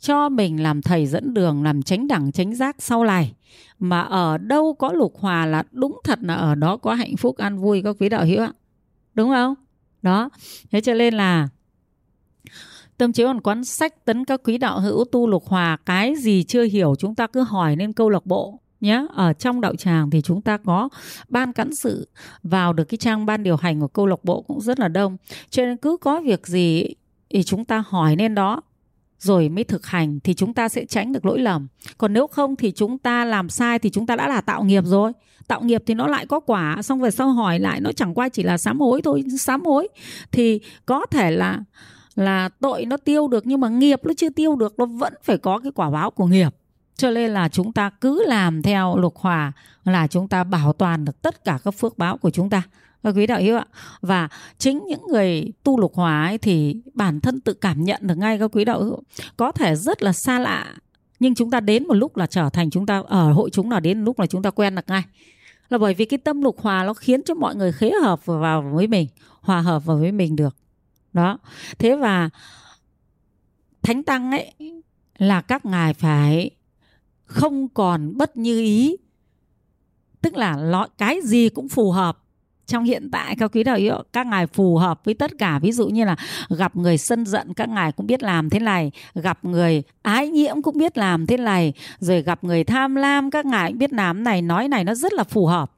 cho 0.00 0.28
mình 0.28 0.62
làm 0.62 0.82
thầy 0.82 1.06
dẫn 1.06 1.34
đường, 1.34 1.62
làm 1.62 1.82
tránh 1.82 2.08
đẳng 2.08 2.32
tránh 2.32 2.54
giác 2.54 2.76
sau 2.78 3.04
này. 3.04 3.34
Mà 3.78 4.00
ở 4.00 4.38
đâu 4.38 4.74
có 4.74 4.92
lục 4.92 5.14
hòa 5.18 5.46
là 5.46 5.62
đúng 5.72 6.00
thật 6.04 6.18
là 6.22 6.34
ở 6.34 6.54
đó 6.54 6.76
có 6.76 6.94
hạnh 6.94 7.16
phúc, 7.16 7.36
an 7.36 7.58
vui 7.58 7.82
các 7.82 7.96
quý 7.98 8.08
đạo 8.08 8.24
hữu 8.24 8.42
ạ. 8.42 8.52
Đúng 9.14 9.30
không? 9.30 9.54
Đó. 10.02 10.28
Thế 10.70 10.80
cho 10.80 10.94
nên 10.94 11.14
là 11.14 11.48
tâm 12.98 13.12
chiếu 13.12 13.26
còn 13.26 13.40
quán 13.40 13.64
sách 13.64 14.04
tấn 14.04 14.24
các 14.24 14.40
quý 14.44 14.58
đạo 14.58 14.80
hữu 14.80 15.04
tu 15.12 15.26
lục 15.26 15.44
hòa, 15.46 15.76
cái 15.86 16.14
gì 16.16 16.44
chưa 16.44 16.62
hiểu 16.62 16.94
chúng 16.98 17.14
ta 17.14 17.26
cứ 17.26 17.42
hỏi 17.42 17.76
lên 17.76 17.92
câu 17.92 18.10
lạc 18.10 18.26
bộ 18.26 18.60
nhé 18.80 19.06
ở 19.14 19.32
trong 19.32 19.60
đạo 19.60 19.76
tràng 19.76 20.10
thì 20.10 20.22
chúng 20.22 20.40
ta 20.40 20.56
có 20.56 20.88
ban 21.28 21.52
cán 21.52 21.74
sự, 21.74 22.08
vào 22.42 22.72
được 22.72 22.84
cái 22.84 22.98
trang 22.98 23.26
ban 23.26 23.42
điều 23.42 23.56
hành 23.56 23.80
của 23.80 23.88
câu 23.88 24.06
lạc 24.06 24.24
bộ 24.24 24.42
cũng 24.42 24.60
rất 24.60 24.80
là 24.80 24.88
đông. 24.88 25.16
Cho 25.50 25.64
nên 25.64 25.76
cứ 25.76 25.96
có 25.96 26.20
việc 26.20 26.46
gì 26.46 26.94
thì 27.30 27.42
chúng 27.42 27.64
ta 27.64 27.84
hỏi 27.88 28.16
lên 28.16 28.34
đó, 28.34 28.62
rồi 29.18 29.48
mới 29.48 29.64
thực 29.64 29.86
hành 29.86 30.20
thì 30.20 30.34
chúng 30.34 30.54
ta 30.54 30.68
sẽ 30.68 30.84
tránh 30.84 31.12
được 31.12 31.24
lỗi 31.24 31.38
lầm. 31.38 31.68
Còn 31.98 32.12
nếu 32.12 32.26
không 32.26 32.56
thì 32.56 32.72
chúng 32.72 32.98
ta 32.98 33.24
làm 33.24 33.48
sai 33.48 33.78
thì 33.78 33.90
chúng 33.90 34.06
ta 34.06 34.16
đã 34.16 34.28
là 34.28 34.40
tạo 34.40 34.64
nghiệp 34.64 34.84
rồi. 34.86 35.12
Tạo 35.48 35.62
nghiệp 35.62 35.82
thì 35.86 35.94
nó 35.94 36.06
lại 36.06 36.26
có 36.26 36.40
quả, 36.40 36.82
xong 36.82 37.00
rồi 37.00 37.10
sau 37.10 37.30
hỏi 37.30 37.58
lại, 37.58 37.80
nó 37.80 37.92
chẳng 37.92 38.14
qua 38.14 38.28
chỉ 38.28 38.42
là 38.42 38.58
sám 38.58 38.80
hối 38.80 39.02
thôi, 39.02 39.24
sám 39.38 39.64
hối. 39.64 39.88
Thì 40.32 40.60
có 40.86 41.06
thể 41.06 41.30
là 41.30 41.60
là 42.16 42.48
tội 42.60 42.84
nó 42.84 42.96
tiêu 42.96 43.28
được 43.28 43.46
nhưng 43.46 43.60
mà 43.60 43.68
nghiệp 43.68 44.00
nó 44.04 44.12
chưa 44.16 44.30
tiêu 44.30 44.56
được, 44.56 44.78
nó 44.78 44.86
vẫn 44.86 45.14
phải 45.22 45.38
có 45.38 45.58
cái 45.58 45.72
quả 45.72 45.90
báo 45.90 46.10
của 46.10 46.26
nghiệp. 46.26 46.54
Cho 46.96 47.10
nên 47.10 47.30
là 47.30 47.48
chúng 47.48 47.72
ta 47.72 47.90
cứ 48.00 48.24
làm 48.26 48.62
theo 48.62 48.96
lục 48.96 49.16
hòa 49.16 49.52
là 49.84 50.06
chúng 50.06 50.28
ta 50.28 50.44
bảo 50.44 50.72
toàn 50.72 51.04
được 51.04 51.22
tất 51.22 51.44
cả 51.44 51.58
các 51.64 51.70
phước 51.70 51.98
báo 51.98 52.18
của 52.18 52.30
chúng 52.30 52.50
ta. 52.50 52.62
Các 53.02 53.14
quý 53.16 53.26
đạo 53.26 53.40
hữu 53.40 53.56
ạ, 53.56 53.66
và 54.00 54.28
chính 54.58 54.84
những 54.88 55.06
người 55.08 55.52
tu 55.62 55.80
lục 55.80 55.94
hòa 55.94 56.26
ấy 56.26 56.38
thì 56.38 56.76
bản 56.94 57.20
thân 57.20 57.40
tự 57.40 57.54
cảm 57.54 57.84
nhận 57.84 58.00
được 58.06 58.18
ngay, 58.18 58.38
các 58.38 58.50
quý 58.52 58.64
đạo 58.64 58.82
hữu. 58.82 59.02
Có 59.36 59.52
thể 59.52 59.74
rất 59.74 60.02
là 60.02 60.12
xa 60.12 60.38
lạ, 60.38 60.74
nhưng 61.20 61.34
chúng 61.34 61.50
ta 61.50 61.60
đến 61.60 61.88
một 61.88 61.94
lúc 61.94 62.16
là 62.16 62.26
trở 62.26 62.50
thành 62.50 62.70
chúng 62.70 62.86
ta, 62.86 63.02
ở 63.06 63.32
hội 63.32 63.50
chúng 63.50 63.68
nào 63.68 63.80
đến 63.80 64.04
lúc 64.04 64.20
là 64.20 64.26
chúng 64.26 64.42
ta 64.42 64.50
quen 64.50 64.74
được 64.74 64.84
ngay. 64.88 65.02
Là 65.68 65.78
bởi 65.78 65.94
vì 65.94 66.04
cái 66.04 66.18
tâm 66.18 66.42
lục 66.42 66.60
hòa 66.60 66.84
nó 66.84 66.94
khiến 66.94 67.22
cho 67.22 67.34
mọi 67.34 67.54
người 67.54 67.72
khế 67.72 67.90
hợp 68.02 68.26
vào 68.26 68.62
với 68.62 68.86
mình, 68.86 69.08
hòa 69.40 69.60
hợp 69.60 69.84
vào 69.84 69.96
với 69.96 70.12
mình 70.12 70.36
được 70.36 70.56
đó. 71.16 71.38
Thế 71.78 71.96
và 71.96 72.30
thánh 73.82 74.02
tăng 74.02 74.30
ấy 74.30 74.52
là 75.18 75.40
các 75.40 75.66
ngài 75.66 75.94
phải 75.94 76.50
không 77.24 77.68
còn 77.68 78.16
bất 78.16 78.36
như 78.36 78.60
ý. 78.60 78.96
Tức 80.22 80.36
là 80.36 80.56
nó 80.56 80.86
cái 80.98 81.20
gì 81.24 81.48
cũng 81.48 81.68
phù 81.68 81.90
hợp. 81.90 82.18
Trong 82.66 82.84
hiện 82.84 83.10
tại 83.12 83.36
các 83.38 83.50
quý 83.52 83.62
đạo 83.62 83.78
hữu 83.78 84.02
các 84.12 84.26
ngài 84.26 84.46
phù 84.46 84.76
hợp 84.76 85.04
với 85.04 85.14
tất 85.14 85.30
cả. 85.38 85.58
Ví 85.58 85.72
dụ 85.72 85.88
như 85.88 86.04
là 86.04 86.16
gặp 86.48 86.76
người 86.76 86.98
sân 86.98 87.26
giận, 87.26 87.54
các 87.54 87.68
ngài 87.68 87.92
cũng 87.92 88.06
biết 88.06 88.22
làm. 88.22 88.50
Thế 88.50 88.58
này, 88.58 88.90
gặp 89.14 89.44
người 89.44 89.82
ái 90.02 90.28
nhiễm 90.28 90.62
cũng 90.62 90.78
biết 90.78 90.98
làm. 90.98 91.26
Thế 91.26 91.36
này, 91.36 91.72
rồi 91.98 92.22
gặp 92.22 92.44
người 92.44 92.64
tham 92.64 92.94
lam, 92.94 93.30
các 93.30 93.46
ngài 93.46 93.70
cũng 93.70 93.78
biết 93.78 93.92
làm. 93.92 94.24
Này, 94.24 94.42
nói 94.42 94.68
này 94.68 94.84
nó 94.84 94.94
rất 94.94 95.12
là 95.12 95.24
phù 95.24 95.46
hợp. 95.46 95.72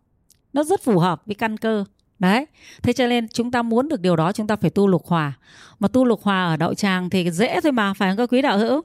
Nó 0.53 0.64
rất 0.64 0.83
phù 0.83 0.98
hợp 0.98 1.22
với 1.27 1.35
căn 1.35 1.57
cơ 1.57 1.85
đấy. 2.19 2.47
Thế 2.83 2.93
cho 2.93 3.07
nên 3.07 3.29
chúng 3.29 3.51
ta 3.51 3.63
muốn 3.63 3.89
được 3.89 4.01
điều 4.01 4.17
đó, 4.17 4.33
chúng 4.33 4.47
ta 4.47 4.57
phải 4.57 4.71
tu 4.71 4.87
lục 4.89 5.07
hòa. 5.07 5.33
Mà 5.79 5.89
tu 5.89 6.05
lục 6.05 6.23
hòa 6.23 6.45
ở 6.45 6.57
đạo 6.57 6.75
tràng 6.75 7.11
thì 7.11 7.31
dễ 7.31 7.61
thôi 7.61 7.73
mà, 7.73 7.95
phải 7.95 8.11
không 8.11 8.17
các 8.17 8.33
quý 8.33 8.43
đạo 8.43 8.59
hữu? 8.59 8.83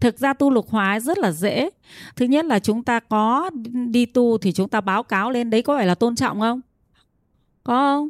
Thực 0.00 0.18
ra 0.18 0.32
tu 0.32 0.50
lục 0.50 0.70
hóa 0.70 1.00
rất 1.00 1.18
là 1.18 1.32
dễ. 1.32 1.70
Thứ 2.16 2.26
nhất 2.26 2.44
là 2.44 2.58
chúng 2.58 2.82
ta 2.82 3.00
có 3.00 3.50
đi 3.90 4.06
tu 4.06 4.38
thì 4.38 4.52
chúng 4.52 4.68
ta 4.68 4.80
báo 4.80 5.02
cáo 5.02 5.30
lên, 5.30 5.50
đấy 5.50 5.62
có 5.62 5.76
phải 5.76 5.86
là 5.86 5.94
tôn 5.94 6.16
trọng 6.16 6.40
không? 6.40 6.60
Có 7.64 7.74
không? 7.74 8.08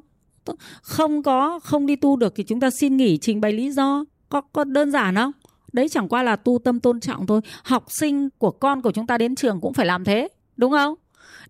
Không 0.83 1.23
có, 1.23 1.59
không 1.59 1.87
đi 1.87 1.97
tu 1.97 2.17
được 2.17 2.33
thì 2.37 2.45
chúng 2.45 2.61
ta 2.61 2.71
xin 2.71 2.97
nghỉ 2.97 3.19
trình 3.19 3.41
bày 3.41 3.53
lý 3.53 3.71
do. 3.71 4.05
Có 4.29 4.41
có 4.41 4.65
đơn 4.65 4.93
giản 4.93 5.15
không? 5.15 5.33
Đấy 5.73 5.89
chẳng 5.89 6.09
qua 6.09 6.23
là 6.23 6.37
tu 6.37 6.59
tâm 6.65 6.81
tôn 6.81 7.01
trọng 7.01 7.27
thôi. 7.27 7.41
Học 7.65 7.85
sinh 7.89 8.29
của 8.39 8.51
con 8.51 8.83
của 8.83 8.93
chúng 8.93 9.07
ta 9.07 9.19
đến 9.19 9.35
trường 9.35 9.61
cũng 9.61 9.73
phải 9.73 9.87
làm 9.87 10.05
thế, 10.05 10.29
đúng 10.57 10.73
không? 10.73 10.95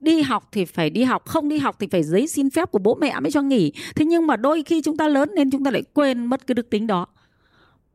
Đi 0.01 0.23
học 0.23 0.49
thì 0.53 0.65
phải 0.65 0.91
đi 0.91 1.03
học, 1.03 1.27
không 1.27 1.49
đi 1.49 1.59
học 1.59 1.77
thì 1.79 1.87
phải 1.91 2.03
giấy 2.03 2.27
xin 2.27 2.51
phép 2.51 2.71
của 2.71 2.79
bố 2.79 2.95
mẹ 2.95 3.21
mới 3.21 3.31
cho 3.31 3.43
nghỉ. 3.43 3.73
Thế 3.97 4.05
nhưng 4.05 4.27
mà 4.27 4.37
đôi 4.37 4.63
khi 4.63 4.83
chúng 4.83 4.97
ta 4.97 5.09
lớn 5.09 5.31
nên 5.35 5.51
chúng 5.51 5.65
ta 5.65 5.71
lại 5.71 5.83
quên 5.95 6.27
mất 6.27 6.47
cái 6.47 6.55
đức 6.55 6.71
tính 6.71 6.87
đó. 6.87 7.07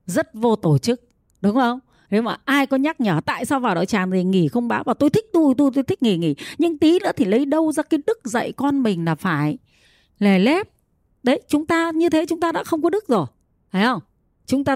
Rất 0.06 0.34
vô 0.34 0.56
tổ 0.56 0.78
chức, 0.78 1.02
đúng 1.42 1.56
không? 1.56 1.80
Nếu 2.10 2.22
mà 2.22 2.38
ai 2.46 2.66
có 2.66 2.78
nhắc 2.78 3.02
nhở 3.02 3.22
tại 3.26 3.46
sao 3.46 3.60
vào 3.60 3.76
đội 3.76 3.86
tràng 3.86 4.12
thì 4.12 4.24
nghỉ 4.24 4.48
không 4.48 4.68
báo 4.68 4.84
và 4.84 4.94
tôi 4.94 5.10
thích 5.10 5.26
tu 5.34 5.54
tôi 5.58 5.72
tôi 5.74 5.84
thích 5.84 6.04
nghỉ 6.04 6.18
nghỉ. 6.18 6.36
Nhưng 6.58 6.78
tí 6.78 7.00
nữa 7.00 7.12
thì 7.18 7.26
lấy 7.26 7.46
đâu 7.46 7.72
ra 7.72 7.84
cái 7.84 8.00
đức 8.08 8.20
dạy 8.24 8.52
con 8.52 8.84
mình 8.84 9.06
là 9.06 9.16
phải 9.16 9.58
lề 10.20 10.40
lép. 10.40 10.68
Đấy, 11.24 11.42
chúng 11.48 11.66
ta, 11.66 11.92
như 11.92 12.10
thế 12.10 12.26
chúng 12.26 12.40
ta 12.40 12.52
đã 12.52 12.64
không 12.64 12.82
có 12.82 12.90
đức 12.90 13.08
rồi, 13.08 13.26
phải 13.72 13.84
không? 13.84 14.02
Chúng 14.46 14.64
ta 14.64 14.76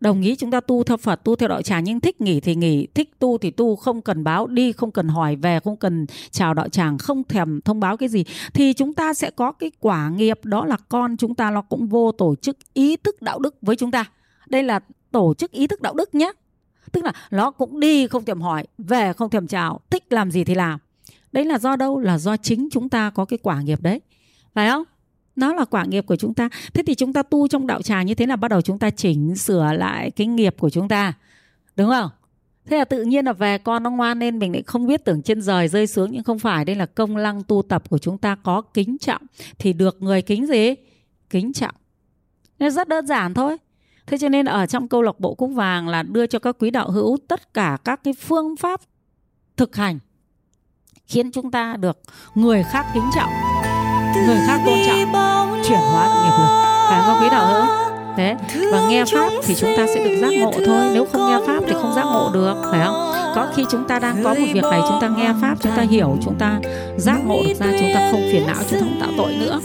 đồng 0.00 0.20
ý 0.20 0.36
chúng 0.36 0.50
ta 0.50 0.60
tu 0.60 0.84
theo 0.84 0.96
Phật, 0.96 1.24
tu 1.24 1.36
theo 1.36 1.48
đạo 1.48 1.62
tràng, 1.62 1.84
nhưng 1.84 2.00
thích 2.00 2.20
nghỉ 2.20 2.40
thì 2.40 2.54
nghỉ, 2.54 2.86
thích 2.94 3.18
tu 3.18 3.38
thì 3.38 3.50
tu, 3.50 3.76
không 3.76 4.02
cần 4.02 4.24
báo, 4.24 4.46
đi 4.46 4.72
không 4.72 4.90
cần 4.90 5.08
hỏi 5.08 5.36
về, 5.36 5.60
không 5.60 5.76
cần 5.76 6.06
chào 6.30 6.54
đạo 6.54 6.68
tràng, 6.68 6.98
không 6.98 7.24
thèm 7.24 7.60
thông 7.60 7.80
báo 7.80 7.96
cái 7.96 8.08
gì, 8.08 8.24
thì 8.54 8.72
chúng 8.72 8.94
ta 8.94 9.14
sẽ 9.14 9.30
có 9.30 9.52
cái 9.52 9.70
quả 9.80 10.08
nghiệp, 10.08 10.44
đó 10.44 10.64
là 10.64 10.76
con 10.88 11.16
chúng 11.16 11.34
ta, 11.34 11.50
nó 11.50 11.62
cũng 11.62 11.86
vô 11.86 12.12
tổ 12.12 12.34
chức 12.34 12.56
ý 12.74 12.96
thức 12.96 13.22
đạo 13.22 13.38
đức 13.38 13.54
với 13.62 13.76
chúng 13.76 13.90
ta. 13.90 14.04
Đây 14.48 14.62
là 14.62 14.80
tổ 15.10 15.34
chức 15.34 15.50
ý 15.50 15.66
thức 15.66 15.82
đạo 15.82 15.94
đức 15.94 16.14
nhé 16.14 16.32
tức 16.92 17.04
là 17.04 17.12
nó 17.30 17.50
cũng 17.50 17.80
đi 17.80 18.06
không 18.06 18.24
thèm 18.24 18.40
hỏi, 18.40 18.66
về 18.78 19.12
không 19.12 19.30
thèm 19.30 19.46
chào, 19.46 19.80
thích 19.90 20.12
làm 20.12 20.30
gì 20.30 20.44
thì 20.44 20.54
làm. 20.54 20.78
Đấy 21.32 21.44
là 21.44 21.58
do 21.58 21.76
đâu? 21.76 21.98
Là 21.98 22.18
do 22.18 22.36
chính 22.36 22.68
chúng 22.70 22.88
ta 22.88 23.10
có 23.10 23.24
cái 23.24 23.38
quả 23.42 23.60
nghiệp 23.60 23.82
đấy. 23.82 24.00
Phải 24.54 24.70
không? 24.70 24.84
Nó 25.38 25.54
là 25.54 25.64
quả 25.64 25.84
nghiệp 25.84 26.06
của 26.06 26.16
chúng 26.16 26.34
ta. 26.34 26.48
Thế 26.74 26.82
thì 26.86 26.94
chúng 26.94 27.12
ta 27.12 27.22
tu 27.22 27.48
trong 27.48 27.66
đạo 27.66 27.82
tràng 27.82 28.06
như 28.06 28.14
thế 28.14 28.26
là 28.26 28.36
bắt 28.36 28.48
đầu 28.48 28.60
chúng 28.60 28.78
ta 28.78 28.90
chỉnh 28.90 29.36
sửa 29.36 29.72
lại 29.72 30.10
cái 30.10 30.26
nghiệp 30.26 30.54
của 30.58 30.70
chúng 30.70 30.88
ta. 30.88 31.12
Đúng 31.76 31.90
không? 31.90 32.10
Thế 32.66 32.78
là 32.78 32.84
tự 32.84 33.02
nhiên 33.02 33.24
là 33.24 33.32
về 33.32 33.58
con 33.58 33.82
nó 33.82 33.90
ngoan 33.90 34.18
nên 34.18 34.38
mình 34.38 34.52
lại 34.52 34.62
không 34.62 34.86
biết 34.86 35.04
tưởng 35.04 35.22
trên 35.22 35.42
rời 35.42 35.68
rơi 35.68 35.86
xuống. 35.86 36.10
Nhưng 36.12 36.22
không 36.22 36.38
phải, 36.38 36.64
đây 36.64 36.76
là 36.76 36.86
công 36.86 37.16
lăng 37.16 37.42
tu 37.42 37.62
tập 37.62 37.90
của 37.90 37.98
chúng 37.98 38.18
ta 38.18 38.34
có 38.34 38.60
kính 38.60 38.98
trọng. 38.98 39.22
Thì 39.58 39.72
được 39.72 40.02
người 40.02 40.22
kính 40.22 40.46
gì? 40.46 40.74
Kính 41.30 41.52
trọng. 41.52 41.74
Nên 42.58 42.72
rất 42.72 42.88
đơn 42.88 43.06
giản 43.06 43.34
thôi. 43.34 43.56
Thế 44.06 44.18
cho 44.18 44.28
nên 44.28 44.46
ở 44.46 44.66
trong 44.66 44.88
câu 44.88 45.02
lạc 45.02 45.20
bộ 45.20 45.34
cúc 45.34 45.50
vàng 45.54 45.88
là 45.88 46.02
đưa 46.02 46.26
cho 46.26 46.38
các 46.38 46.56
quý 46.58 46.70
đạo 46.70 46.90
hữu 46.90 47.18
tất 47.28 47.54
cả 47.54 47.78
các 47.84 48.00
cái 48.04 48.14
phương 48.20 48.56
pháp 48.56 48.80
thực 49.56 49.76
hành 49.76 49.98
khiến 51.06 51.32
chúng 51.32 51.50
ta 51.50 51.76
được 51.76 51.98
người 52.34 52.62
khác 52.62 52.86
kính 52.94 53.10
trọng 53.14 53.57
người 54.26 54.38
khác 54.46 54.60
tôn 54.66 54.78
trọng 54.86 55.62
chuyển 55.68 55.78
hóa 55.78 56.08
được 56.08 56.20
nghiệp 56.24 56.36
lực. 56.40 56.64
Phải 56.88 57.02
không 57.06 57.18
quý 57.22 57.28
đạo 57.30 57.46
hữu 57.46 57.66
thế 58.16 58.36
và 58.72 58.80
nghe 58.88 59.04
pháp 59.12 59.30
thì 59.46 59.54
chúng 59.54 59.70
ta 59.76 59.86
sẽ 59.94 60.04
được 60.04 60.16
giác 60.20 60.30
ngộ 60.40 60.52
thôi. 60.66 60.90
Nếu 60.94 61.06
không 61.12 61.30
nghe 61.30 61.38
pháp 61.46 61.60
thì 61.66 61.72
không 61.72 61.92
giác 61.94 62.04
ngộ 62.04 62.30
được 62.32 62.54
phải 62.70 62.80
không? 62.84 63.12
Có 63.34 63.46
khi 63.56 63.64
chúng 63.70 63.88
ta 63.88 63.98
đang 63.98 64.24
có 64.24 64.34
một 64.34 64.46
việc 64.52 64.64
này 64.64 64.80
chúng 64.88 65.00
ta 65.00 65.08
nghe 65.08 65.30
pháp 65.42 65.54
chúng 65.60 65.72
ta 65.76 65.82
hiểu 65.82 66.16
chúng 66.24 66.34
ta 66.38 66.58
giác 66.96 67.18
ngộ 67.26 67.36
được 67.48 67.54
ra 67.60 67.66
chúng 67.80 67.90
ta 67.94 68.08
không 68.10 68.20
phiền 68.32 68.46
não 68.46 68.56
chúng 68.70 68.80
ta 68.80 68.84
không 68.84 69.00
tạo 69.00 69.10
tội 69.16 69.36
nữa. 69.40 69.60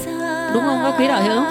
Đúng 0.53 0.63
không 0.63 0.79
các 0.83 0.93
quý 0.99 1.07
đạo 1.07 1.21
hữu 1.23 1.43